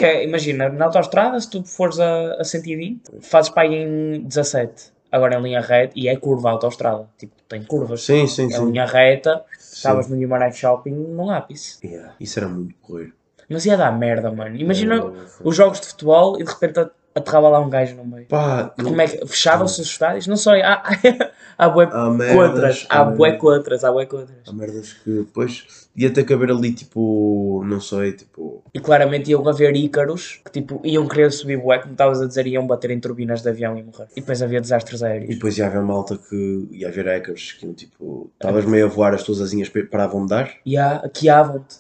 é, 0.01 0.25
imagina, 0.25 0.69
na 0.69 0.85
autostrada, 0.87 1.41
se 1.41 1.49
tu 1.49 1.63
fores 1.65 1.99
a, 1.99 2.35
a 2.35 2.45
120, 2.45 3.03
fazes 3.23 3.51
para 3.51 3.63
aí 3.63 3.75
em 3.75 4.21
17. 4.23 4.93
Agora 5.11 5.39
em 5.39 5.43
linha 5.43 5.61
reta, 5.61 5.93
e 5.97 6.09
é 6.09 6.17
curva 6.17 6.49
a 6.49 6.53
autostrada, 6.53 7.09
tipo, 7.17 7.33
tem 7.49 7.63
curvas. 7.63 8.03
sim, 8.03 8.27
sim, 8.27 8.47
É 8.47 8.57
sim. 8.57 8.67
linha 8.67 8.85
reta, 8.85 9.45
estavas 9.59 10.09
no 10.09 10.17
Guimarães 10.17 10.57
Shopping, 10.57 10.91
num 10.91 11.31
ápice. 11.31 11.79
Yeah, 11.87 12.15
Isso 12.19 12.39
era 12.41 12.49
muito 12.49 12.75
correr. 12.83 13.13
Mas 13.49 13.65
ia 13.65 13.77
dar 13.77 13.97
merda, 13.97 14.33
mano. 14.33 14.57
Imagina 14.57 14.97
Eu- 14.97 15.15
os 15.45 15.55
jogos 15.57 15.81
de 15.81 15.87
futebol 15.89 16.41
e 16.41 16.45
de 16.45 16.51
repente 16.51 16.81
aterrava 17.15 17.49
lá 17.49 17.61
um 17.61 17.71
gajo 17.71 17.95
no 17.97 18.05
meio. 18.05 18.27
Pá, 18.27 18.75
Como 18.83 19.01
é 19.01 19.07
que 19.07 19.27
fechavam-se 19.27 19.81
os 19.81 19.87
estádios? 19.89 20.27
Não 20.27 20.37
sei, 20.37 20.63
há, 20.63 20.83
há 21.57 21.69
bué 21.69 21.87
contras, 21.87 22.87
há 22.89 23.05
bué 23.05 23.33
contras, 23.37 23.85
há 23.85 23.93
bué 23.93 24.07
contras. 24.07 24.39
Há 24.49 24.53
merdas 24.53 24.93
que 24.93 25.11
depois 25.11 25.85
ia 25.97 26.11
ter 26.11 26.25
que 26.25 26.33
haver 26.35 26.51
ali 26.51 26.73
tipo, 26.73 27.63
não 27.67 27.81
sei, 27.81 28.13
tipo. 28.13 28.63
E 28.75 28.81
claramente 28.81 29.31
iam 29.31 29.47
haver 29.49 29.77
ícaros 29.77 30.41
que 30.45 30.51
tipo, 30.51 30.81
iam 30.85 31.07
querer 31.07 31.31
subir 31.31 31.57
bué, 31.59 31.79
como 31.79 31.93
estavas 31.93 32.21
a 32.21 32.27
dizer, 32.27 32.47
iam 32.47 32.67
bater 32.67 32.91
em 32.91 32.99
turbinas 32.99 33.43
de 33.43 33.49
avião 33.49 33.79
e 33.79 33.83
morrer. 33.83 34.09
E 34.17 34.21
depois 34.21 34.43
havia 34.43 34.61
desastres 34.61 35.01
E 35.03 35.05
aéreos. 35.07 35.35
depois 35.35 35.57
ia 35.57 35.67
haver 35.67 35.83
malta 35.83 36.19
que 36.19 36.69
ia 36.73 36.89
haver 36.89 37.07
hackers 37.07 37.53
que 37.53 37.65
iam 37.65 37.75
tipo. 37.75 38.31
Estavas 38.35 38.65
meio 38.65 38.87
a 38.87 38.89
voar, 38.89 39.15
as 39.15 39.23
tuas 39.23 39.41
asinhas 39.41 39.71
paravam 39.91 40.23
de 40.23 40.31
dar. 40.31 40.51
E 40.67 40.77
há, 40.77 40.97
aqui 40.97 41.29
havam-te. 41.29 41.77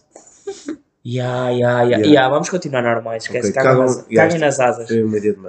Ya, 1.04 1.50
ya, 1.50 1.82
ya. 1.84 1.98
Ya, 1.98 2.28
vamos 2.30 2.48
continuar 2.48 2.82
normais, 2.82 3.24
esquece, 3.24 3.50
Ok, 3.50 3.62
caguem, 3.62 3.82
nas, 3.82 4.06
yeah, 4.10 4.38
nas 4.38 4.58
asas. 4.58 4.88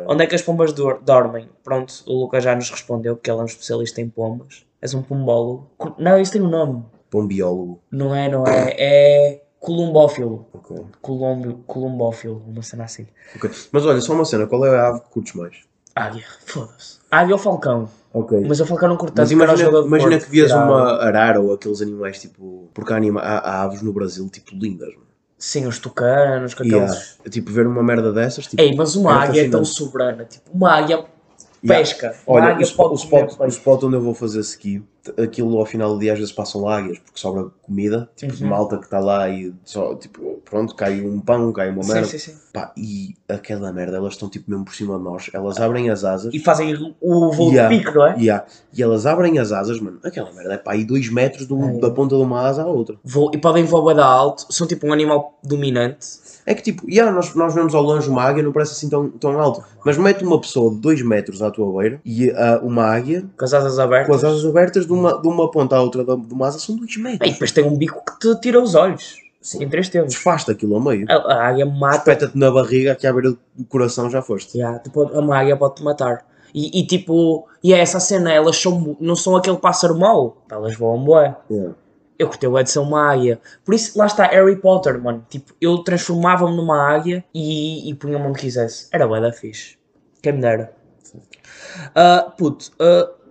Onde 0.05 0.23
é 0.23 0.27
que 0.27 0.35
as 0.35 0.41
pombas 0.41 0.73
dor- 0.73 0.99
dormem? 1.01 1.49
Pronto, 1.63 1.93
o 2.05 2.13
Lucas 2.23 2.43
já 2.43 2.53
nos 2.53 2.69
respondeu, 2.69 3.15
porque 3.15 3.31
ele 3.31 3.39
é 3.39 3.43
um 3.43 3.45
especialista 3.45 4.01
em 4.01 4.09
pombas. 4.09 4.65
És 4.81 4.93
um 4.93 5.01
pombólogo. 5.01 5.71
Não, 5.97 6.19
isso 6.19 6.33
tem 6.33 6.41
um 6.41 6.49
nome. 6.49 6.83
Para 7.09 7.19
um 7.21 7.27
biólogo. 7.27 7.79
Não 7.89 8.13
é, 8.13 8.27
não 8.29 8.45
é. 8.45 8.75
É 8.77 9.43
columbófilo. 9.59 10.45
Ok. 10.53 10.77
Colombo, 11.01 11.63
columbófilo, 11.65 12.43
uma 12.45 12.61
cena 12.61 12.83
assim. 12.83 13.07
Ok. 13.37 13.49
Mas 13.71 13.85
olha, 13.85 14.01
só 14.01 14.13
uma 14.13 14.25
cena, 14.25 14.47
qual 14.47 14.65
é 14.65 14.77
a 14.77 14.89
ave 14.89 14.99
que 15.01 15.09
curtes 15.09 15.33
mais? 15.35 15.55
Águia, 15.95 16.25
foda-se. 16.45 16.99
Águia 17.09 17.33
ou 17.35 17.39
falcão? 17.39 17.87
Ok. 18.13 18.43
Mas 18.45 18.59
o 18.59 18.65
falcão 18.65 18.89
não 18.89 18.97
curto 18.97 19.13
Mas 19.17 19.29
tanto, 19.29 19.39
o 19.39 19.43
imagina, 19.43 19.69
imagina 19.69 20.11
Porto, 20.11 20.25
que 20.25 20.31
vias 20.31 20.51
uma 20.51 21.01
arara 21.01 21.39
ou 21.39 21.53
aqueles 21.53 21.81
animais 21.81 22.19
tipo. 22.19 22.69
Porque 22.73 22.91
há, 22.91 22.97
anima, 22.97 23.21
há, 23.21 23.37
há 23.37 23.63
aves 23.63 23.81
no 23.81 23.93
Brasil 23.93 24.29
tipo 24.29 24.51
lindas, 24.53 24.89
mano. 24.93 25.05
Sim, 25.37 25.67
os 25.67 25.79
tucanos, 25.79 26.53
com 26.53 26.63
aqueles... 26.63 27.17
há, 27.25 27.29
tipo, 27.29 27.51
ver 27.51 27.67
uma 27.67 27.83
merda 27.83 28.11
dessas, 28.13 28.47
tipo. 28.47 28.61
Ei, 28.61 28.73
mas 28.73 28.95
uma 28.95 29.13
águia 29.13 29.45
é 29.45 29.49
tão 29.49 29.65
soberana. 29.65 30.23
Tipo, 30.25 30.49
uma 30.53 30.71
águia 30.71 30.95
Yeah. 30.95 31.14
Pesca. 31.67 32.15
Olha, 32.27 32.53
o, 32.53 32.71
pode 32.75 32.93
o, 32.93 32.95
spot, 32.95 33.39
o 33.39 33.45
spot 33.47 33.83
onde 33.83 33.95
eu 33.95 34.01
vou 34.01 34.13
fazer 34.13 34.39
ski, 34.41 34.83
aquilo 35.21 35.57
ao 35.59 35.65
final 35.65 35.93
do 35.93 35.99
dia 35.99 36.13
às 36.13 36.19
vezes 36.19 36.33
passam 36.33 36.67
águias 36.67 36.97
porque 36.99 37.19
sobra 37.19 37.45
comida, 37.61 38.09
tipo 38.15 38.33
de 38.33 38.43
Uhum. 38.43 38.49
malta 38.49 38.77
que 38.77 38.85
está 38.85 38.99
lá 38.99 39.29
e 39.29 39.53
só, 39.63 39.93
tipo, 39.95 40.41
pronto, 40.43 40.73
cai 40.75 40.99
um 41.01 41.19
pão, 41.19 41.51
cai 41.53 41.69
uma 41.69 41.83
Sim, 41.83 41.93
merda. 41.93 42.07
sim, 42.07 42.17
sim. 42.17 42.33
Pá, 42.51 42.71
e 42.75 43.13
aquela 43.29 43.71
merda, 43.71 43.97
elas 43.97 44.13
estão 44.13 44.27
tipo 44.29 44.49
mesmo 44.49 44.65
por 44.65 44.73
cima 44.73 44.97
de 44.97 45.03
nós, 45.03 45.29
elas 45.33 45.59
abrem 45.59 45.89
as 45.91 46.03
asas 46.03 46.33
E 46.33 46.39
fazem 46.39 46.73
o 46.99 47.31
voo 47.31 47.51
Yeah. 47.51 47.69
de 47.75 47.83
pico, 47.83 47.95
não 47.97 48.07
é? 48.07 48.15
e, 48.17 48.29
há- 48.31 48.45
e 48.73 48.81
elas 48.81 49.05
abrem 49.05 49.37
as 49.37 49.51
asas, 49.51 49.79
mano, 49.79 49.99
aquela 50.03 50.31
merda 50.33 50.53
é 50.55 50.57
pá, 50.57 50.71
aí 50.73 50.83
2 50.83 51.09
metros 51.11 51.45
do- 51.45 51.63
É. 51.63 51.79
da 51.79 51.91
ponta 51.91 52.15
de 52.15 52.21
uma 52.23 52.41
asa 52.41 52.63
à 52.63 52.67
outra. 52.67 52.95
E 53.33 53.37
podem 53.37 53.63
voar 53.63 53.93
da 53.93 54.05
alto. 54.05 54.45
São 54.51 54.65
tipo 54.65 54.87
um 54.87 54.93
animal 54.93 55.37
dominante. 55.43 56.05
É 56.45 56.53
que 56.53 56.61
tipo, 56.61 56.87
yeah, 56.89 57.11
nós, 57.11 57.33
nós 57.33 57.53
vemos 57.55 57.73
ao 57.73 57.81
longe 57.81 58.07
uma 58.09 58.21
águia, 58.21 58.43
não 58.43 58.51
parece 58.51 58.73
assim 58.73 58.87
tão, 58.89 59.09
tão 59.09 59.39
alto, 59.39 59.63
mas 59.83 59.97
mete 59.97 60.23
uma 60.23 60.39
pessoa 60.39 60.69
de 60.71 60.77
2 60.77 61.01
metros 61.01 61.41
à 61.41 61.49
tua 61.49 61.81
beira 61.81 61.99
e 62.05 62.29
ah, 62.31 62.59
uma 62.61 62.83
águia 62.83 63.25
Com 63.37 63.45
as 63.45 63.53
asas 63.53 63.79
abertas. 63.79 64.07
com 64.07 64.13
as 64.13 64.23
asas 64.23 64.45
abertas 64.45 64.85
de 64.85 64.93
uma, 64.93 65.19
de 65.19 65.27
uma 65.27 65.49
ponta 65.49 65.75
à 65.75 65.81
outra 65.81 66.03
de 66.03 66.33
uma 66.33 66.47
asa 66.47 66.59
são 66.59 66.75
2 66.75 66.97
metros. 66.97 67.29
E 67.29 67.33
depois 67.33 67.51
tem 67.51 67.63
um 67.63 67.75
bico 67.75 68.03
que 68.05 68.19
te 68.19 68.39
tira 68.41 68.61
os 68.61 68.75
olhos. 68.75 69.15
Em 69.59 69.69
três 69.69 69.89
tempos. 69.89 70.13
Desfasta 70.13 70.53
aquilo 70.53 70.73
ao 70.75 70.81
meio. 70.81 71.05
A, 71.07 71.13
a 71.13 71.47
águia 71.49 71.65
mata. 71.67 71.97
Espeta-te 71.97 72.35
na 72.37 72.49
barriga 72.49 72.95
que 72.95 73.05
à 73.05 73.13
beira 73.13 73.29
do 73.31 73.65
coração 73.69 74.09
já 74.09 74.19
foste. 74.21 74.57
Yeah, 74.57 74.81
pode- 74.91 75.15
uma 75.15 75.37
águia 75.37 75.55
pode 75.55 75.75
te 75.75 75.83
matar. 75.83 76.25
E, 76.51 76.79
e 76.79 76.87
tipo, 76.87 77.45
e 77.63 77.71
é 77.73 77.77
essa 77.79 77.99
cena, 77.99 78.31
elas 78.33 78.59
são, 78.59 78.97
não 78.99 79.15
são 79.15 79.35
aquele 79.35 79.57
pássaro 79.57 79.95
mau. 79.99 80.37
Elas 80.49 80.75
voam 80.75 81.03
bué. 81.03 81.35
Yeah. 81.51 81.75
Eu 82.17 82.27
curti 82.27 82.47
o 82.47 82.65
ser 82.65 82.79
uma 82.79 83.11
águia. 83.11 83.39
Por 83.63 83.73
isso, 83.73 83.97
lá 83.97 84.05
está 84.05 84.25
Harry 84.27 84.55
Potter, 84.55 85.01
mano. 85.01 85.25
Tipo, 85.29 85.53
eu 85.59 85.79
transformava-me 85.79 86.55
numa 86.55 86.81
águia 86.81 87.23
e, 87.33 87.89
e 87.89 87.93
punha-me 87.93 88.25
onde 88.25 88.39
quisesse. 88.39 88.87
Era 88.91 89.07
bué 89.07 89.19
da 89.19 89.31
fixe. 89.33 89.77
Quem 90.21 90.33
me 90.33 90.41
dera. 90.41 90.73
Ah, 91.93 92.33
puto, 92.37 92.71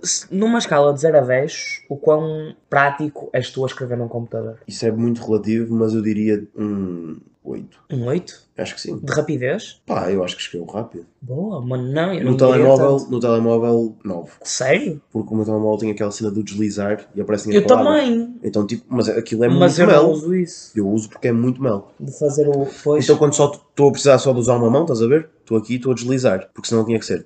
se- 0.02 0.26
numa 0.30 0.58
escala 0.58 0.92
de 0.92 1.00
0 1.00 1.18
a 1.18 1.20
10, 1.22 1.82
o 1.88 1.96
quão 1.96 2.54
prático 2.68 3.30
és 3.32 3.50
tu 3.50 3.64
a 3.64 3.66
escrever 3.66 3.96
num 3.96 4.08
computador? 4.08 4.58
Isso 4.68 4.84
é 4.86 4.92
muito 4.92 5.22
relativo, 5.24 5.74
mas 5.74 5.94
eu 5.94 6.02
diria 6.02 6.46
um 6.54 7.18
8. 7.44 7.78
Um 7.92 8.06
8? 8.06 8.42
Acho 8.56 8.74
que 8.74 8.80
sim. 8.80 8.98
De 8.98 9.12
rapidez? 9.12 9.82
Pá, 9.86 10.10
eu 10.10 10.24
acho 10.24 10.34
que 10.34 10.40
escreveu 10.42 10.66
rápido. 10.66 11.04
Boa, 11.20 11.60
mano, 11.60 11.92
não. 11.92 12.14
Eu 12.14 12.24
No 12.24 12.30
não 12.30 12.36
telemóvel, 12.38 12.96
tanto. 12.96 13.10
no 13.10 13.20
telemóvel, 13.20 13.96
9. 14.02 14.30
Sério? 14.42 15.02
Porque 15.12 15.32
o 15.32 15.36
meu 15.36 15.44
telemóvel 15.44 15.78
tem 15.78 15.90
aquela 15.90 16.10
cena 16.10 16.30
do 16.30 16.42
deslizar 16.42 17.06
e 17.14 17.20
aparecem 17.20 17.54
as 17.54 17.62
Eu 17.62 17.66
palavras. 17.68 18.00
também. 18.02 18.36
Então, 18.42 18.66
tipo, 18.66 18.84
mas 18.88 19.08
aquilo 19.10 19.44
é 19.44 19.48
mas 19.48 19.78
muito 19.78 19.80
eu 19.82 19.86
mel. 19.86 20.02
não 20.04 20.10
uso 20.12 20.34
isso. 20.34 20.72
Eu 20.74 20.88
uso 20.88 21.08
porque 21.10 21.28
é 21.28 21.32
muito 21.32 21.60
mel. 21.62 21.92
De 22.00 22.18
fazer 22.18 22.48
o. 22.48 22.66
Pois. 22.82 23.04
Então, 23.04 23.16
quando 23.18 23.34
só 23.34 23.52
estou 23.52 23.88
a 23.88 23.92
precisar 23.92 24.18
só 24.18 24.32
de 24.32 24.38
usar 24.38 24.56
uma 24.56 24.70
mão, 24.70 24.82
estás 24.82 25.02
a 25.02 25.06
ver? 25.06 25.28
Estou 25.40 25.58
aqui 25.58 25.74
e 25.74 25.76
estou 25.76 25.92
a 25.92 25.94
deslizar. 25.94 26.48
Porque 26.54 26.68
senão 26.68 26.84
tinha 26.86 26.98
que 26.98 27.04
ser 27.04 27.24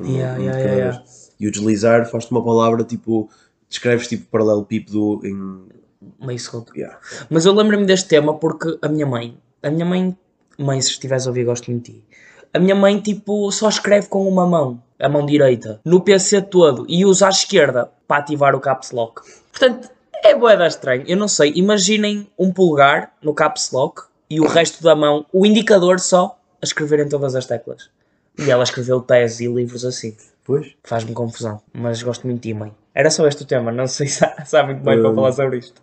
Yeah, 0.00 0.38
um 0.38 0.42
yeah, 0.42 0.62
cada 0.62 0.74
yeah, 0.74 0.98
vez. 0.98 1.30
E 1.38 1.46
o 1.46 1.50
deslizar 1.52 2.08
faz-te 2.10 2.30
uma 2.30 2.42
palavra 2.44 2.84
tipo. 2.84 3.28
Descreves 3.68 4.08
tipo 4.08 4.26
paralelepípedo 4.30 5.20
em. 5.24 5.79
Meio 6.20 6.38
segundo. 6.38 6.74
Yeah. 6.74 6.98
Mas 7.28 7.44
eu 7.44 7.52
lembro-me 7.52 7.84
deste 7.84 8.08
tema 8.08 8.34
porque 8.34 8.78
a 8.80 8.88
minha 8.88 9.06
mãe, 9.06 9.36
a 9.62 9.70
minha 9.70 9.84
mãe, 9.84 10.16
mãe, 10.58 10.80
se 10.80 10.90
estiveres 10.90 11.26
a 11.26 11.30
ouvir, 11.30 11.44
gosto 11.44 11.70
muito 11.70 11.84
de 11.84 11.98
ti. 11.98 12.04
A 12.52 12.58
minha 12.58 12.74
mãe, 12.74 12.98
tipo, 13.00 13.50
só 13.52 13.68
escreve 13.68 14.08
com 14.08 14.26
uma 14.26 14.46
mão, 14.46 14.82
a 14.98 15.08
mão 15.08 15.24
direita, 15.24 15.80
no 15.84 16.00
PC 16.00 16.42
todo 16.42 16.84
e 16.88 17.04
usa 17.04 17.26
a 17.26 17.30
esquerda 17.30 17.90
para 18.08 18.22
ativar 18.22 18.56
o 18.56 18.60
caps 18.60 18.90
lock. 18.90 19.22
Portanto, 19.52 19.88
é 20.24 20.34
boeda 20.34 20.66
estranho. 20.66 21.04
Eu 21.06 21.16
não 21.16 21.28
sei. 21.28 21.52
Imaginem 21.54 22.28
um 22.38 22.52
pulgar 22.52 23.14
no 23.22 23.34
caps 23.34 23.70
lock 23.70 24.02
e 24.28 24.40
o 24.40 24.46
resto 24.46 24.82
da 24.82 24.94
mão, 24.94 25.24
o 25.32 25.46
indicador 25.46 26.00
só, 26.00 26.38
a 26.60 26.64
escrever 26.64 27.00
em 27.00 27.08
todas 27.08 27.34
as 27.34 27.46
teclas. 27.46 27.90
E 28.38 28.50
ela 28.50 28.62
escreveu 28.62 29.00
teses 29.00 29.40
e 29.40 29.46
livros 29.46 29.84
assim. 29.84 30.16
Pois? 30.50 30.74
Faz-me 30.82 31.12
confusão, 31.12 31.62
mas 31.72 32.02
gosto 32.02 32.26
muito 32.26 32.42
de 32.42 32.48
ti, 32.48 32.54
mãe. 32.54 32.74
Era 32.92 33.08
só 33.08 33.24
este 33.28 33.44
o 33.44 33.46
tema, 33.46 33.70
não 33.70 33.86
sei 33.86 34.08
se 34.08 34.24
há, 34.24 34.44
se 34.44 34.56
há 34.56 34.64
muito 34.66 34.82
bem 34.82 35.00
para 35.00 35.08
Hum. 35.10 35.14
falar 35.14 35.30
sobre 35.32 35.58
isto. 35.58 35.80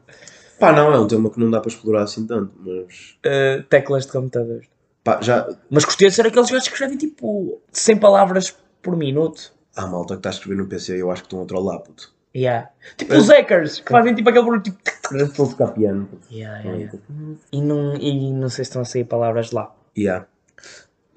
Pá, 0.60 0.74
não, 0.74 0.92
é 0.92 1.00
um 1.00 1.08
tema 1.08 1.30
que 1.30 1.40
não 1.40 1.50
dá 1.50 1.62
para 1.62 1.70
explorar 1.70 2.04
assim 2.04 2.28
tanto, 2.28 2.52
mas. 2.60 3.18
Uh, 3.26 3.64
teclas 3.70 4.06
de 4.06 4.12
computador. 4.12 4.62
Pá, 5.06 5.22
já. 5.22 5.48
Mas 5.70 5.86
gostei 5.86 6.10
de 6.10 6.16
ser 6.16 6.28
aqueles 6.28 6.50
gajos 6.52 6.68
que 6.68 6.74
escrevem 6.74 6.98
tipo 6.98 7.62
100 7.72 7.98
palavras 7.98 8.58
por 8.82 8.98
minuto. 8.98 9.54
Há 9.74 9.88
malta 9.88 10.16
que 10.16 10.20
está 10.20 10.30
a 10.32 10.34
escrever 10.34 10.58
no 10.62 10.68
PC 10.68 11.02
eu 11.02 11.10
acho 11.12 11.22
que 11.22 11.28
estão 11.28 11.42
a 11.44 11.46
trollar, 11.46 11.80
puto. 11.80 12.12
Yeah. 12.36 12.70
Tipo 12.98 13.14
os 13.16 13.30
hackers 13.30 13.80
que 13.80 13.90
fazem 13.90 14.14
tipo 14.16 14.28
aquele 14.30 14.44
barulho 14.44 14.62
tipo. 14.64 14.78
Estão 15.14 15.46
a 15.46 15.50
tocar 15.50 15.68
piano. 15.70 16.10
Yeah, 16.30 16.60
yeah, 16.60 16.78
yeah. 16.78 17.00
E, 17.54 17.62
não, 17.62 17.96
e 17.96 18.34
não 18.34 18.50
sei 18.50 18.66
se 18.66 18.70
estão 18.70 18.82
a 18.82 18.86
sair 18.86 19.06
palavras 19.06 19.52
lá. 19.54 19.74
Yeah. 19.98 20.28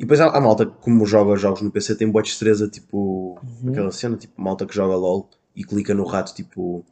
E 0.00 0.02
depois 0.02 0.18
há, 0.18 0.28
há 0.28 0.40
malta 0.40 0.64
que, 0.64 0.72
como 0.80 1.04
joga 1.04 1.36
jogos 1.36 1.60
no 1.60 1.70
PC, 1.70 1.94
tem 1.94 2.08
boa 2.08 2.22
destreza, 2.22 2.66
tipo. 2.66 3.38
Aquela 3.68 3.92
cena, 3.92 4.16
tipo, 4.16 4.32
malta 4.40 4.64
que 4.64 4.74
joga 4.74 4.96
LOL 4.96 5.28
e 5.54 5.62
clica 5.62 5.92
no 5.92 6.06
rato, 6.06 6.34
tipo. 6.34 6.82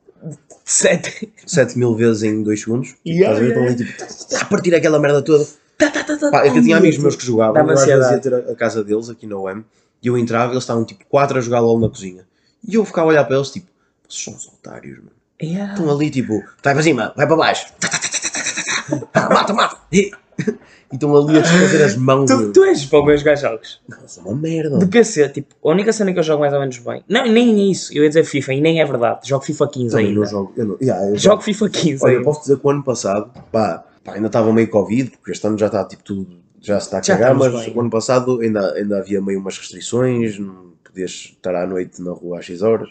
Sete. 0.63 1.33
7 1.47 1.79
mil 1.79 1.95
vezes 1.95 2.23
em 2.23 2.43
2 2.43 2.61
segundos. 2.61 2.97
Yeah, 3.07 3.33
Estás 3.33 3.39
a 3.39 3.41
ver? 3.41 3.49
yeah. 3.49 3.73
Estão 3.73 3.87
ali, 3.87 4.27
tipo, 4.29 4.37
a 4.37 4.45
partir 4.45 4.75
aquela 4.75 4.99
merda 4.99 5.23
toda. 5.23 5.47
Tá, 5.79 5.91
tá, 5.91 6.05
tá, 6.05 6.31
Pá, 6.31 6.43
que 6.43 6.59
eu 6.59 6.63
tinha 6.63 6.77
amigos 6.77 6.99
meus 6.99 7.17
que 7.17 7.25
jogavam, 7.25 7.57
eu 7.57 7.71
às 7.71 7.87
vezes 7.87 8.11
ia 8.11 8.19
ter 8.19 8.35
a, 8.35 8.39
a 8.53 8.55
casa 8.55 8.85
deles 8.85 9.09
aqui 9.09 9.27
na 9.27 9.39
UEM 9.39 9.65
e 10.03 10.09
eu 10.09 10.19
entrava 10.19 10.53
e 10.53 10.55
eles 10.55 10.65
estavam 10.65 10.85
tipo 10.85 11.07
4 11.07 11.39
a 11.39 11.41
jogar 11.41 11.61
LOL 11.61 11.81
na 11.81 11.89
cozinha. 11.89 12.27
E 12.67 12.75
eu 12.75 12.85
ficava 12.85 13.07
a 13.07 13.11
olhar 13.11 13.25
para 13.25 13.37
eles 13.37 13.51
tipo, 13.51 13.69
vocês 14.07 14.23
são 14.23 14.35
uns 14.35 14.49
otários, 14.49 14.99
mano. 14.99 15.13
Yeah. 15.41 15.73
Estão 15.73 15.91
ali 15.91 16.11
tipo, 16.11 16.43
vai 16.63 16.75
para 16.75 16.83
cima, 16.83 17.15
vai 17.17 17.27
para 17.27 17.37
baixo. 17.37 17.73
Ah, 19.13 19.29
mata, 19.29 19.53
mata. 19.53 19.77
E 20.91 20.95
estão 20.95 21.15
ali 21.15 21.37
a 21.37 21.41
desfazer 21.43 21.85
as 21.85 21.97
mãos. 21.97 22.31
Tu, 22.31 22.53
tu 22.53 22.65
és 22.65 22.85
bom 22.87 23.09
a 23.09 23.17
jogar 23.17 23.37
jogos. 23.37 23.81
Isso 24.07 24.21
é 24.21 24.23
uma 24.23 24.35
merda. 24.35 24.79
De 24.79 24.87
PC, 24.87 25.29
tipo, 25.29 25.55
a 25.63 25.69
única 25.71 25.93
cena 25.93 26.13
que 26.13 26.19
eu 26.19 26.23
jogo 26.23 26.41
mais 26.41 26.53
ou 26.55 26.61
menos 26.61 26.79
bem. 26.79 27.05
Não, 27.09 27.27
nem 27.27 27.71
isso. 27.71 27.93
Eu 27.95 28.03
ia 28.05 28.09
dizer 28.09 28.25
FIFA 28.25 28.55
e 28.55 28.61
nem 28.61 28.81
é 28.81 28.85
verdade. 28.87 29.29
Jogo 29.29 29.45
FIFA 29.45 29.69
15 29.69 29.91
Também 29.91 30.07
ainda. 30.07 30.21
não 30.21 30.27
jogo. 30.27 30.53
Eu 30.57 30.65
não, 30.65 30.79
yeah, 30.81 31.07
eu 31.11 31.17
Jogo 31.19 31.43
FIFA 31.43 31.69
15 31.69 32.05
Olha, 32.05 32.13
eu 32.13 32.19
ainda. 32.19 32.25
posso 32.25 32.41
dizer 32.41 32.59
que 32.59 32.67
o 32.67 32.71
ano 32.71 32.83
passado, 32.83 33.31
pá, 33.53 33.85
pá, 34.03 34.15
ainda 34.15 34.29
estava 34.29 34.51
meio 34.53 34.71
Covid, 34.71 35.11
porque 35.11 35.33
este 35.33 35.47
ano 35.47 35.59
já 35.59 35.67
está 35.67 35.85
tipo 35.85 36.03
tudo, 36.03 36.37
já 36.61 36.81
se 36.81 36.87
está 36.87 36.99
a 36.99 37.03
cagar, 37.03 37.35
mas 37.35 37.53
bem. 37.53 37.75
o 37.77 37.81
ano 37.81 37.91
passado 37.91 38.41
ainda, 38.41 38.73
ainda 38.73 38.99
havia 38.99 39.21
meio 39.21 39.41
umas 39.41 39.59
restrições, 39.59 40.39
não 40.39 40.69
podias 40.83 41.11
estar 41.11 41.55
à 41.55 41.67
noite 41.67 42.01
na 42.01 42.13
rua 42.13 42.39
às 42.39 42.47
6 42.47 42.63
horas. 42.63 42.89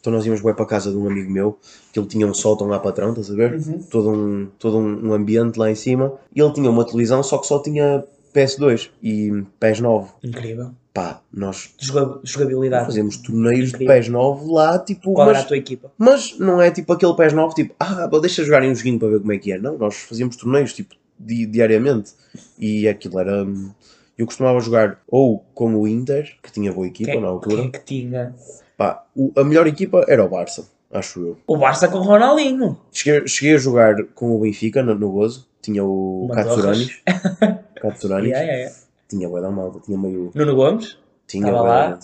Então 0.00 0.12
nós 0.12 0.24
íamos 0.24 0.40
bem 0.40 0.54
para 0.54 0.64
a 0.64 0.68
casa 0.68 0.90
de 0.90 0.96
um 0.96 1.06
amigo 1.06 1.30
meu, 1.30 1.58
que 1.92 1.98
ele 1.98 2.08
tinha 2.08 2.26
um 2.26 2.32
sótão 2.34 2.66
lá 2.66 2.78
patrão, 2.78 3.10
estás 3.10 3.30
a 3.30 3.34
ver? 3.34 3.54
Uhum. 3.54 3.78
Todo, 3.90 4.10
um, 4.10 4.48
todo 4.58 4.78
um, 4.78 5.12
ambiente 5.12 5.58
lá 5.58 5.70
em 5.70 5.74
cima, 5.74 6.14
e 6.34 6.40
ele 6.40 6.52
tinha 6.52 6.70
uma 6.70 6.84
televisão, 6.86 7.22
só 7.22 7.36
que 7.38 7.46
só 7.46 7.62
tinha 7.62 8.02
PS2 8.34 8.88
e 9.02 9.44
PES 9.58 9.80
9. 9.80 10.08
Incrível. 10.24 10.70
Pá, 10.94 11.20
nós 11.32 11.74
Joga- 11.78 12.18
Jogabilidade. 12.24 12.86
fazemos 12.86 13.16
torneios 13.18 13.68
de 13.68 13.74
Incrível. 13.76 13.94
PES 13.94 14.08
9 14.08 14.50
lá, 14.52 14.78
tipo, 14.78 15.12
Qual 15.12 15.28
era 15.28 15.36
mas- 15.38 15.44
a 15.44 15.48
tua 15.48 15.56
equipa? 15.58 15.92
mas 15.98 16.36
não 16.38 16.60
é 16.60 16.70
tipo 16.70 16.92
aquele 16.92 17.14
PES 17.14 17.32
9, 17.34 17.54
tipo, 17.54 17.74
ah, 17.78 18.08
deixa 18.20 18.42
jogarem 18.42 18.70
um 18.70 18.74
joguinho 18.74 18.98
para 18.98 19.08
ver 19.08 19.20
como 19.20 19.32
é 19.32 19.38
que 19.38 19.52
é. 19.52 19.58
Não, 19.58 19.76
nós 19.76 19.96
fazíamos 19.96 20.34
torneios, 20.36 20.72
tipo, 20.72 20.94
di- 21.18 21.46
diariamente. 21.46 22.12
E 22.58 22.88
aquilo 22.88 23.18
era... 23.20 23.46
Eu 24.18 24.26
costumava 24.26 24.60
jogar 24.60 25.00
ou 25.08 25.44
com 25.54 25.74
o 25.76 25.86
Inter, 25.88 26.36
que 26.42 26.52
tinha 26.52 26.72
boa 26.72 26.86
equipa 26.86 27.12
Quem, 27.12 27.20
na 27.20 27.28
altura. 27.28 27.56
quem 27.56 27.66
é 27.66 27.70
que 27.70 27.84
tinha? 27.84 28.34
Pá, 28.80 29.04
o- 29.14 29.30
a 29.36 29.44
melhor 29.44 29.66
equipa 29.66 30.06
era 30.08 30.24
o 30.24 30.28
Barça, 30.30 30.66
acho 30.90 31.20
eu. 31.20 31.36
O 31.46 31.58
Barça 31.58 31.86
com 31.86 31.98
o 31.98 32.02
Ronaldinho. 32.02 32.78
Cheguei, 32.90 33.28
cheguei 33.28 33.54
a 33.56 33.58
jogar 33.58 33.94
com 34.14 34.34
o 34.34 34.40
Benfica 34.40 34.82
no, 34.82 34.94
no 34.94 35.10
Gozo. 35.12 35.46
Tinha 35.60 35.84
o 35.84 36.26
Katsuranis. 36.32 37.02
Katsuranis. 37.78 38.30
Yeah, 38.30 38.40
yeah, 38.46 38.58
yeah. 38.62 38.76
Tinha 39.06 39.28
bué 39.28 39.42
da 39.42 39.50
malta, 39.50 39.80
tinha 39.80 39.98
meio... 39.98 40.30
Nuno 40.34 40.54
Gomes. 40.56 40.96
Tinha 41.26 41.44
Tava 41.52 41.58
bué 41.58 41.68
lá. 41.68 41.98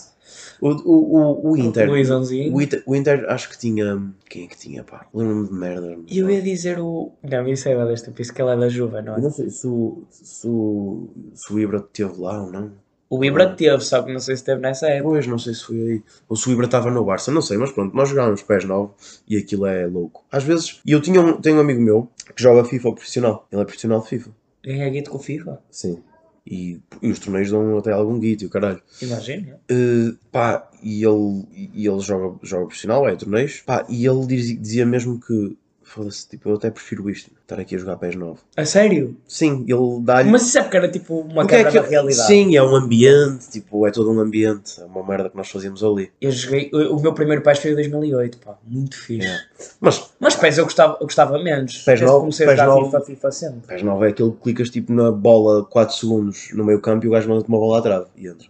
O, 0.61 0.69
o, 0.69 1.15
o, 1.15 1.51
o 1.53 1.57
Inter... 1.57 1.89
Luizãozinho. 1.89 2.53
O 2.53 2.61
Inter, 2.61 2.83
o 2.85 2.95
Inter 2.95 3.25
acho 3.27 3.49
que 3.49 3.57
tinha... 3.57 3.99
Quem 4.29 4.43
é 4.45 4.47
que 4.47 4.57
tinha, 4.57 4.83
pá? 4.83 5.07
Lembro-me 5.11 5.47
de 5.47 5.53
merda. 5.55 5.97
E 6.07 6.19
eu 6.19 6.29
ia 6.29 6.43
dizer 6.43 6.79
o. 6.79 7.11
Não, 7.23 7.47
isso 7.47 7.67
é 7.69 7.85
desta, 7.87 8.11
por 8.11 8.21
isso 8.21 8.31
que 8.31 8.39
ela 8.39 8.53
é 8.53 8.57
da 8.57 8.69
Juve, 8.69 9.01
não 9.01 9.13
Eu 9.13 9.17
é? 9.17 9.21
não 9.21 9.31
sei 9.31 9.49
se 9.49 9.65
o, 9.65 10.03
se 10.11 10.47
o, 10.47 11.07
se 11.33 11.51
o 11.51 11.59
Ibra 11.59 11.79
esteve 11.79 12.21
lá 12.21 12.39
ou 12.43 12.51
não. 12.51 12.71
O 13.09 13.23
Ibra 13.23 13.55
teve, 13.55 13.79
só 13.81 14.01
que 14.03 14.11
não 14.11 14.19
sei 14.19 14.35
se 14.35 14.43
teve 14.43 14.59
nessa 14.61 14.87
época. 14.87 15.09
Pois, 15.11 15.27
não 15.27 15.39
sei 15.39 15.53
se 15.53 15.63
foi 15.63 15.75
aí. 15.81 16.03
Ou 16.27 16.35
se 16.35 16.49
o 16.49 16.51
Ibra 16.51 16.65
estava 16.65 16.91
no 16.91 17.05
Barça, 17.05 17.31
não 17.31 17.41
sei, 17.41 17.57
mas 17.57 17.71
pronto, 17.71 17.95
nós 17.95 18.09
jogávamos 18.09 18.41
pés 18.43 18.65
9 18.65 18.91
e 19.27 19.37
aquilo 19.37 19.65
é 19.65 19.85
louco. 19.85 20.25
Às 20.31 20.43
vezes, 20.43 20.81
e 20.85 20.91
eu 20.91 21.01
tinha 21.01 21.21
um, 21.21 21.39
tenho 21.39 21.55
um 21.57 21.59
amigo 21.61 21.81
meu 21.81 22.09
que 22.35 22.41
joga 22.43 22.65
FIFA 22.65 22.91
profissional. 22.93 23.47
Ele 23.51 23.61
é 23.61 23.65
profissional 23.65 24.01
de 24.01 24.09
FIFA. 24.09 24.29
Ganha 24.63 24.89
guito 24.89 25.09
com 25.09 25.19
FIFA. 25.19 25.59
Sim. 25.71 25.99
E, 26.45 26.79
e 27.01 27.11
os 27.11 27.19
torneios 27.19 27.51
dão 27.51 27.77
até 27.77 27.91
algum 27.91 28.17
guito, 28.19 28.43
e 28.43 28.47
o 28.47 28.49
caralho. 28.49 28.81
Imagina. 29.01 29.59
Uh, 29.71 30.17
pá, 30.31 30.69
e 30.81 31.03
ele, 31.03 31.45
e 31.73 31.85
ele 31.87 31.99
joga, 31.99 32.37
joga 32.41 32.65
profissional, 32.65 33.07
é 33.07 33.15
torneios. 33.15 33.61
Pá, 33.65 33.85
e 33.89 34.05
ele 34.05 34.25
diz- 34.25 34.61
dizia 34.61 34.85
mesmo 34.85 35.19
que, 35.19 35.57
foda-se, 35.87 36.27
tipo, 36.27 36.49
eu 36.49 36.55
até 36.55 36.69
prefiro 36.69 37.09
isto, 37.09 37.31
estar 37.41 37.59
aqui 37.59 37.75
a 37.75 37.77
jogar 37.79 37.97
pés 37.97 38.15
9. 38.15 38.39
A 38.55 38.65
sério? 38.65 39.15
Sim, 39.27 39.65
ele 39.67 40.01
dá-lhe. 40.01 40.29
Mas 40.29 40.43
isso 40.43 40.57
é 40.59 40.61
porque 40.61 40.77
era 40.77 40.89
tipo 40.89 41.19
uma 41.21 41.41
Porque 41.43 41.55
é 41.55 41.63
que- 41.63 41.79
da 41.79 41.85
realidade. 41.85 42.27
Sim, 42.27 42.55
é 42.55 42.61
um 42.63 42.75
ambiente, 42.75 43.49
tipo, 43.49 43.87
é 43.87 43.91
todo 43.91 44.11
um 44.11 44.19
ambiente, 44.19 44.81
é 44.81 44.85
uma 44.85 45.03
merda 45.05 45.29
que 45.29 45.37
nós 45.37 45.49
fazíamos 45.49 45.83
ali. 45.83 46.11
Eu 46.21 46.31
joguei. 46.31 46.69
O 46.73 46.99
meu 46.99 47.13
primeiro 47.13 47.41
PES 47.41 47.59
foi 47.59 47.71
em 47.71 47.75
2008, 47.75 48.37
pá. 48.39 48.57
Muito 48.67 48.97
fixe. 48.97 49.23
Yeah. 49.25 49.43
Mas 49.79 50.09
Mas 50.19 50.35
PES 50.35 50.57
eu 50.57 50.65
gostava, 50.65 50.93
eu 50.99 51.05
gostava 51.07 51.39
menos. 51.41 51.77
PES 51.83 51.99
que 51.99 52.05
nove- 52.05 52.19
comecei 52.19 52.45
a 52.45 52.49
PES 52.49 52.59
jogar 52.59 52.71
nove- 52.75 52.85
FIFA, 52.85 53.01
FIFA 53.05 53.31
sempre. 53.31 53.67
PES 53.67 53.81
9 53.83 54.05
é 54.05 54.09
aquele 54.09 54.31
que 54.31 54.37
clicas 54.43 54.69
tipo 54.69 54.91
na 54.93 55.11
bola 55.11 55.63
4 55.65 55.95
segundos 55.95 56.49
no 56.53 56.63
meio 56.65 56.81
campo 56.81 57.05
e 57.05 57.07
o 57.07 57.11
gajo 57.11 57.29
manda-te 57.29 57.47
uma 57.49 57.57
bola 57.59 57.79
à 57.79 57.81
trave 57.81 58.05
e 58.17 58.27
entra. 58.27 58.47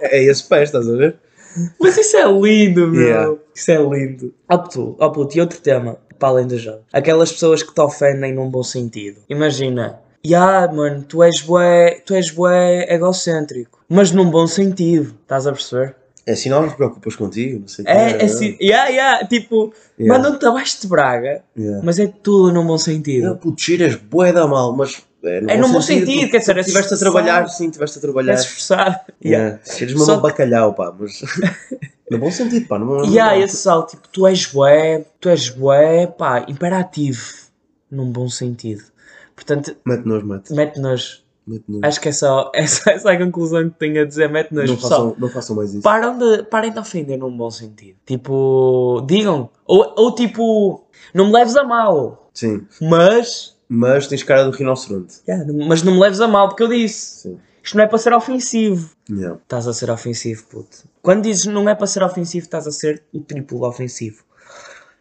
é, 0.00 0.18
é 0.18 0.24
esse 0.24 0.44
PES, 0.48 0.62
estás 0.62 0.88
a 0.88 0.96
ver? 0.96 1.16
Mas 1.80 1.96
isso 1.96 2.16
é 2.16 2.24
lindo, 2.30 2.88
meu. 2.88 3.00
Yeah. 3.00 3.34
Isso 3.54 3.70
é 3.70 3.76
lindo. 3.82 4.34
Ó 4.50 4.58
puto, 4.58 4.96
ó 4.98 5.08
puto, 5.10 5.36
e 5.36 5.40
outro 5.40 5.60
tema, 5.60 5.98
para 6.18 6.28
além 6.28 6.46
do 6.46 6.58
jogo. 6.58 6.80
Aquelas 6.92 7.32
pessoas 7.32 7.62
que 7.62 7.72
te 7.74 7.80
ofendem 7.80 8.32
num 8.34 8.48
bom 8.50 8.62
sentido. 8.62 9.20
Imagina. 9.28 10.00
Ya, 10.26 10.68
mano, 10.72 11.04
tu 11.06 11.22
és 11.22 11.40
bué, 11.42 12.00
tu 12.04 12.14
és 12.14 12.30
bué 12.30 12.86
egocêntrico. 12.92 13.78
Mas 13.88 14.10
num 14.10 14.28
bom 14.28 14.46
sentido. 14.46 15.14
Estás 15.22 15.46
a 15.46 15.52
perceber? 15.52 15.94
É 16.26 16.32
assim, 16.32 16.48
não 16.48 16.68
te 16.68 16.74
preocupas 16.74 17.14
contigo, 17.14 17.60
não 17.60 17.68
sei 17.68 17.84
o 17.84 17.86
que. 17.86 17.92
É, 17.92 18.10
é 18.20 18.24
assim, 18.24 18.56
ya, 18.60 18.88
ya, 18.88 19.24
tipo, 19.26 19.72
Yeah. 19.98 20.18
mandam-te 20.22 20.44
abaixo 20.44 20.80
de 20.82 20.88
braga, 20.88 21.42
Yeah. 21.56 21.80
mas 21.84 22.00
é 22.00 22.06
tudo 22.08 22.52
num 22.52 22.64
bom 22.66 22.72
Não, 22.72 22.78
sentido. 22.78 23.36
puto, 23.36 23.54
tiras 23.56 23.94
bué 23.94 24.32
da 24.32 24.46
mal, 24.46 24.74
mas 24.76 25.00
é, 25.26 25.38
É 25.48 25.56
num 25.56 25.72
bom 25.72 25.80
sentido, 25.80 26.06
porque 26.20 26.28
quer 26.30 26.38
dizer, 26.38 26.56
é 26.56 26.60
estiveste 26.60 26.94
a 26.94 26.96
trabalhar, 26.98 27.48
sim, 27.48 27.66
estiveste 27.66 27.98
a 27.98 28.00
É 28.00 28.02
trabalhar. 28.02 28.34
esforçado. 28.34 28.96
Yeah. 29.24 29.58
Tiras 29.58 29.92
mesmo 29.92 30.04
Só 30.04 30.12
a 30.12 30.16
que- 30.16 30.22
bacalhau, 30.22 30.74
pá, 30.74 30.94
mas. 30.98 31.20
no 32.10 32.18
bom 32.18 32.30
sentido, 32.30 32.66
pá, 32.66 32.78
não 32.78 33.04
E 33.04 33.18
há 33.18 33.38
esse 33.38 33.56
sal, 33.56 33.86
tipo, 33.86 34.08
tu 34.08 34.26
és 34.26 34.46
bué, 34.46 35.04
tu 35.20 35.28
és 35.28 35.48
bué, 35.50 36.06
pá, 36.06 36.44
imperativo. 36.48 37.22
Num 37.90 38.10
bom 38.10 38.28
sentido. 38.28 38.82
Portanto, 39.34 39.76
Mete 39.84 40.06
nos, 40.06 40.22
mete. 40.24 40.52
mete-nos. 40.52 41.24
Mete. 41.46 41.64
Acho 41.82 42.00
que 42.00 42.08
é 42.08 42.12
só 42.12 42.50
essa, 42.52 42.90
essa 42.90 43.12
é 43.12 43.14
a 43.16 43.24
conclusão 43.24 43.70
que 43.70 43.78
tenho 43.78 44.02
a 44.02 44.04
dizer. 44.04 44.28
Mete-nos, 44.28 44.68
Não 44.68 44.76
pessoal. 44.76 44.90
façam, 45.10 45.16
não 45.18 45.28
façam 45.28 45.54
mais 45.56 45.72
isso. 45.72 45.82
Param 45.82 46.18
de, 46.18 46.42
parem 46.44 46.72
de 46.72 46.78
ofender 46.80 47.16
num 47.18 47.36
bom 47.36 47.50
sentido. 47.50 47.96
Tipo, 48.04 49.04
digam. 49.06 49.48
Ou, 49.64 49.94
ou 49.96 50.12
tipo, 50.14 50.84
não 51.14 51.26
me 51.26 51.32
leves 51.32 51.54
a 51.56 51.62
mal. 51.62 52.28
Sim, 52.34 52.66
Mas. 52.82 53.55
Mas 53.68 54.06
tens 54.06 54.22
cara 54.22 54.50
de 54.50 54.56
rinoceronte. 54.56 55.16
Yeah, 55.28 55.52
mas 55.66 55.82
não 55.82 55.94
me 55.94 56.00
leves 56.00 56.20
a 56.20 56.28
mal, 56.28 56.48
porque 56.48 56.62
eu 56.62 56.68
disse. 56.68 57.22
Sim. 57.22 57.38
Isto 57.62 57.76
não 57.76 57.84
é 57.84 57.88
para 57.88 57.98
ser 57.98 58.12
ofensivo. 58.12 58.90
Yeah. 59.10 59.38
Estás 59.42 59.66
a 59.66 59.72
ser 59.72 59.90
ofensivo, 59.90 60.44
puto. 60.44 60.84
Quando 61.02 61.24
dizes 61.24 61.46
não 61.46 61.68
é 61.68 61.74
para 61.74 61.88
ser 61.88 62.02
ofensivo, 62.02 62.44
estás 62.44 62.66
a 62.66 62.70
ser 62.70 63.02
o 63.12 63.20
triplo 63.20 63.66
ofensivo. 63.66 64.22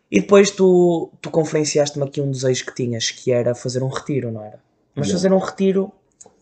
E 0.09 0.19
depois 0.19 0.49
tu, 0.49 1.11
tu 1.21 1.29
conferenciaste-me 1.29 2.05
aqui 2.05 2.21
um 2.21 2.31
desejo 2.31 2.65
que 2.65 2.73
tinhas, 2.73 3.11
que 3.11 3.31
era 3.31 3.53
fazer 3.53 3.83
um 3.83 3.87
retiro, 3.87 4.31
não 4.31 4.41
era? 4.43 4.59
Mas 4.95 5.11
fazer 5.11 5.31
um 5.31 5.37
retiro 5.37 5.91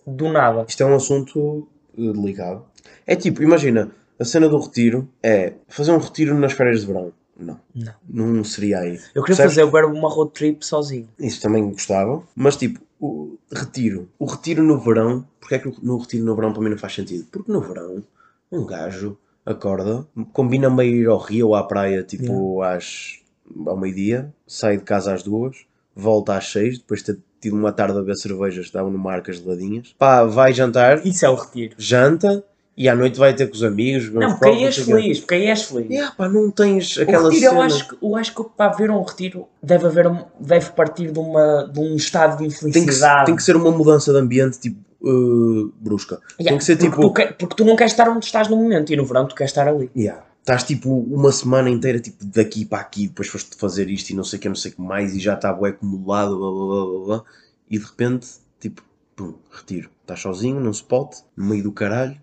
do 0.06 0.30
nada. 0.32 0.66
Isto 0.68 0.84
é 0.84 0.86
um 0.86 0.96
assunto 0.96 1.68
eh, 1.98 2.14
delicado. 2.14 2.66
É 3.06 3.16
tipo, 3.16 3.42
imagina, 3.42 3.92
a 4.20 4.24
cena 4.24 4.48
do 4.48 4.60
retiro 4.60 5.10
é 5.22 5.54
fazer 5.68 5.92
um 5.92 5.98
retiro 5.98 6.38
nas 6.38 6.54
férias 6.54 6.82
de 6.82 6.88
verão. 6.88 7.12
Não. 7.38 7.60
Não. 7.74 7.94
Não 8.08 8.44
seria 8.44 8.80
aí. 8.80 8.96
Eu 9.16 9.24
queria 9.24 9.36
Percebes? 9.38 9.56
fazer 9.56 9.72
verbo 9.72 9.94
uma 9.98 10.10
road 10.10 10.32
trip 10.34 10.66
sozinho. 10.66 11.08
Isso 11.20 11.42
também 11.42 11.70
gostava. 11.72 12.24
Mas 12.36 12.56
tipo, 12.56 12.80
o 13.00 13.38
retiro. 13.52 14.08
O 14.20 14.26
retiro 14.26 14.64
no 14.64 14.80
verão. 14.80 15.26
Porque 15.40 15.56
é 15.56 15.60
que 15.60 15.74
no 15.84 15.98
retiro 15.98 16.24
no 16.24 16.36
verão 16.36 16.54
para 16.54 16.62
mim 16.62 16.70
não 16.70 16.78
faz 16.78 16.94
sentido? 16.94 17.26
Porque 17.32 17.52
no 17.52 17.60
verão, 17.62 18.04
um 18.52 18.66
gajo 18.66 19.18
acorda, 19.46 20.08
combina 20.32 20.70
meio 20.70 20.96
ir 20.96 21.08
ao 21.08 21.18
rio 21.18 21.48
ou 21.50 21.56
à 21.56 21.64
praia, 21.64 22.02
tipo 22.04 22.62
às, 22.62 23.20
ao 23.66 23.76
meio-dia, 23.78 24.34
sai 24.48 24.78
de 24.78 24.84
casa 24.84 25.14
às 25.14 25.22
duas, 25.22 25.66
volta 25.94 26.38
às 26.38 26.50
seis, 26.50 26.78
depois 26.78 27.02
de 27.02 27.08
ter 27.14 27.20
tido 27.42 27.58
uma 27.58 27.74
tarde 27.74 27.98
a 27.98 28.00
beber 28.00 28.16
cervejas, 28.16 28.66
estavam 28.66 28.90
no 28.90 28.98
mar 28.98 29.22
com 29.22 29.32
as 29.32 29.38
geladinhas. 29.40 29.94
Pá, 30.00 30.24
vai 30.24 30.54
jantar, 30.54 31.06
Isso 31.06 31.26
é 31.26 31.30
o 31.30 31.36
retiro. 31.36 31.76
janta 31.78 32.42
e 32.76 32.90
à 32.90 32.96
noite 32.96 33.20
vai 33.20 33.36
ter 33.36 33.48
com 33.48 33.54
os 33.56 33.64
amigos. 33.64 34.10
Não, 34.12 34.32
porque 34.32 34.46
aí 34.50 34.64
és 34.64 34.78
o 34.80 34.86
feliz, 34.86 35.20
porque 35.20 35.34
aí 35.36 35.46
és 35.46 35.62
feliz. 35.64 35.90
Yeah, 35.90 36.14
pá, 36.16 36.28
não 36.28 36.50
tens 36.50 36.98
O 36.98 37.04
aquela 37.04 37.30
retiro, 37.30 37.46
eu 37.46 37.52
cena. 37.52 37.66
acho, 37.66 37.88
que, 37.90 37.98
eu 38.06 38.16
acho 38.16 38.36
que 38.36 38.44
para 38.58 38.72
haver 38.72 38.90
um 38.92 39.02
retiro 39.04 39.48
deve, 39.62 39.86
haver 39.86 40.08
um- 40.08 40.26
deve 40.40 40.70
partir 40.72 41.12
de, 41.12 41.20
uma, 41.20 41.70
de 41.72 41.80
um 41.80 41.96
estado 41.96 42.32
de 42.32 42.38
tem, 42.38 42.50
que, 42.50 42.56
infelicidade. 42.70 43.26
tem 43.28 43.36
que 43.36 43.44
ser 43.44 43.56
uma 43.56 43.72
mudança 43.72 44.12
de 44.12 44.18
ambiente 44.20 44.60
tipo 44.60 44.80
uh, 45.08 45.72
brusca. 45.80 46.20
Yeah, 46.40 46.50
Tem 46.50 46.58
que 46.58 46.64
ser 46.66 46.78
porque, 46.78 47.22
tipo. 47.24 47.34
tu 47.34 47.36
porque 47.48 47.56
tu 47.58 47.66
não 47.66 47.76
queres 47.76 47.94
estar 47.94 48.10
onde 48.10 48.26
estás 48.26 48.48
no 48.48 48.56
momento 48.58 48.92
e 48.92 48.96
no 48.96 49.06
verão 49.06 49.28
tu 49.28 49.36
queres 49.36 49.52
estar 49.52 49.68
ali. 49.68 49.92
Yeah. 49.96 50.24
Estás 50.40 50.64
tipo 50.64 50.90
uma 50.90 51.32
semana 51.32 51.70
inteira 51.70 52.00
tipo 52.00 52.26
daqui 52.26 52.66
para 52.66 52.80
aqui, 52.80 53.08
depois 53.08 53.30
foste 53.30 53.56
fazer 53.56 53.90
isto 53.90 54.10
e 54.10 54.14
não 54.16 54.24
sei 54.26 54.40
o 54.40 54.42
que, 54.42 54.50
não 54.50 54.56
sei 54.56 54.72
o 54.72 54.76
que 54.76 54.82
mais, 54.82 55.16
e 55.16 55.20
já 55.20 55.36
está 55.36 55.54
bué 55.54 55.70
acumulado, 55.70 56.38
blá, 56.38 56.50
blá, 56.52 56.66
blá, 56.66 56.86
blá, 56.86 57.06
blá, 57.18 57.24
e 57.70 57.78
de 57.80 57.86
repente, 57.86 58.28
tipo, 58.60 58.84
pum, 59.16 59.36
retiro. 59.52 59.90
Estás 60.02 60.20
sozinho 60.20 60.60
num 60.60 60.72
spot, 60.72 61.16
no 61.38 61.46
meio 61.46 61.64
do 61.64 61.72
caralho, 61.72 62.18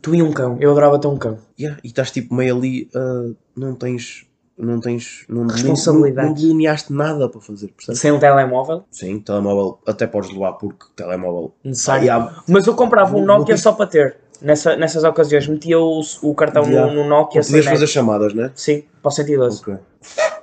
Tu 0.00 0.14
e 0.14 0.22
um 0.22 0.32
cão, 0.32 0.56
eu 0.60 0.70
adorava 0.70 0.98
ter 0.98 1.08
um 1.08 1.16
cão. 1.18 1.38
yeah, 1.60 1.78
e 1.84 1.88
estás 1.88 2.10
tipo 2.10 2.34
meio 2.34 2.56
ali, 2.56 2.88
ah, 2.94 3.30
não 3.56 3.74
tens, 3.74 4.26
não 4.56 4.80
tens, 4.80 5.24
não, 5.28 5.44
não, 5.44 5.50
Responsabilidades. 5.54 6.30
não 6.30 6.34
delineaste 6.34 6.92
nada 6.92 7.28
para 7.28 7.40
fazer, 7.40 7.68
percebes? 7.68 8.00
Sem 8.00 8.10
um 8.12 8.18
telemóvel, 8.18 8.84
Sim, 8.90 9.20
telemóvel, 9.20 9.78
até 9.86 10.06
podes 10.06 10.30
levar 10.32 10.52
porque 10.54 10.86
telemóvel. 10.96 11.52
necessário. 11.62 12.04
Yeah. 12.04 12.42
Mas 12.48 12.66
eu 12.66 12.74
comprava 12.74 13.14
um 13.16 13.24
Nokia 13.24 13.56
só 13.58 13.72
para 13.72 13.86
ter. 13.86 14.16
Nessa, 14.40 14.76
nessas 14.76 15.02
ocasiões, 15.02 15.48
metia 15.48 15.80
o, 15.80 16.00
o 16.22 16.32
cartão 16.34 16.62
no- 16.64 16.70
Yeah. 16.70 16.94
no, 16.94 17.08
Nokia 17.08 17.42
sem 17.42 17.50
Podias 17.54 17.66
net. 17.66 17.74
fazer 17.74 17.86
chamadas, 17.88 18.32
né? 18.34 18.52
Sim, 18.54 18.84
para 19.02 19.08
o 19.08 19.10
112, 19.10 19.60
Ok. 19.62 19.74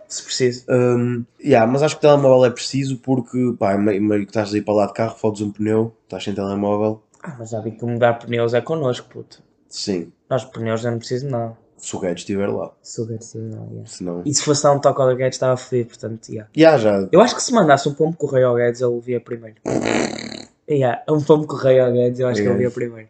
se 0.10 0.22
preciso. 0.24 0.66
Um, 0.70 1.24
yeah, 1.42 1.66
mas 1.66 1.82
acho 1.82 1.96
que 1.98 2.06
o 2.06 2.10
telemóvel 2.10 2.46
é 2.46 2.50
preciso 2.50 2.98
porque, 2.98 3.56
pá, 3.58 3.78
meio, 3.78 4.04
meio 4.04 4.24
que 4.24 4.30
estás 4.32 4.54
aí 4.54 4.62
para 4.62 4.74
lá 4.74 4.86
de 4.88 4.94
carro, 4.94 5.16
fodes 5.18 5.40
um 5.42 5.50
pneu, 5.50 5.94
estás 6.04 6.26
sem 6.26 6.34
telemóvel. 6.36 7.02
Ah, 7.28 7.36
mas 7.40 7.50
já 7.50 7.60
vi 7.60 7.72
que 7.72 7.86
mudar 7.86 8.14
pneus 8.16 8.54
é 8.54 8.62
connosco, 8.62 9.08
puto. 9.10 9.42
Sim, 9.70 10.12
Nós 10.30 10.46
pneus 10.46 10.84
eu 10.86 10.92
não 10.92 11.00
preciso 11.00 11.26
de 11.26 11.32
nada. 11.32 11.58
se 11.78 11.96
o 11.96 12.00
Guedes 12.00 12.22
estiver 12.22 12.48
lá. 12.48 12.72
Se 12.82 13.02
o 13.02 13.06
Guedes 13.06 13.34
não, 13.36 13.68
yeah. 13.72 13.86
Se 13.86 14.04
não. 14.04 14.22
E 14.26 14.34
se 14.34 14.44
fosse 14.44 14.64
dar 14.64 14.72
um 14.72 14.80
toque 14.80 15.02
ao 15.02 15.16
Guedes 15.16 15.36
estava 15.36 15.58
feliz, 15.58 15.88
portanto, 15.88 16.30
yeah. 16.30 16.50
Yeah, 16.56 16.78
já. 16.78 17.08
Eu 17.12 17.20
acho 17.22 17.36
que 17.36 17.42
se 17.44 17.52
mandasse 17.54 17.90
um 17.90 17.94
pombo 17.94 18.16
correio 18.16 18.48
ao 18.48 18.56
Guedes, 18.56 18.80
ele 18.82 19.00
via 19.00 19.20
primeiro. 19.20 19.58
Yeah, 20.70 21.02
um 21.10 21.22
pombo 21.22 21.46
correio 21.48 21.86
ao 21.86 21.92
Guedes, 21.92 22.20
eu 22.20 22.28
acho 22.28 22.42
que 22.42 22.48
ele 22.48 22.58
via 22.58 22.72
primeiro. 22.72 23.10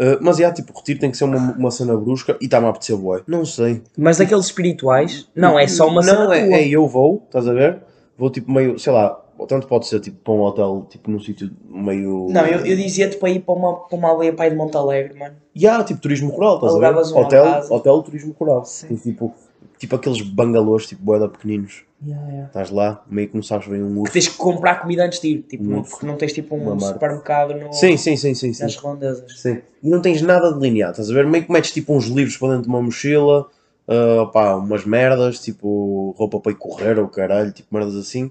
Uh, 0.00 0.18
mas, 0.20 0.38
yeah, 0.38 0.54
tipo, 0.54 0.72
o 0.72 0.76
retiro 0.76 1.00
tem 1.00 1.10
que 1.10 1.16
ser 1.16 1.24
uma, 1.24 1.38
uma 1.52 1.70
cena 1.70 1.96
brusca 1.96 2.36
e 2.40 2.44
está-me 2.44 2.66
a 2.66 2.70
apetecer 2.70 2.96
bué. 2.96 3.22
Não 3.26 3.44
sei. 3.44 3.82
Mas 3.96 4.18
daqueles 4.18 4.44
espirituais, 4.46 5.28
não, 5.34 5.58
é 5.58 5.66
só 5.66 5.88
uma 5.88 6.02
Não, 6.02 6.02
cena 6.02 6.36
é, 6.36 6.46
tua. 6.46 6.56
é 6.56 6.68
eu 6.68 6.86
vou, 6.86 7.22
estás 7.26 7.48
a 7.48 7.52
ver? 7.52 7.78
Vou 8.16 8.30
tipo 8.30 8.50
meio, 8.50 8.78
sei 8.78 8.92
lá, 8.92 9.20
tanto 9.46 9.66
pode 9.66 9.86
ser 9.86 10.00
tipo 10.00 10.16
para 10.24 10.32
um 10.32 10.40
hotel, 10.40 10.86
tipo 10.88 11.10
num 11.10 11.20
sítio 11.20 11.50
meio. 11.68 12.26
Não, 12.30 12.46
eu, 12.46 12.64
eu 12.66 12.76
dizia-te 12.76 13.16
para 13.16 13.30
ir 13.30 13.40
para 13.40 13.54
uma, 13.54 13.74
para 13.74 13.96
uma 13.96 14.08
aldeia 14.08 14.32
pai 14.32 14.50
de 14.50 14.56
Monte 14.56 14.76
Alegre, 14.76 15.18
mano. 15.18 15.36
Yeah, 15.56 15.84
tipo 15.84 16.00
turismo 16.00 16.30
rural, 16.30 16.56
estás 16.56 16.74
a 16.74 16.78
ver? 16.78 16.86
Alugavas 16.86 17.12
Hotel, 17.12 17.44
casa. 17.44 17.74
hotel, 17.74 18.02
turismo 18.02 18.34
rural. 18.38 18.64
Sim. 18.64 18.88
Tem, 18.88 18.96
tipo, 18.96 19.34
tipo 19.78 19.96
aqueles 19.96 20.20
bangalôs, 20.22 20.86
tipo 20.86 21.02
boeda 21.02 21.28
pequeninos. 21.28 21.84
Yeah, 22.04 22.26
yeah. 22.28 22.46
Estás 22.46 22.70
lá, 22.70 23.04
meio 23.10 23.28
que 23.28 23.34
não 23.34 23.42
sabes 23.42 23.66
bem 23.66 23.82
um 23.82 23.92
Que 23.92 23.98
urso. 24.00 24.12
tens 24.12 24.28
que 24.28 24.36
comprar 24.36 24.80
comida 24.80 25.04
antes 25.04 25.20
de 25.20 25.28
ir, 25.28 25.42
tipo, 25.42 25.64
não, 25.64 25.82
porque 25.82 26.06
não 26.06 26.16
tens 26.16 26.32
tipo 26.32 26.54
um 26.54 26.78
supermercado 26.78 27.54
no, 27.54 27.72
Sim, 27.72 27.96
sim, 27.96 28.16
sim, 28.16 28.34
sim, 28.34 28.52
sim. 28.52 28.62
nas 28.62 28.76
redondezas. 28.76 29.40
Sim. 29.40 29.58
E 29.82 29.88
não 29.90 30.00
tens 30.00 30.22
nada 30.22 30.52
delineado, 30.52 30.92
estás 30.92 31.10
a 31.10 31.14
ver? 31.14 31.26
Meio 31.26 31.44
que 31.44 31.50
metes 31.52 31.72
tipo 31.72 31.92
uns 31.92 32.06
livros 32.06 32.36
para 32.36 32.50
dentro 32.50 32.62
de 32.64 32.68
uma 32.68 32.80
mochila, 32.80 33.46
ah, 33.88 34.26
pá, 34.32 34.54
umas 34.54 34.84
merdas, 34.84 35.40
tipo 35.40 36.14
roupa 36.16 36.38
para 36.38 36.52
ir 36.52 36.56
correr 36.56 36.98
ou 37.00 37.08
caralho, 37.08 37.50
tipo 37.50 37.74
merdas 37.74 37.96
assim. 37.96 38.30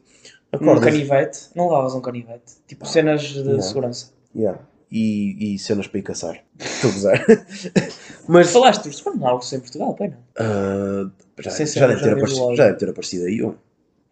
Um 0.61 0.79
canivete, 0.79 1.39
não 1.55 1.67
lavas 1.69 1.93
um 1.95 2.01
canivete, 2.01 2.53
tipo 2.67 2.85
cenas 2.85 3.21
de 3.21 3.39
Yeah. 3.41 3.61
segurança. 3.61 4.11
Yeah. 4.35 4.59
E, 4.91 5.55
e 5.55 5.59
cenas 5.59 5.87
para 5.87 5.99
ir 5.99 6.03
caçar. 6.03 6.43
Estou 6.59 6.89
a 6.89 6.93
gozar. 6.93 7.25
Mas 8.27 8.51
Falaste 8.51 8.83
dos 8.87 8.97
supermercados 8.97 9.51
em 9.53 9.59
Portugal, 9.59 9.95
não? 9.99 10.13
ah, 10.37 11.09
já, 11.39 11.49
já, 11.51 11.65
ser 11.65 11.87
deve 11.87 12.01
ter 12.01 12.13
aparecido, 12.13 12.55
já 12.55 12.65
deve 12.65 12.77
ter 12.77 12.89
aparecido 12.89 13.25
aí 13.25 13.43
um. 13.43 13.49
Na 13.49 13.55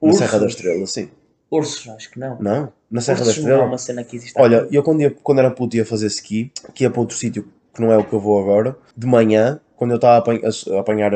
Ursos? 0.01 0.19
Serra 0.19 0.39
da 0.39 0.45
Estrela, 0.47 0.87
sim. 0.87 1.09
Ursos, 1.51 1.89
acho 1.89 2.11
que 2.11 2.19
não. 2.19 2.37
Não? 2.41 2.73
Na 2.91 3.01
Serra 3.01 3.19
da 3.19 3.25
Ursos 3.27 3.43
não 3.43 3.49
é 3.49 3.53
Estrela? 3.53 3.69
uma 3.69 3.77
cena 3.77 4.03
que 4.03 4.15
existe. 4.17 4.39
Olha, 4.39 4.67
eu 4.71 4.83
quando, 4.83 5.01
ia, 5.01 5.11
quando 5.11 5.39
era 5.39 5.51
puto 5.51 5.75
ia 5.77 5.85
fazer 5.85 6.07
ski, 6.07 6.51
que 6.73 6.83
ia 6.83 6.89
para 6.89 6.99
outro 7.01 7.15
sítio 7.17 7.47
que 7.73 7.81
não 7.81 7.91
é 7.91 7.97
o 7.97 8.03
que 8.05 8.13
eu 8.13 8.19
vou 8.19 8.39
agora, 8.39 8.77
de 8.95 9.05
manhã, 9.07 9.59
quando 9.75 9.91
eu 9.91 9.95
estava 9.95 10.15
a, 10.15 10.17
apan- 10.19 10.39
a- 10.43 10.75
a 10.77 10.79
apanhar 10.79 11.11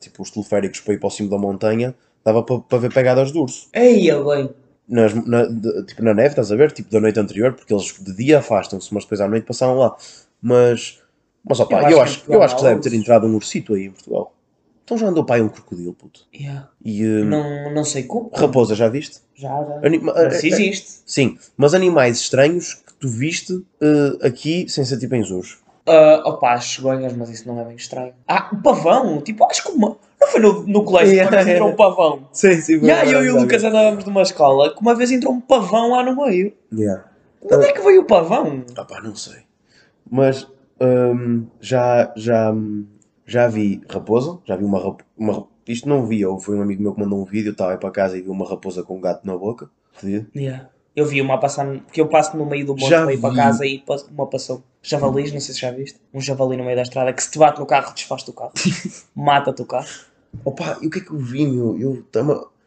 tipo, 0.00 0.22
os 0.22 0.30
teleféricos 0.30 0.80
para 0.80 0.94
ir 0.94 0.98
para 0.98 1.06
o 1.08 1.10
cimo 1.10 1.28
da 1.30 1.38
montanha, 1.38 1.94
dava 2.24 2.42
para, 2.42 2.60
para 2.60 2.78
ver 2.78 2.92
pegadas 2.92 3.32
de 3.32 3.38
urso. 3.38 3.68
Ei, 3.72 4.10
bem. 4.24 4.50
Nas, 4.86 5.14
na, 5.14 5.46
de- 5.46 5.82
tipo 5.84 6.02
na 6.02 6.12
neve, 6.12 6.28
estás 6.30 6.52
a 6.52 6.56
ver? 6.56 6.70
Tipo 6.72 6.90
da 6.90 7.00
noite 7.00 7.18
anterior, 7.18 7.52
porque 7.54 7.72
eles 7.72 7.94
de 7.98 8.14
dia 8.14 8.38
afastam-se, 8.40 8.92
mas 8.92 9.04
depois 9.04 9.20
à 9.20 9.28
noite 9.28 9.44
passavam 9.46 9.76
lá. 9.78 9.96
Mas, 10.42 11.00
mas 11.42 11.58
opá, 11.60 11.84
Eu 11.84 11.96
eu 11.96 12.00
acho 12.02 12.24
que 12.24 12.34
eu 12.34 12.42
acho, 12.42 12.56
que 12.56 12.62
deve 12.62 12.80
ter 12.82 12.92
entrado 12.94 13.26
um 13.26 13.34
ursito 13.34 13.74
aí 13.74 13.84
em 13.86 13.90
Portugal. 13.90 14.34
Então 14.84 14.98
já 14.98 15.06
andou 15.08 15.24
para 15.24 15.36
aí 15.36 15.42
um 15.42 15.48
crocodilo, 15.48 15.94
puto. 15.94 16.26
Yeah. 16.34 16.68
E 16.84 17.02
eh, 17.02 17.24
Não, 17.24 17.72
não 17.72 17.84
sei 17.84 18.02
como. 18.02 18.30
raposa, 18.34 18.74
já 18.74 18.86
viste? 18.86 19.20
Já, 19.34 19.48
já. 19.48 19.80
Anima- 19.86 20.12
Mas 20.14 20.44
eh, 20.44 20.48
eh, 20.48 20.50
existe. 20.50 21.00
Sim, 21.06 21.38
mas 21.56 21.72
animais 21.72 22.18
estranhos 22.20 22.74
que 22.74 22.92
tu 23.00 23.08
viste 23.08 23.64
eh, 23.80 24.26
aqui 24.26 24.66
sem 24.68 24.84
ser 24.84 24.98
tipo 24.98 25.14
em 25.14 25.22
zoos. 25.24 25.63
Ah, 25.86 26.22
opa, 26.24 26.54
as 26.54 26.64
cegonhas, 26.64 27.12
mas 27.12 27.28
isso 27.28 27.46
não 27.46 27.60
é 27.60 27.64
bem 27.64 27.76
estranho. 27.76 28.14
Ah, 28.26 28.48
o 28.52 28.62
pavão, 28.62 29.20
tipo, 29.20 29.44
acho 29.44 29.62
que 29.62 29.70
uma... 29.70 29.96
não 30.20 30.28
foi 30.28 30.40
no, 30.40 30.66
no 30.66 30.84
colégio 30.84 31.14
Yeah, 31.14 31.30
que 31.30 31.36
uma 31.36 31.44
vez 31.44 31.56
entrou 31.56 31.70
um 31.72 31.76
pavão. 31.76 32.28
Sim, 32.32 32.60
sim. 32.60 32.80
Yeah, 32.80 33.10
eu 33.10 33.24
e 33.24 33.30
o 33.30 33.40
Lucas 33.40 33.62
andávamos 33.62 34.04
numa 34.04 34.22
escola 34.22 34.74
que 34.74 34.80
uma 34.80 34.94
vez 34.94 35.10
entrou 35.10 35.34
um 35.34 35.40
pavão 35.40 35.90
lá 35.90 36.02
no 36.02 36.16
meio. 36.24 36.52
Yeah. 36.72 37.04
De 37.46 37.54
onde 37.54 37.66
é 37.66 37.72
que 37.72 37.82
veio 37.82 38.00
o 38.00 38.06
pavão? 38.06 38.64
Ah 38.76 38.84
pá, 38.84 39.02
não 39.02 39.14
sei. 39.14 39.42
Mas 40.10 40.48
hum, 40.80 41.46
já, 41.60 42.12
já, 42.16 42.54
já 43.26 43.48
vi 43.48 43.82
raposa, 43.90 44.38
já 44.46 44.56
vi 44.56 44.64
uma 44.64 44.78
raposa. 44.78 45.04
Uma, 45.18 45.46
isto 45.68 45.88
não 45.88 46.06
vi, 46.06 46.22
foi 46.40 46.56
um 46.56 46.62
amigo 46.62 46.82
meu 46.82 46.94
que 46.94 47.00
mandou 47.00 47.20
um 47.20 47.24
vídeo, 47.24 47.48
eu 47.48 47.52
estava 47.52 47.72
aí 47.72 47.78
para 47.78 47.90
casa 47.90 48.16
e 48.16 48.22
vi 48.22 48.30
uma 48.30 48.48
raposa 48.48 48.82
com 48.82 48.96
um 48.96 49.00
gato 49.00 49.26
na 49.26 49.36
boca. 49.36 49.68
Yeah. 50.34 50.70
Eu 50.96 51.06
vi 51.06 51.20
uma 51.20 51.38
passar, 51.38 51.66
porque 51.66 52.00
eu 52.00 52.08
passo 52.08 52.36
no 52.36 52.46
meio 52.46 52.66
do 52.66 52.76
monte 52.76 52.88
para 52.88 53.12
ir 53.12 53.20
para 53.20 53.34
casa 53.34 53.66
e 53.66 53.82
uma 54.12 54.26
passou. 54.26 54.62
Javalis, 54.82 55.32
não 55.32 55.40
sei 55.40 55.54
se 55.54 55.60
já 55.60 55.70
viste. 55.70 55.98
Um 56.12 56.20
javali 56.20 56.56
no 56.56 56.64
meio 56.64 56.76
da 56.76 56.82
estrada 56.82 57.12
que 57.12 57.22
se 57.22 57.30
te 57.30 57.38
bate 57.38 57.58
no 57.58 57.66
carro, 57.66 57.92
desfaz-te 57.94 58.30
o 58.30 58.32
carro. 58.32 58.52
Mata-te 59.14 59.62
o 59.62 59.66
carro. 59.66 59.88
Opa, 60.44 60.78
e 60.80 60.86
o 60.86 60.90
que 60.90 61.00
é 61.00 61.02
que 61.02 61.10
eu 61.10 61.18
vi, 61.18 61.46
meu? 61.46 61.78
Eu 61.78 62.04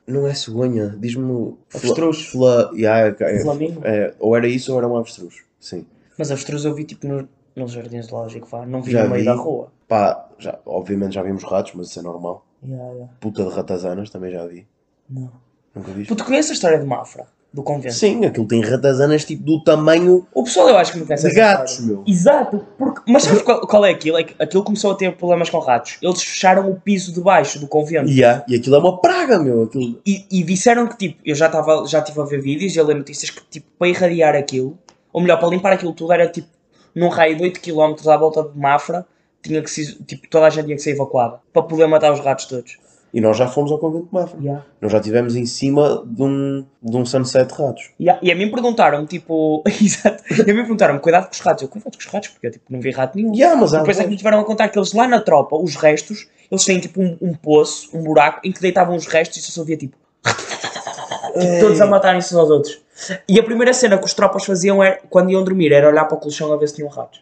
não 0.08 0.26
é 0.26 0.34
cegonha, 0.34 0.96
diz-me. 0.98 1.56
Avestruz. 1.74 2.26
Fla, 2.28 2.72
yeah, 2.74 3.16
é, 3.20 3.40
Flamingo. 3.42 3.82
é, 3.86 4.14
ou 4.20 4.36
era 4.36 4.48
isso 4.48 4.72
ou 4.72 4.78
era 4.78 4.88
um 4.88 4.96
avestruz. 4.96 5.44
Sim. 5.60 5.86
Mas 6.18 6.32
avestruz 6.32 6.64
eu 6.66 6.74
vi 6.74 6.86
tipo 6.86 7.06
no, 7.06 7.28
nos 7.56 7.72
jardins 7.72 8.08
zoológicos, 8.08 8.50
vá. 8.50 8.66
não 8.66 8.82
vi 8.82 8.92
Já 8.92 9.04
no 9.04 9.10
meio 9.10 9.22
vi. 9.22 9.26
da 9.26 9.36
rua. 9.36 9.72
Pá, 9.88 10.30
já, 10.40 10.58
obviamente 10.66 11.16
já 11.16 11.22
vimos 11.22 11.44
ratos, 11.44 11.74
mas 11.76 11.88
isso 11.88 12.00
é 12.00 12.02
normal. 12.02 12.46
Yeah, 12.64 12.94
yeah. 12.94 13.14
Puta 13.20 13.44
de 13.44 13.50
ratazanas 13.50 14.10
também 14.10 14.32
já 14.32 14.46
vi. 14.46 14.66
Não. 15.10 15.32
Nunca 15.76 15.92
vi. 15.92 16.06
Tu 16.06 16.24
conheces 16.24 16.52
a 16.52 16.54
história 16.54 16.80
de 16.80 16.86
Mafra, 16.86 17.28
do 17.58 17.64
convento? 17.64 17.94
Sim, 17.94 18.26
aquilo 18.26 18.48
tem 18.48 18.62
ratazanas 18.62 19.26
tipo 19.26 19.44
do 19.44 19.64
tamanho 19.64 20.26
O 20.34 20.44
pessoal 20.44 20.70
eu 20.70 20.78
acho 20.78 20.94
que 20.94 21.00
não 21.00 21.06
conhece 21.06 21.28
de 21.28 21.36
gatos, 21.36 21.74
história. 21.74 21.94
meu. 21.94 22.04
Exato, 22.08 22.66
porque, 22.78 23.12
mas 23.12 23.24
sabes 23.24 23.42
qual, 23.42 23.62
qual 23.62 23.86
é 23.86 23.90
aquilo? 23.90 24.18
É 24.18 24.24
que 24.24 24.36
aquilo 24.40 24.64
começou 24.64 24.92
a 24.92 24.96
ter 24.96 25.16
problemas 25.16 25.50
com 25.50 25.60
ratos. 25.60 25.98
Eles 26.02 26.22
fecharam 26.22 26.70
o 26.70 26.80
piso 26.80 27.14
de 27.14 27.20
baixo 27.20 27.60
do 27.60 27.68
convento. 27.68 28.10
Yeah, 28.10 28.46
e 28.48 28.56
aquilo 28.56 28.76
é 28.76 28.80
uma 28.80 29.02
praga, 29.02 29.40
meu. 29.40 29.64
Aquilo... 29.64 30.00
E, 30.06 30.26
e 30.32 30.44
disseram 30.44 30.88
que 30.88 30.98
tipo, 30.98 31.20
eu 31.26 31.36
já 31.36 31.48
estava 31.48 31.86
já 31.88 32.00
estive 32.00 32.22
a 32.22 32.24
ver 32.24 32.42
vídeos 32.42 32.76
e 32.76 32.80
a 32.80 32.84
ler 32.84 32.96
notícias 32.96 33.30
que 33.30 33.42
tipo, 33.50 33.68
para 33.78 33.88
irradiar 33.88 34.36
aquilo, 34.36 34.78
ou 35.12 35.22
melhor, 35.22 35.40
para 35.40 35.50
limpar 35.50 35.74
aquilo 35.74 35.94
tudo 35.94 36.14
era 36.14 36.28
tipo 36.28 36.48
num 36.96 37.10
raio 37.10 37.36
de 37.38 37.44
8 37.44 37.60
km 37.62 38.10
à 38.10 38.18
volta 38.18 38.44
de 38.44 38.58
Mafra, 38.58 39.06
tinha 39.42 39.62
que 39.62 39.70
ser, 39.70 39.96
tipo, 40.06 40.28
toda 40.30 40.48
a 40.48 40.50
gente 40.50 40.66
tinha 40.66 40.76
que 40.76 40.82
ser 40.82 40.92
evacuada 40.92 41.40
para 41.54 41.62
poder 41.62 41.88
matar 41.88 42.12
os 42.12 42.20
ratos 42.20 42.46
todos. 42.46 42.78
E 43.14 43.22
nós 43.22 43.38
já 43.38 43.48
fomos 43.48 43.72
ao 43.72 43.80
convento 43.80 44.08
de 44.08 44.14
Mafra. 44.14 44.66
Nós 44.82 44.92
já 44.92 44.98
estivemos 44.98 45.36
em 45.36 45.46
cima 45.46 46.04
de 46.06 46.22
um, 46.22 46.66
de 46.82 46.98
um 46.98 47.06
sunset 47.06 47.48
de 47.48 47.62
ratos. 47.62 47.92
E 48.00 48.10
a, 48.10 48.20
e 48.22 48.32
a 48.32 48.36
mim 48.36 48.52
perguntaram, 48.52 49.06
tipo, 49.06 49.64
exato, 49.82 50.24
e 50.30 50.42
a 50.42 50.54
mim 50.54 50.62
perguntaram, 50.62 51.00
cuidado 51.00 51.26
com 51.26 51.34
os 51.34 51.40
ratos. 51.40 51.64
Eu, 51.64 51.70
cuidado 51.70 51.94
com 51.94 52.00
os 52.00 52.06
ratos, 52.06 52.30
porque 52.30 52.48
eu 52.48 52.52
tipo, 52.52 52.66
não 52.70 52.82
vi 52.82 52.92
rato 52.92 53.16
nenhum. 53.16 53.34
Yeah, 53.34 53.60
mas 53.60 53.72
Depois 53.72 54.00
é 54.00 54.04
que 54.04 54.10
me 54.10 54.18
tiveram 54.18 54.40
a 54.40 54.44
contar 54.44 54.70
que 54.70 54.78
eles 54.78 54.94
lá 54.94 55.08
na 55.08 55.22
tropa, 55.22 55.56
os 55.56 55.76
restos, 55.76 56.28
eles 56.52 56.66
têm 56.66 56.80
tipo 56.80 57.02
um, 57.02 57.18
um 57.22 57.34
poço, 57.34 57.96
um 57.98 58.04
buraco, 58.04 58.42
em 58.44 58.52
que 58.52 58.62
deitavam 58.62 58.96
os 58.96 59.06
restos 59.06 59.38
e 59.38 59.42
só 59.42 59.52
se 59.52 59.60
ouvia 59.60 59.78
tipo, 59.78 59.98
tipo 60.26 61.60
todos 61.62 61.80
a 61.80 61.88
matarem-se 61.88 62.34
uns 62.34 62.40
aos 62.40 62.50
outros. 62.50 62.82
E 63.28 63.40
a 63.40 63.44
primeira 63.44 63.74
cena 63.74 63.98
que 63.98 64.06
os 64.06 64.14
tropas 64.14 64.44
faziam 64.44 64.84
era, 64.84 65.00
quando 65.10 65.32
iam 65.32 65.44
dormir 65.44 65.72
era 65.72 65.88
olhar 65.88 66.06
para 66.06 66.18
o 66.18 66.20
colchão 66.20 66.52
a 66.52 66.58
ver 66.58 66.68
se 66.68 66.76
tinham 66.76 66.90
ratos. 66.90 67.22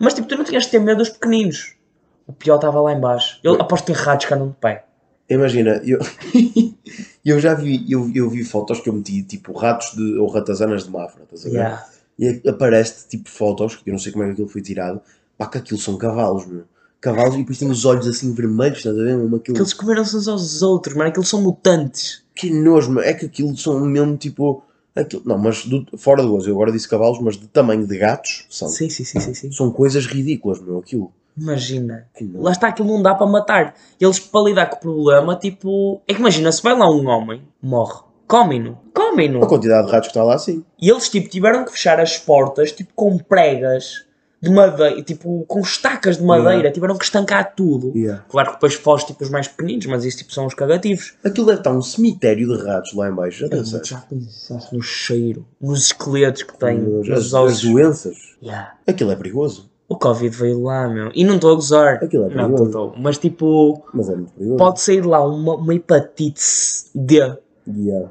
Mas 0.00 0.14
tipo, 0.14 0.26
tu 0.26 0.36
não 0.36 0.44
tinhas 0.44 0.64
de 0.64 0.70
ter 0.70 0.80
medo 0.80 0.98
dos 0.98 1.10
pequeninos. 1.10 1.74
O 2.26 2.32
pior 2.32 2.56
estava 2.56 2.80
lá 2.80 2.92
em 2.92 3.00
baixo. 3.00 3.38
Eu 3.42 3.54
aposto 3.60 3.86
que 3.86 3.92
tem 3.92 4.02
ratos 4.02 4.26
que 4.26 4.34
andam 4.34 4.48
de 4.48 4.54
pé. 4.54 4.84
Imagina, 5.28 5.80
eu, 5.84 5.98
eu 7.24 7.40
já 7.40 7.54
vi, 7.54 7.84
eu, 7.90 8.10
eu 8.14 8.28
vi 8.28 8.44
fotos 8.44 8.80
que 8.80 8.88
eu 8.88 8.92
meti, 8.92 9.22
tipo, 9.22 9.52
ratos 9.52 9.92
de, 9.96 10.18
ou 10.18 10.28
ratazanas 10.28 10.84
de 10.84 10.90
Mafra, 10.90 11.22
estás 11.24 11.46
a 11.46 11.48
ver? 11.48 11.54
Yeah. 11.54 11.86
E 12.18 12.48
aparece 12.48 13.08
tipo 13.08 13.28
fotos, 13.30 13.76
que 13.76 13.88
eu 13.88 13.92
não 13.92 13.98
sei 13.98 14.12
como 14.12 14.24
é 14.24 14.26
que 14.26 14.32
aquilo 14.34 14.48
foi 14.48 14.60
tirado, 14.62 15.00
pá, 15.38 15.46
que 15.46 15.58
aquilo 15.58 15.80
são 15.80 15.96
cavalos, 15.96 16.46
meu. 16.46 16.64
Cavalos 17.00 17.34
e 17.34 17.38
depois 17.38 17.58
tem 17.58 17.68
os 17.68 17.84
olhos 17.84 18.06
assim 18.06 18.32
vermelhos, 18.32 18.78
estás 18.78 18.96
a 18.96 19.02
ver? 19.02 19.16
Mesmo 19.16 19.34
aquilo, 19.36 19.56
Que 19.56 19.60
eles 19.62 19.72
comeram-se 19.72 20.16
uns 20.16 20.28
aos 20.28 20.62
outros, 20.62 20.94
mano. 20.94 21.08
Aqueles 21.10 21.28
são 21.28 21.42
mutantes. 21.42 22.22
Que 22.34 22.48
nojo. 22.48 23.00
É 23.00 23.12
que 23.12 23.26
aquilo 23.26 23.56
são 23.56 23.80
mesmo 23.80 24.16
tipo. 24.16 24.62
Aquilo, 24.94 25.22
não, 25.24 25.36
mas 25.38 25.64
do- 25.64 25.84
fora 25.98 26.22
do 26.22 26.28
gozo, 26.28 26.48
eu 26.48 26.54
agora 26.54 26.70
disse 26.70 26.86
cavalos, 26.88 27.18
mas 27.20 27.36
de 27.36 27.48
tamanho 27.48 27.86
de 27.86 27.98
gatos 27.98 28.44
são. 28.50 28.68
Sim, 28.68 28.88
sim, 28.88 29.04
sim, 29.04 29.18
sim, 29.18 29.34
sim. 29.34 29.50
São 29.50 29.72
coisas 29.72 30.06
ridículas, 30.06 30.60
meu, 30.60 30.78
aquilo. 30.78 31.10
Imagina. 31.36 32.06
Lá 32.34 32.52
está, 32.52 32.68
aquilo 32.68 32.88
não 32.88 33.02
dá 33.02 33.14
para 33.14 33.26
matar. 33.26 33.74
Eles, 34.00 34.18
para 34.20 34.42
lidar 34.42 34.66
com 34.66 34.76
o 34.76 34.80
problema, 34.80 35.36
tipo. 35.36 36.00
É 36.06 36.12
que 36.14 36.20
imagina, 36.20 36.52
se 36.52 36.62
vai 36.62 36.76
lá 36.76 36.88
um 36.90 37.06
homem, 37.08 37.42
morre. 37.62 38.00
Comem-no. 38.26 38.78
Comem-no. 38.94 39.42
A 39.44 39.46
quantidade 39.46 39.86
de 39.86 39.92
ratos 39.92 40.08
que 40.08 40.12
está 40.12 40.24
lá, 40.24 40.38
sim. 40.38 40.64
E 40.80 40.88
eles, 40.90 41.08
tipo, 41.08 41.28
tiveram 41.28 41.64
que 41.64 41.72
fechar 41.72 42.00
as 42.00 42.16
portas, 42.18 42.72
tipo, 42.72 42.90
com 42.94 43.18
pregas 43.18 44.04
de 44.40 44.50
madeira, 44.50 45.00
tipo, 45.02 45.44
com 45.46 45.60
estacas 45.60 46.16
de 46.16 46.24
madeira. 46.24 46.52
Yeah. 46.54 46.72
Tiveram 46.72 46.96
que 46.96 47.04
estancar 47.04 47.54
tudo. 47.54 47.92
Yeah. 47.96 48.24
Claro 48.28 48.48
que 48.48 48.54
depois 48.54 48.74
foge, 48.74 49.06
tipo, 49.06 49.22
os 49.22 49.30
mais 49.30 49.46
pequeninos, 49.48 49.86
mas 49.86 50.04
isso, 50.04 50.18
tipo, 50.18 50.32
são 50.32 50.46
os 50.46 50.54
cagativos. 50.54 51.14
Aquilo 51.24 51.46
deve 51.46 51.58
estar 51.60 51.72
um 51.72 51.82
cemitério 51.82 52.48
de 52.56 52.64
ratos 52.64 52.92
lá 52.94 53.08
em 53.08 53.14
baixo, 53.14 53.40
já 53.40 53.46
Eu 53.46 53.50
pensaste? 53.50 53.90
já 53.90 53.98
pensaste 53.98 54.74
no 54.74 54.82
cheiro, 54.82 55.46
nos 55.60 55.86
esqueletos 55.86 56.42
que 56.42 56.56
tem, 56.58 56.78
As, 56.78 56.84
nos 56.84 57.10
as 57.10 57.32
ossos. 57.34 57.62
doenças. 57.62 58.16
Yeah. 58.42 58.74
Aquilo 58.86 59.10
é 59.12 59.16
perigoso. 59.16 59.70
O 59.92 59.98
Covid 59.98 60.34
veio 60.34 60.62
lá, 60.62 60.88
meu. 60.88 61.10
E 61.14 61.22
não 61.22 61.34
estou 61.34 61.52
a 61.52 61.54
gozar. 61.54 61.94
Aquilo 62.02 62.24
é 62.24 62.28
não, 62.34 62.44
perigoso. 62.46 62.64
estou. 62.64 62.94
Mas, 62.96 63.18
tipo, 63.18 63.84
Mas 63.92 64.08
é 64.08 64.16
muito 64.16 64.32
perigoso. 64.32 64.56
pode 64.56 64.80
sair 64.80 65.02
de 65.02 65.06
lá 65.06 65.22
uma, 65.22 65.56
uma 65.56 65.74
hepatite 65.74 66.40
D. 66.94 67.36
Yeah. 67.68 68.10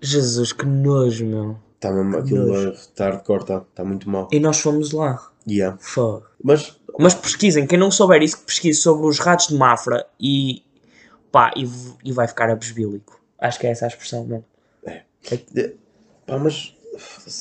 Jesus, 0.00 0.54
que 0.54 0.64
nojo, 0.64 1.26
meu. 1.26 1.56
Está 1.74 1.92
mesmo, 1.92 2.16
aquilo 2.16 2.70
está 2.70 3.10
hardcore, 3.10 3.42
está 3.42 3.60
tá 3.74 3.84
muito 3.84 4.08
mal. 4.08 4.28
E 4.32 4.40
nós 4.40 4.58
fomos 4.58 4.92
lá. 4.92 5.20
Yeah. 5.46 5.76
Fuck. 5.78 6.26
Mas, 6.42 6.80
Mas 6.98 7.14
pesquisem, 7.14 7.66
quem 7.66 7.78
não 7.78 7.90
souber 7.90 8.22
isso, 8.22 8.38
que 8.38 8.44
pesquise 8.44 8.80
sobre 8.80 9.06
os 9.06 9.18
ratos 9.18 9.48
de 9.48 9.54
Mafra 9.54 10.06
e 10.18 10.62
pá, 11.30 11.52
e, 11.54 11.68
e 12.04 12.10
vai 12.10 12.26
ficar 12.26 12.48
abesbílico. 12.48 13.20
Acho 13.38 13.60
que 13.60 13.66
é 13.66 13.70
essa 13.70 13.84
a 13.84 13.88
expressão 13.88 14.24
mesmo. 14.24 14.44
é, 14.86 15.72
pá, 16.26 16.38
mas 16.38 16.74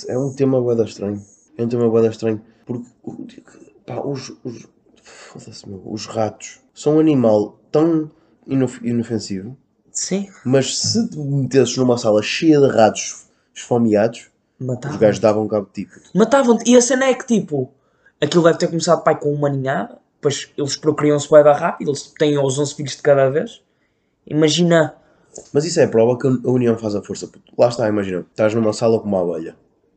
é 0.10 0.18
um 0.18 0.34
tema 0.34 0.60
bué 0.62 0.76
da 0.76 0.84
estranho. 0.84 1.22
É 1.58 1.64
um 1.64 1.70
tema 1.70 1.90
bué 1.90 2.02
da 2.02 2.10
estranho. 2.10 2.42
Porque, 2.66 2.86
pá, 3.88 4.00
os, 4.02 4.32
os, 4.44 4.68
foda-se, 5.02 5.68
meu, 5.68 5.82
os 5.86 6.06
ratos 6.06 6.60
são 6.76 6.98
um 6.98 7.00
animal 7.00 7.58
tão 7.72 8.12
inof- 8.46 8.82
inofensivo, 8.84 9.58
Sim, 9.92 10.30
mas 10.46 10.78
se 10.78 11.10
te 11.10 11.18
metesses 11.18 11.76
numa 11.78 11.98
sala 11.98 12.22
cheia 12.22 12.60
de 12.60 12.68
ratos 12.68 13.26
esfomeados, 13.56 14.30
os 14.60 14.68
matavam. 14.68 14.98
gajos 15.00 15.20
davam 15.20 15.48
cabo 15.48 15.66
de 15.66 15.84
tipo. 15.86 15.96
Matavam-te. 16.14 16.70
E 16.70 16.76
a 16.78 16.82
cena 16.82 17.06
é 17.06 17.16
que 17.16 17.26
tipo, 17.26 17.72
aquilo 18.22 18.44
deve 18.44 18.60
ter 18.60 18.68
começado 18.68 19.04
pai 19.04 19.20
com 19.20 19.34
uma 19.34 19.50
ninhada, 19.50 19.98
depois 20.16 20.52
eles 20.56 20.76
procriam-se 20.76 21.30
bem 21.32 21.42
rápido, 21.42 21.90
eles 21.90 22.04
têm 22.20 22.38
os 22.38 22.60
11 22.60 22.76
filhos 22.76 22.96
de 22.96 23.02
cada 23.02 23.30
vez. 23.30 23.64
Imagina. 24.28 24.96
Mas 25.54 25.66
isso 25.66 25.80
é 25.80 25.88
prova 25.88 26.18
que 26.18 26.28
a 26.28 26.50
união 26.52 26.78
faz 26.78 26.94
a 26.96 27.02
força. 27.02 27.30
Lá 27.58 27.70
está, 27.70 27.88
imagina, 27.88 28.26
estás 28.30 28.54
numa 28.54 28.74
sala 28.74 29.00
com 29.00 29.08
uma 29.08 29.22
abelha. 29.22 29.56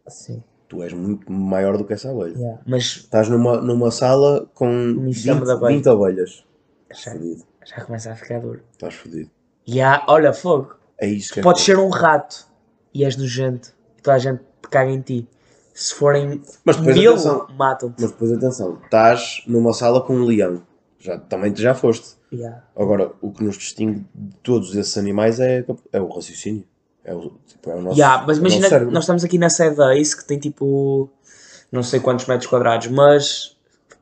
Sim. 0.08 0.42
Tu 0.70 0.80
és 0.84 0.92
muito 0.92 1.30
maior 1.32 1.76
do 1.76 1.84
que 1.84 1.92
essa 1.92 2.12
abelha. 2.12 2.60
Mas 2.64 2.82
Estás 2.84 3.28
numa, 3.28 3.60
numa 3.60 3.90
sala 3.90 4.48
com 4.54 4.70
enxame 5.08 5.40
20, 5.40 5.44
de 5.44 5.50
abelha. 5.50 5.76
20 5.76 5.88
abelhas. 5.88 6.44
Já, 6.94 7.12
já 7.66 7.84
começa 7.84 8.12
a 8.12 8.14
ficar 8.14 8.40
duro. 8.40 8.62
Estás 8.70 8.94
fodido. 8.94 9.28
E 9.66 9.80
há, 9.80 10.04
olha, 10.06 10.32
fogo. 10.32 10.76
É 10.96 11.08
isso 11.08 11.34
que 11.34 11.40
é 11.40 11.42
Podes 11.42 11.64
ser 11.64 11.76
um 11.76 11.88
rato 11.88 12.46
e 12.94 13.04
és 13.04 13.16
nojento 13.16 13.74
e 13.98 14.02
toda 14.02 14.14
a 14.16 14.18
gente 14.20 14.40
caga 14.70 14.92
em 14.92 15.00
ti. 15.00 15.28
Se 15.74 15.92
forem 15.92 16.40
Mas 16.64 16.76
depois 16.76 16.96
mil, 16.96 17.12
atenção. 17.14 17.48
matam-te. 17.58 18.00
Mas 18.00 18.12
depois 18.12 18.32
atenção, 18.32 18.78
estás 18.84 19.42
numa 19.48 19.72
sala 19.72 20.00
com 20.00 20.14
um 20.14 20.24
leão. 20.24 20.62
Já, 21.00 21.18
também 21.18 21.54
já 21.56 21.74
foste. 21.74 22.16
Yeah. 22.32 22.62
Agora, 22.76 23.10
o 23.20 23.32
que 23.32 23.42
nos 23.42 23.58
distingue 23.58 24.06
de 24.14 24.36
todos 24.36 24.76
esses 24.76 24.96
animais 24.96 25.40
é, 25.40 25.64
é 25.92 26.00
o 26.00 26.06
raciocínio. 26.08 26.64
É 27.04 27.14
o, 27.14 27.32
tipo, 27.46 27.70
é 27.70 27.74
o 27.74 27.82
nosso, 27.82 27.98
Yeah, 27.98 28.24
mas 28.26 28.36
é 28.36 28.40
imagina, 28.40 28.62
que 28.64 28.68
cérebro. 28.68 28.92
nós 28.92 29.04
estamos 29.04 29.24
aqui 29.24 29.38
na 29.38 29.48
sede 29.50 29.76
da 29.76 29.96
Ace 29.96 30.16
que 30.16 30.24
tem 30.24 30.38
tipo 30.38 31.10
não 31.72 31.82
sei 31.82 32.00
quantos 32.00 32.26
metros 32.26 32.48
quadrados, 32.48 32.88
mas 32.88 33.56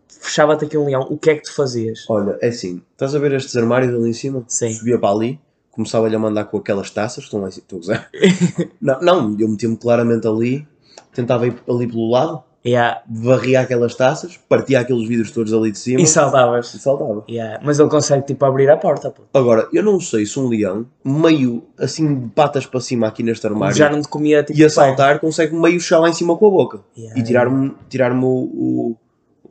fechava-te 0.09 0.65
aqui 0.65 0.77
um 0.77 0.87
leão, 0.87 1.07
o 1.09 1.19
que 1.19 1.31
é 1.31 1.35
que 1.37 1.43
tu 1.43 1.55
fazias? 1.55 2.05
Olha, 2.09 2.39
é 2.41 2.49
assim, 2.49 2.83
estás 2.93 3.15
a 3.15 3.19
ver 3.19 3.33
estes 3.33 3.57
armários 3.57 3.95
ali 3.95 4.11
em 4.11 4.13
cima? 4.15 4.45
Sim. 4.49 4.73
Subia 4.73 4.99
para 4.99 5.11
ali, 5.15 5.41
começava-lhe 5.71 6.17
a 6.17 6.19
mandar 6.19 6.45
com 6.47 6.59
aquelas 6.59 6.91
taças, 6.91 7.25
estão 7.25 7.41
lá 7.41 7.49
em 7.49 7.53
cima, 7.53 7.67
estou 7.71 7.95
a 7.95 8.07
não, 8.81 9.01
não, 9.01 9.37
eu 9.39 9.49
metia-me 9.49 9.77
claramente 9.77 10.27
ali, 10.27 10.67
tentava 11.13 11.47
ir 11.47 11.57
ali 11.69 11.87
pelo 11.87 12.11
lado, 12.11 12.43
Yeah. 12.69 13.03
varria 13.09 13.61
aquelas 13.61 13.95
taças, 13.95 14.39
partia 14.49 14.81
aqueles 14.81 15.09
vidros 15.09 15.31
todos 15.31 15.53
ali 15.53 15.71
de 15.73 15.79
cima 15.79 16.01
E 16.01 16.07
saltavas. 16.07 16.73
e 16.75 16.79
saltava. 16.79 17.25
Yeah. 17.29 17.61
Mas 17.65 17.79
ele 17.79 17.89
consegue 17.89 18.27
tipo 18.27 18.45
abrir 18.45 18.69
a 18.71 18.77
porta, 18.77 19.11
pô. 19.11 19.23
Agora, 19.33 19.69
eu 19.73 19.83
não 19.83 19.99
sei 20.01 20.25
se 20.27 20.39
um 20.39 20.49
leão, 20.49 20.87
meio 21.05 21.65
assim 21.79 22.21
de 22.23 22.29
patas 22.31 22.67
para 22.67 22.81
cima 22.81 23.07
aqui 23.09 23.23
neste 23.23 23.47
armário, 23.47 23.75
Já 23.77 23.89
não 23.91 24.01
te 24.03 24.09
comia 24.09 24.43
tipo 24.43 24.59
e 24.59 24.65
a 24.65 24.71
saltar, 24.71 25.19
consegue 25.21 25.55
meio 25.55 25.81
chá 25.81 25.99
lá 25.99 26.09
em 26.09 26.13
cima 26.13 26.37
com 26.37 26.47
a 26.47 26.51
boca 26.51 26.81
Yeah. 26.97 27.19
e 27.19 27.23
tirar-me 27.23 27.75
tirar 27.89 28.13
o, 28.13 28.25
o, 28.27 28.97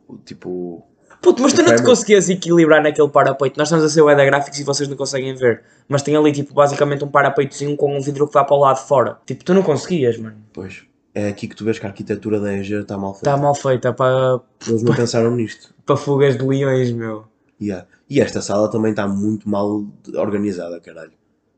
o 0.08 0.16
tipo. 0.24 0.82
Puto, 1.20 1.42
mas 1.42 1.52
tu 1.52 1.62
não 1.62 1.74
te 1.74 1.82
conseguias 1.82 2.28
equilibrar 2.30 2.80
naquele 2.80 3.08
parapeito. 3.08 3.58
Nós 3.58 3.66
estamos 3.66 3.84
a 3.84 3.88
ser 3.88 4.02
o 4.02 4.08
Eda 4.08 4.24
Graphics 4.24 4.60
e 4.60 4.62
vocês 4.62 4.88
não 4.88 4.96
conseguem 4.96 5.34
ver. 5.34 5.62
Mas 5.88 6.00
tem 6.00 6.14
ali, 6.14 6.30
tipo, 6.30 6.54
basicamente 6.54 7.04
um 7.04 7.08
parapeitozinho 7.08 7.76
com 7.76 7.96
um 7.96 8.00
vidro 8.00 8.28
que 8.28 8.34
dá 8.34 8.44
para 8.44 8.54
o 8.56 8.60
lado 8.60 8.76
de 8.80 8.86
fora. 8.86 9.18
Tipo, 9.26 9.42
tu 9.42 9.52
não 9.52 9.62
conseguias, 9.64 10.16
mano. 10.16 10.36
Pois. 10.52 10.84
É 11.18 11.28
aqui 11.28 11.48
que 11.48 11.56
tu 11.56 11.64
vês 11.64 11.78
que 11.78 11.86
a 11.86 11.88
arquitetura 11.88 12.38
da 12.38 12.52
EGER 12.54 12.82
está 12.82 12.96
mal 12.96 13.12
feita. 13.12 13.28
Está 13.30 13.36
mal 13.36 13.54
feita 13.54 13.92
para, 13.92 14.40
Eles 14.66 14.82
não 14.82 14.94
pensaram 14.94 15.30
nisto. 15.34 15.74
para 15.84 15.96
fugas 15.96 16.36
de 16.38 16.44
leões, 16.44 16.92
meu. 16.92 17.24
Yeah. 17.60 17.86
E 18.08 18.20
esta 18.20 18.40
sala 18.40 18.70
também 18.70 18.90
está 18.92 19.08
muito 19.08 19.48
mal 19.48 19.84
organizada, 20.14 20.78
caralho. 20.80 21.10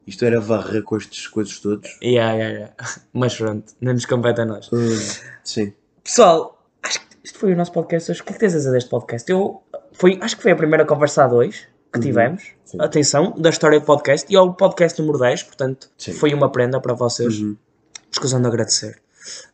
Isto 0.06 0.24
era 0.24 0.40
varrer 0.40 0.82
com 0.82 0.96
estes 0.96 1.26
coisas 1.28 1.58
todos. 1.58 1.98
Yeah, 2.02 2.32
yeah, 2.32 2.54
yeah. 2.58 2.74
Mas 3.12 3.36
pronto, 3.36 3.72
não 3.82 3.92
nos 3.92 4.06
compete 4.06 4.40
a 4.40 4.46
nós. 4.46 4.70
Hum, 4.72 4.88
sim. 5.44 5.74
Pessoal, 6.02 6.58
acho 6.82 6.98
que 7.00 7.06
isto 7.22 7.38
foi 7.38 7.52
o 7.52 7.56
nosso 7.56 7.72
podcast 7.72 8.10
hoje. 8.10 8.22
O 8.22 8.24
que 8.24 8.30
é 8.30 8.32
que 8.32 8.40
tens 8.40 8.54
a 8.54 8.58
dizer 8.58 8.72
deste 8.72 8.88
podcast? 8.88 9.30
Eu, 9.30 9.62
foi, 9.92 10.18
acho 10.22 10.36
que 10.38 10.42
foi 10.42 10.52
a 10.52 10.56
primeira 10.56 10.86
conversa 10.86 11.24
a 11.24 11.28
dois 11.28 11.68
que 11.92 11.98
Uhum. 11.98 12.02
tivemos. 12.02 12.44
Sim. 12.64 12.78
Atenção, 12.80 13.34
da 13.36 13.50
história 13.50 13.78
do 13.78 13.84
podcast. 13.84 14.26
E 14.32 14.36
é 14.36 14.40
o 14.40 14.54
podcast 14.54 14.98
número 15.02 15.18
10, 15.18 15.42
portanto, 15.42 15.90
Sim. 15.98 16.12
foi 16.14 16.32
uma 16.32 16.50
prenda 16.50 16.80
para 16.80 16.94
vocês. 16.94 17.38
Uhum. 17.40 17.56
Escusando 18.10 18.42
de 18.44 18.48
agradecer. 18.48 18.98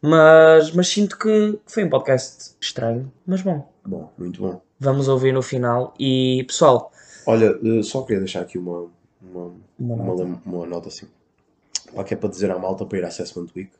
Mas, 0.02 0.72
mas 0.72 0.88
sinto 0.88 1.18
que 1.18 1.58
foi 1.66 1.84
um 1.84 1.90
podcast 1.90 2.54
estranho, 2.60 3.10
mas 3.26 3.42
bom. 3.42 3.68
Bom, 3.84 4.10
muito 4.18 4.40
bom. 4.40 4.60
Vamos 4.78 5.08
ouvir 5.08 5.32
no 5.32 5.42
final. 5.42 5.94
E 5.98 6.44
pessoal, 6.46 6.92
Olha, 7.26 7.58
eh, 7.64 7.82
só 7.82 8.02
queria 8.02 8.20
deixar 8.20 8.40
aqui 8.42 8.58
uma, 8.58 8.86
uma, 9.22 9.52
Uma 9.78 9.94
uma, 9.94 10.04
nota. 10.04 10.40
uma 10.46 10.66
nota 10.66 10.88
assim. 10.88 11.06
Pá, 11.94 12.04
que 12.04 12.14
é 12.14 12.16
para 12.16 12.28
dizer 12.28 12.50
à 12.50 12.58
malta 12.58 12.84
para 12.84 12.98
ir 12.98 13.04
à 13.04 13.08
Assessment 13.08 13.48
Week. 13.56 13.70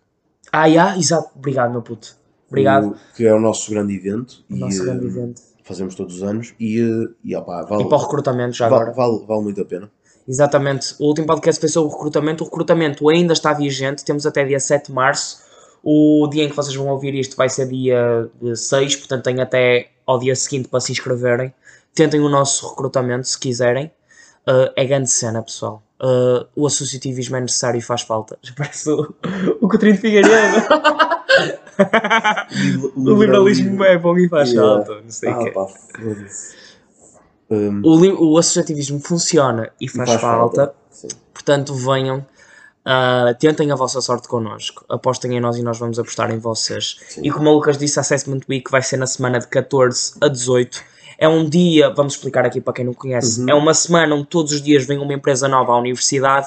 ah, 0.53 0.66
yeah, 0.66 0.97
exato, 0.99 1.30
obrigado, 1.36 1.70
meu 1.72 1.82
puto. 1.82 2.16
Obrigado. 2.49 2.88
O- 2.90 2.97
que 3.16 3.26
é 3.26 3.34
o 3.34 3.40
nosso 3.40 3.70
grande 3.70 3.94
evento. 3.94 4.44
O 4.51 4.55
e, 4.55 4.59
nosso 4.59 4.82
grande 4.84 5.07
evento. 5.07 5.42
Fazemos 5.64 5.94
todos 5.97 6.16
os 6.16 6.22
anos. 6.22 6.55
E, 6.61 6.80
eh, 6.80 7.09
e 7.24 7.34
opá, 7.36 7.62
vale, 7.64 7.82
E 7.82 7.88
para 7.88 7.99
o 7.99 8.01
recrutamento 8.01 8.53
já 8.57 8.68
vale, 8.68 8.90
agora. 8.90 8.97
vale, 8.97 9.26
vale 9.26 9.42
muito 9.42 9.61
a 9.61 9.64
pena. 9.64 9.90
Exatamente. 10.28 10.94
O 11.01 11.07
último 11.09 11.26
podcast 11.26 11.61
foi 11.61 11.68
sobre 11.68 11.92
o 11.92 11.97
recrutamento. 11.97 12.42
O 12.42 12.47
recrutamento 12.47 13.09
ainda 13.09 13.32
está 13.32 13.53
vigente. 13.53 14.05
Temos 14.05 14.26
até 14.26 14.44
dia 14.44 14.59
7 14.61 14.86
de 14.86 14.92
março. 14.92 15.44
O 15.89 16.26
dia 16.26 16.43
em 16.43 16.49
que 16.49 16.57
vocês 16.57 16.74
vão 16.74 16.89
ouvir 16.89 17.14
isto 17.14 17.37
vai 17.37 17.49
ser 17.49 17.68
dia 17.68 18.28
eh, 18.45 18.55
6, 18.57 18.97
portanto 18.97 19.22
têm 19.22 19.41
até 19.41 19.91
ao 20.05 20.18
dia 20.18 20.34
seguinte 20.34 20.68
para 20.68 20.80
se 20.80 20.91
inscreverem. 20.91 21.55
Tentem 21.95 22.18
o 22.20 22.28
nosso 22.28 22.68
recrutamento 22.70 23.28
se 23.28 23.39
quiserem. 23.39 23.87
Uh, 24.49 24.70
é 24.74 24.84
grande 24.84 25.09
cena, 25.11 25.41
pessoal. 25.43 25.82
Uh, 26.03 26.45
o 26.57 26.66
associativismo 26.66 27.37
é 27.37 27.41
necessário 27.41 27.78
e 27.78 27.82
faz 27.82 28.03
falta. 28.03 28.37
Já 28.43 28.53
parece 28.57 28.91
o, 28.91 29.14
o 29.61 29.68
Coutinho 29.68 29.93
de 29.93 29.99
Figueiredo. 29.99 30.57
o 32.97 33.14
liberalismo 33.20 33.84
é 33.84 33.97
bom 33.97 34.16
e 34.18 34.28
faz 34.28 34.51
Yeah. 34.53 34.84
falta. 34.84 35.03
Não 35.03 35.11
sei 35.11 35.30
o 35.30 35.34
Ah, 35.34 35.45
quê. 35.45 35.51
pá. 35.53 35.66
Hum, 37.49 37.80
O, 37.84 38.32
o 38.32 38.39
associativismo 38.39 38.99
funciona 39.01 39.70
e 39.80 39.89
faz, 39.89 40.11
falta. 40.20 40.74
Sim. 40.91 41.09
Portanto, 41.32 41.74
venham, 41.74 42.26
ah, 42.89 43.34
tentem 43.37 43.72
a 43.72 43.74
vossa 43.74 44.01
sorte 44.01 44.28
connosco, 44.28 44.84
apostem 44.89 45.37
em 45.37 45.41
nós 45.41 45.57
e 45.57 45.62
nós 45.62 45.76
vamos 45.76 45.99
apostar 45.99 46.30
em 46.30 46.39
vocês. 46.39 47.01
Sim. 47.09 47.22
E 47.24 47.32
como 47.32 47.51
o 47.51 47.55
Lucas 47.55 47.76
disse, 47.76 47.99
a 47.99 48.03
Assessment 48.03 48.43
Week 48.49 48.70
vai 48.70 48.80
ser 48.80 48.97
na 48.97 49.09
semana 49.09 49.41
de 49.41 49.49
14 49.49 50.14
a 50.20 50.28
18. 50.28 50.84
É 51.18 51.26
um 51.26 51.49
dia, 51.49 51.91
vamos 51.91 52.12
explicar 52.12 52.47
aqui 52.47 52.61
para 52.61 52.74
quem 52.74 52.84
não 52.84 52.95
conhece, 52.95 53.41
Uhum. 53.41 53.51
é 53.51 53.55
uma 53.55 53.74
semana 53.74 54.14
onde 54.14 54.26
todos 54.26 54.53
os 54.53 54.62
dias 54.62 54.87
vem 54.87 54.99
uma 54.99 55.12
empresa 55.12 55.49
nova 55.49 55.72
à 55.72 55.78
universidade 55.78 56.47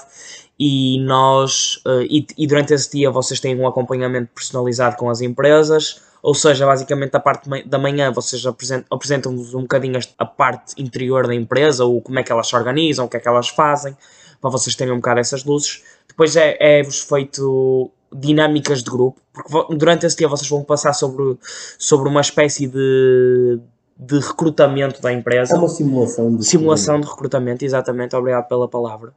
e 0.57 0.99
nós 1.01 1.81
uh, 1.85 2.03
e, 2.03 2.25
e, 2.37 2.47
durante 2.47 2.73
esse 2.73 2.89
dia 2.89 3.11
vocês 3.11 3.41
têm 3.41 3.59
um 3.59 3.67
acompanhamento 3.67 4.29
personalizado 4.33 4.95
com 4.95 5.09
as 5.09 5.19
empresas 5.19 6.01
ou 6.21 6.33
seja, 6.33 6.65
basicamente 6.65 7.15
a 7.15 7.19
parte 7.19 7.49
da 7.65 7.77
manhã 7.77 8.11
vocês 8.11 8.43
apresentam-vos 8.89 9.53
um 9.53 9.61
bocadinho 9.61 9.99
a 10.17 10.25
parte 10.25 10.73
interior 10.81 11.25
da 11.25 11.33
empresa, 11.33 11.85
ou 11.85 12.01
como 12.01 12.19
é 12.19 12.23
que 12.23 12.31
elas 12.31 12.47
se 12.47 12.55
organizam, 12.55 13.05
o 13.05 13.09
que 13.09 13.17
é 13.17 13.19
que 13.21 13.27
elas 13.27 13.47
fazem, 13.47 13.95
para 14.41 14.49
vocês 14.49 14.75
terem 14.75 14.93
um 14.93 14.97
bocado 14.97 15.21
essas 15.21 15.45
luzes. 15.45 15.81
Depois 16.09 16.35
é-vos 16.35 17.03
é 17.03 17.07
feito 17.07 17.89
dinâmicas 18.11 18.83
de 18.83 18.89
grupo, 18.89 19.21
porque 19.31 19.75
durante 19.75 20.05
esse 20.05 20.17
dia 20.17 20.27
vocês 20.27 20.49
vão 20.49 20.63
passar 20.63 20.93
sobre, 20.93 21.37
sobre 21.77 22.09
uma 22.09 22.21
espécie 22.21 22.67
de 22.67 23.61
de 23.99 24.17
recrutamento 24.17 25.01
da 25.01 25.11
empresa. 25.11 25.53
É 25.53 25.57
uma 25.57 25.67
simulação 25.67 26.33
de 26.33 26.45
Simulação 26.45 27.01
de 27.01 27.07
recrutamento, 27.07 27.65
exatamente, 27.65 28.15
obrigado 28.15 28.47
pela 28.47 28.65
palavra. 28.65 29.13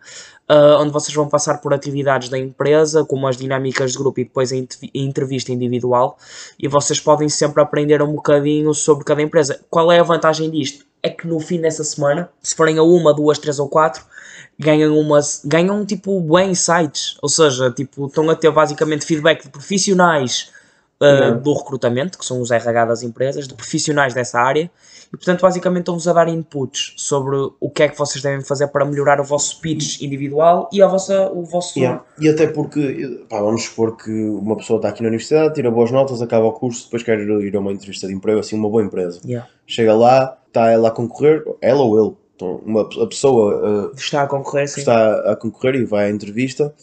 Uh, 0.50 0.80
onde 0.80 0.90
vocês 0.90 1.14
vão 1.14 1.28
passar 1.28 1.58
por 1.58 1.72
atividades 1.72 2.28
da 2.28 2.36
empresa, 2.36 3.04
como 3.04 3.28
as 3.28 3.36
dinâmicas 3.36 3.92
de 3.92 3.98
grupo 3.98 4.18
e 4.18 4.24
depois 4.24 4.52
a 4.52 4.56
entrevista 4.92 5.52
individual, 5.52 6.18
e 6.58 6.66
vocês 6.66 6.98
podem 6.98 7.28
sempre 7.28 7.62
aprender 7.62 8.02
um 8.02 8.12
bocadinho 8.12 8.74
sobre 8.74 9.04
cada 9.04 9.22
empresa. 9.22 9.60
Qual 9.70 9.92
é 9.92 10.00
a 10.00 10.02
vantagem 10.02 10.50
disto? 10.50 10.84
É 11.00 11.08
que 11.08 11.28
no 11.28 11.38
fim 11.38 11.60
dessa 11.60 11.84
semana, 11.84 12.28
se 12.42 12.54
forem 12.56 12.76
a 12.76 12.82
uma, 12.82 13.14
duas, 13.14 13.38
três 13.38 13.60
ou 13.60 13.68
quatro, 13.68 14.04
ganham 14.62 14.96
umas 14.98 15.42
ganham 15.44 15.84
tipo 15.84 16.20
bem 16.20 16.50
insights, 16.50 17.16
ou 17.20 17.28
seja, 17.28 17.70
tipo, 17.70 18.06
estão 18.06 18.28
a 18.30 18.34
ter 18.34 18.50
basicamente 18.50 19.04
feedback 19.04 19.44
de 19.44 19.50
profissionais 19.50 20.50
uh, 21.02 21.34
do 21.38 21.52
recrutamento, 21.52 22.18
que 22.18 22.24
são 22.24 22.40
os 22.40 22.50
RH 22.50 22.84
das 22.86 23.02
empresas, 23.02 23.48
de 23.48 23.54
profissionais 23.54 24.14
dessa 24.14 24.38
área, 24.38 24.70
e 25.12 25.16
portanto 25.16 25.40
basicamente 25.42 25.80
estão-vos 25.80 26.08
a 26.08 26.12
dar 26.12 26.28
inputs 26.28 26.94
sobre 26.96 27.36
o 27.60 27.68
que 27.68 27.82
é 27.82 27.88
que 27.88 27.98
vocês 27.98 28.22
devem 28.22 28.42
fazer 28.42 28.68
para 28.68 28.84
melhorar 28.84 29.20
o 29.20 29.24
vosso 29.24 29.60
pitch 29.60 30.00
individual 30.00 30.70
e 30.72 30.80
a 30.80 30.86
vossa, 30.86 31.30
o 31.30 31.44
vosso... 31.44 31.78
Yeah. 31.78 32.02
E 32.18 32.28
até 32.28 32.46
porque, 32.46 33.24
pá, 33.28 33.40
vamos 33.40 33.64
supor 33.64 33.96
que 33.96 34.10
uma 34.10 34.56
pessoa 34.56 34.78
está 34.78 34.88
aqui 34.88 35.02
na 35.02 35.08
universidade, 35.08 35.54
tira 35.54 35.70
boas 35.70 35.90
notas, 35.90 36.22
acaba 36.22 36.46
o 36.46 36.52
curso, 36.52 36.84
depois 36.84 37.02
quer 37.02 37.18
ir 37.20 37.54
a 37.54 37.60
uma 37.60 37.72
entrevista 37.72 38.06
de 38.06 38.14
emprego, 38.14 38.40
assim, 38.40 38.56
uma 38.56 38.70
boa 38.70 38.82
empresa. 38.82 39.20
Yeah. 39.24 39.48
Chega 39.66 39.94
lá, 39.94 40.38
está 40.46 40.70
ela 40.70 40.88
a 40.88 40.90
concorrer, 40.90 41.44
ela 41.60 41.82
ou 41.82 42.00
ele, 42.00 42.16
uma, 42.44 42.82
a 42.82 43.06
pessoa 43.06 43.90
uh, 43.90 43.96
está 43.96 44.22
a 44.22 44.26
concorrer, 44.26 44.68
sim. 44.68 44.80
está 44.80 45.32
a 45.32 45.36
concorrer 45.36 45.76
e 45.76 45.84
vai 45.84 46.06
à 46.06 46.10
entrevista 46.10 46.74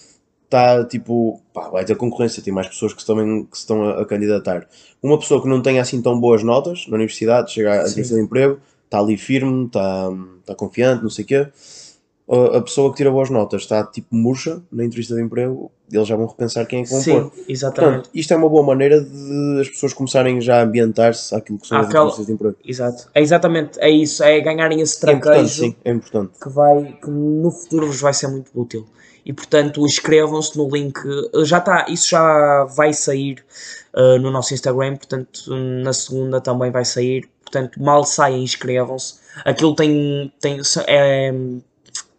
está 0.50 0.84
tipo, 0.84 1.40
pá, 1.54 1.70
vai 1.70 1.86
ter 1.86 1.96
concorrência, 1.96 2.42
tem 2.42 2.52
mais 2.52 2.68
pessoas 2.68 2.92
que, 2.92 3.06
também, 3.06 3.46
que 3.46 3.56
se 3.56 3.62
estão 3.62 3.84
a, 3.84 4.02
a, 4.02 4.06
candidatar. 4.06 4.68
Uma 5.02 5.18
pessoa 5.18 5.42
que 5.42 5.48
não 5.48 5.62
tenha 5.62 5.82
assim 5.82 6.02
tão 6.02 6.20
boas 6.20 6.44
notas 6.44 6.88
na 6.88 6.96
universidade, 6.96 7.52
chega 7.52 7.72
à 7.72 7.88
entrevista 7.88 8.16
de 8.16 8.22
emprego, 8.22 8.60
está 8.86 9.00
ali 9.00 9.16
firme, 9.16 9.68
está, 9.68 10.10
está 10.40 10.56
confiante, 10.56 11.04
não 11.04 11.10
sei 11.10 11.24
o 11.24 11.28
quê. 11.28 11.48
A 12.56 12.62
pessoa 12.62 12.92
que 12.92 12.98
tira 12.98 13.10
boas 13.10 13.32
notas 13.32 13.64
está 13.64 13.84
tipo 13.84 14.16
murcha 14.16 14.62
na 14.72 14.86
entrevista 14.86 15.16
de 15.16 15.22
emprego, 15.24 15.72
eles 15.92 16.08
já 16.08 16.16
vão 16.16 16.28
repensar 16.28 16.64
quem 16.68 16.82
é 16.82 16.84
que 16.84 16.90
vão 16.92 17.02
Sim, 17.02 17.22
pôr. 17.22 17.32
exatamente. 17.48 17.94
Portanto, 17.94 18.10
isto 18.14 18.34
é 18.34 18.38
uma 18.38 18.48
boa 18.50 18.64
maneira 18.64 19.02
de 19.02 19.60
as 19.60 19.68
pessoas 19.68 19.94
começarem 19.94 20.40
já 20.40 20.60
a 20.60 20.64
ambientar-se 20.64 21.34
àquilo 21.34 21.58
que 21.58 21.66
são 21.66 21.80
Aquela... 21.80 22.06
as 22.06 22.20
entrevistas 22.20 22.26
de 22.28 22.34
emprego. 22.34 22.56
Exato, 22.64 23.10
é 23.16 23.22
exatamente, 23.22 23.80
é 23.80 23.90
isso, 23.90 24.24
é 24.24 24.40
ganharem 24.42 24.80
esse 24.80 25.00
traquejo. 25.00 25.40
É 25.40 25.48
sim, 25.48 25.76
é 25.84 25.92
importante. 25.92 26.34
Que, 26.40 26.50
vai, 26.50 26.98
que 27.02 27.10
no 27.10 27.50
futuro 27.50 27.88
vos 27.88 28.00
vai 28.00 28.14
ser 28.14 28.28
muito 28.28 28.52
útil 28.54 28.86
e 29.26 29.34
portanto 29.34 29.84
inscrevam-se 29.84 30.56
no 30.56 30.70
link. 30.70 31.00
Já 31.44 31.58
está, 31.58 31.86
isso 31.90 32.10
já 32.10 32.66
vai 32.76 32.94
sair 32.94 33.44
uh, 33.96 34.20
no 34.20 34.30
nosso 34.30 34.54
Instagram, 34.54 34.98
portanto 34.98 35.56
na 35.84 35.94
segunda 35.94 36.40
também 36.40 36.70
vai 36.70 36.86
sair. 36.86 37.28
Portanto, 37.44 37.82
mal 37.82 38.04
saem, 38.04 38.44
inscrevam-se. 38.44 39.16
Aquilo 39.44 39.74
tem, 39.76 40.32
tem 40.40 40.62
é, 40.86 41.34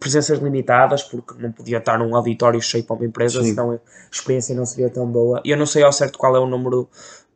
presenças 0.00 0.38
limitadas, 0.38 1.02
porque 1.02 1.34
não 1.38 1.52
podia 1.52 1.76
estar 1.76 1.98
num 1.98 2.16
auditório 2.16 2.60
cheio 2.60 2.82
para 2.82 2.96
uma 2.96 3.04
empresa, 3.04 3.42
Sim. 3.42 3.50
senão 3.50 3.72
a 3.72 3.78
experiência 4.10 4.56
não 4.56 4.64
seria 4.64 4.88
tão 4.88 5.06
boa. 5.06 5.42
Eu 5.44 5.58
não 5.58 5.66
sei 5.66 5.84
ao 5.84 5.92
certo 5.92 6.18
qual 6.18 6.34
é 6.34 6.40
o 6.40 6.46
número 6.46 6.88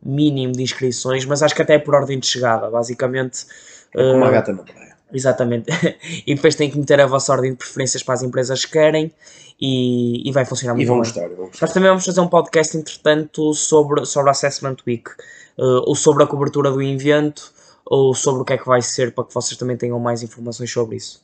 mínimo 0.03 0.55
de 0.55 0.63
inscrições, 0.63 1.27
mas 1.27 1.43
acho 1.43 1.55
que 1.55 1.61
até 1.61 1.75
é 1.75 1.79
por 1.79 1.95
ordem 1.95 2.19
de 2.19 2.27
chegada, 2.27 2.71
basicamente. 2.71 3.47
É 3.95 4.13
como 4.13 4.25
uh, 4.25 4.29
a 4.29 4.31
gata 4.31 4.53
na 4.55 4.63
praia. 4.63 4.97
Exatamente. 5.13 5.71
e 6.27 6.35
depois 6.35 6.55
tem 6.55 6.71
que 6.71 6.79
meter 6.79 7.01
a 7.01 7.07
vossa 7.07 7.33
ordem 7.33 7.53
de 7.53 7.59
preferências 7.59 8.03
para 8.03 8.15
as 8.15 8.23
empresas 8.23 8.65
que 8.65 8.73
querem 8.73 9.13
e, 9.61 10.29
e 10.29 10.33
vai 10.33 10.47
funcionar 10.47 10.75
muito 10.75 10.87
e 10.87 10.89
vão 10.89 10.97
bem. 10.97 11.05
Gostar, 11.05 11.29
vão 11.29 11.47
gostar. 11.47 11.67
Nós 11.67 11.73
também 11.75 11.89
vamos 11.91 12.05
fazer 12.05 12.21
um 12.21 12.29
podcast, 12.29 12.77
entretanto, 12.77 13.53
sobre, 13.53 14.07
sobre 14.07 14.31
a 14.31 14.33
Assessment 14.33 14.77
Week, 14.87 15.11
uh, 15.59 15.85
ou 15.87 15.95
sobre 15.95 16.25
a 16.25 16.27
cobertura 16.27 16.71
do 16.71 16.83
evento, 16.83 17.53
ou 17.85 18.15
sobre 18.15 18.41
o 18.43 18.45
que 18.45 18.55
é 18.55 18.59
que 18.59 18.67
vai 18.67 18.81
ser, 18.81 19.13
para 19.13 19.25
que 19.25 19.35
vocês 19.35 19.57
também 19.57 19.77
tenham 19.77 20.01
mais 20.01 20.23
informações 20.23 20.73
sobre 20.73 20.97
isso. 20.97 21.23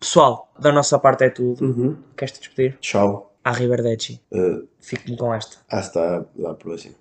Pessoal, 0.00 0.50
da 0.58 0.72
nossa 0.72 0.98
parte 0.98 1.24
é 1.24 1.30
tudo. 1.30 1.62
Uhum. 1.62 1.96
Queres 2.16 2.32
te 2.32 2.40
despedir? 2.40 2.78
Tchau. 2.80 3.34
Arrivederci. 3.44 4.20
Uh, 4.32 4.66
Fique-me 4.80 5.16
com 5.16 5.32
esta. 5.34 5.58
Hasta 5.68 6.26
la 6.36 6.54
próxima. 6.54 6.94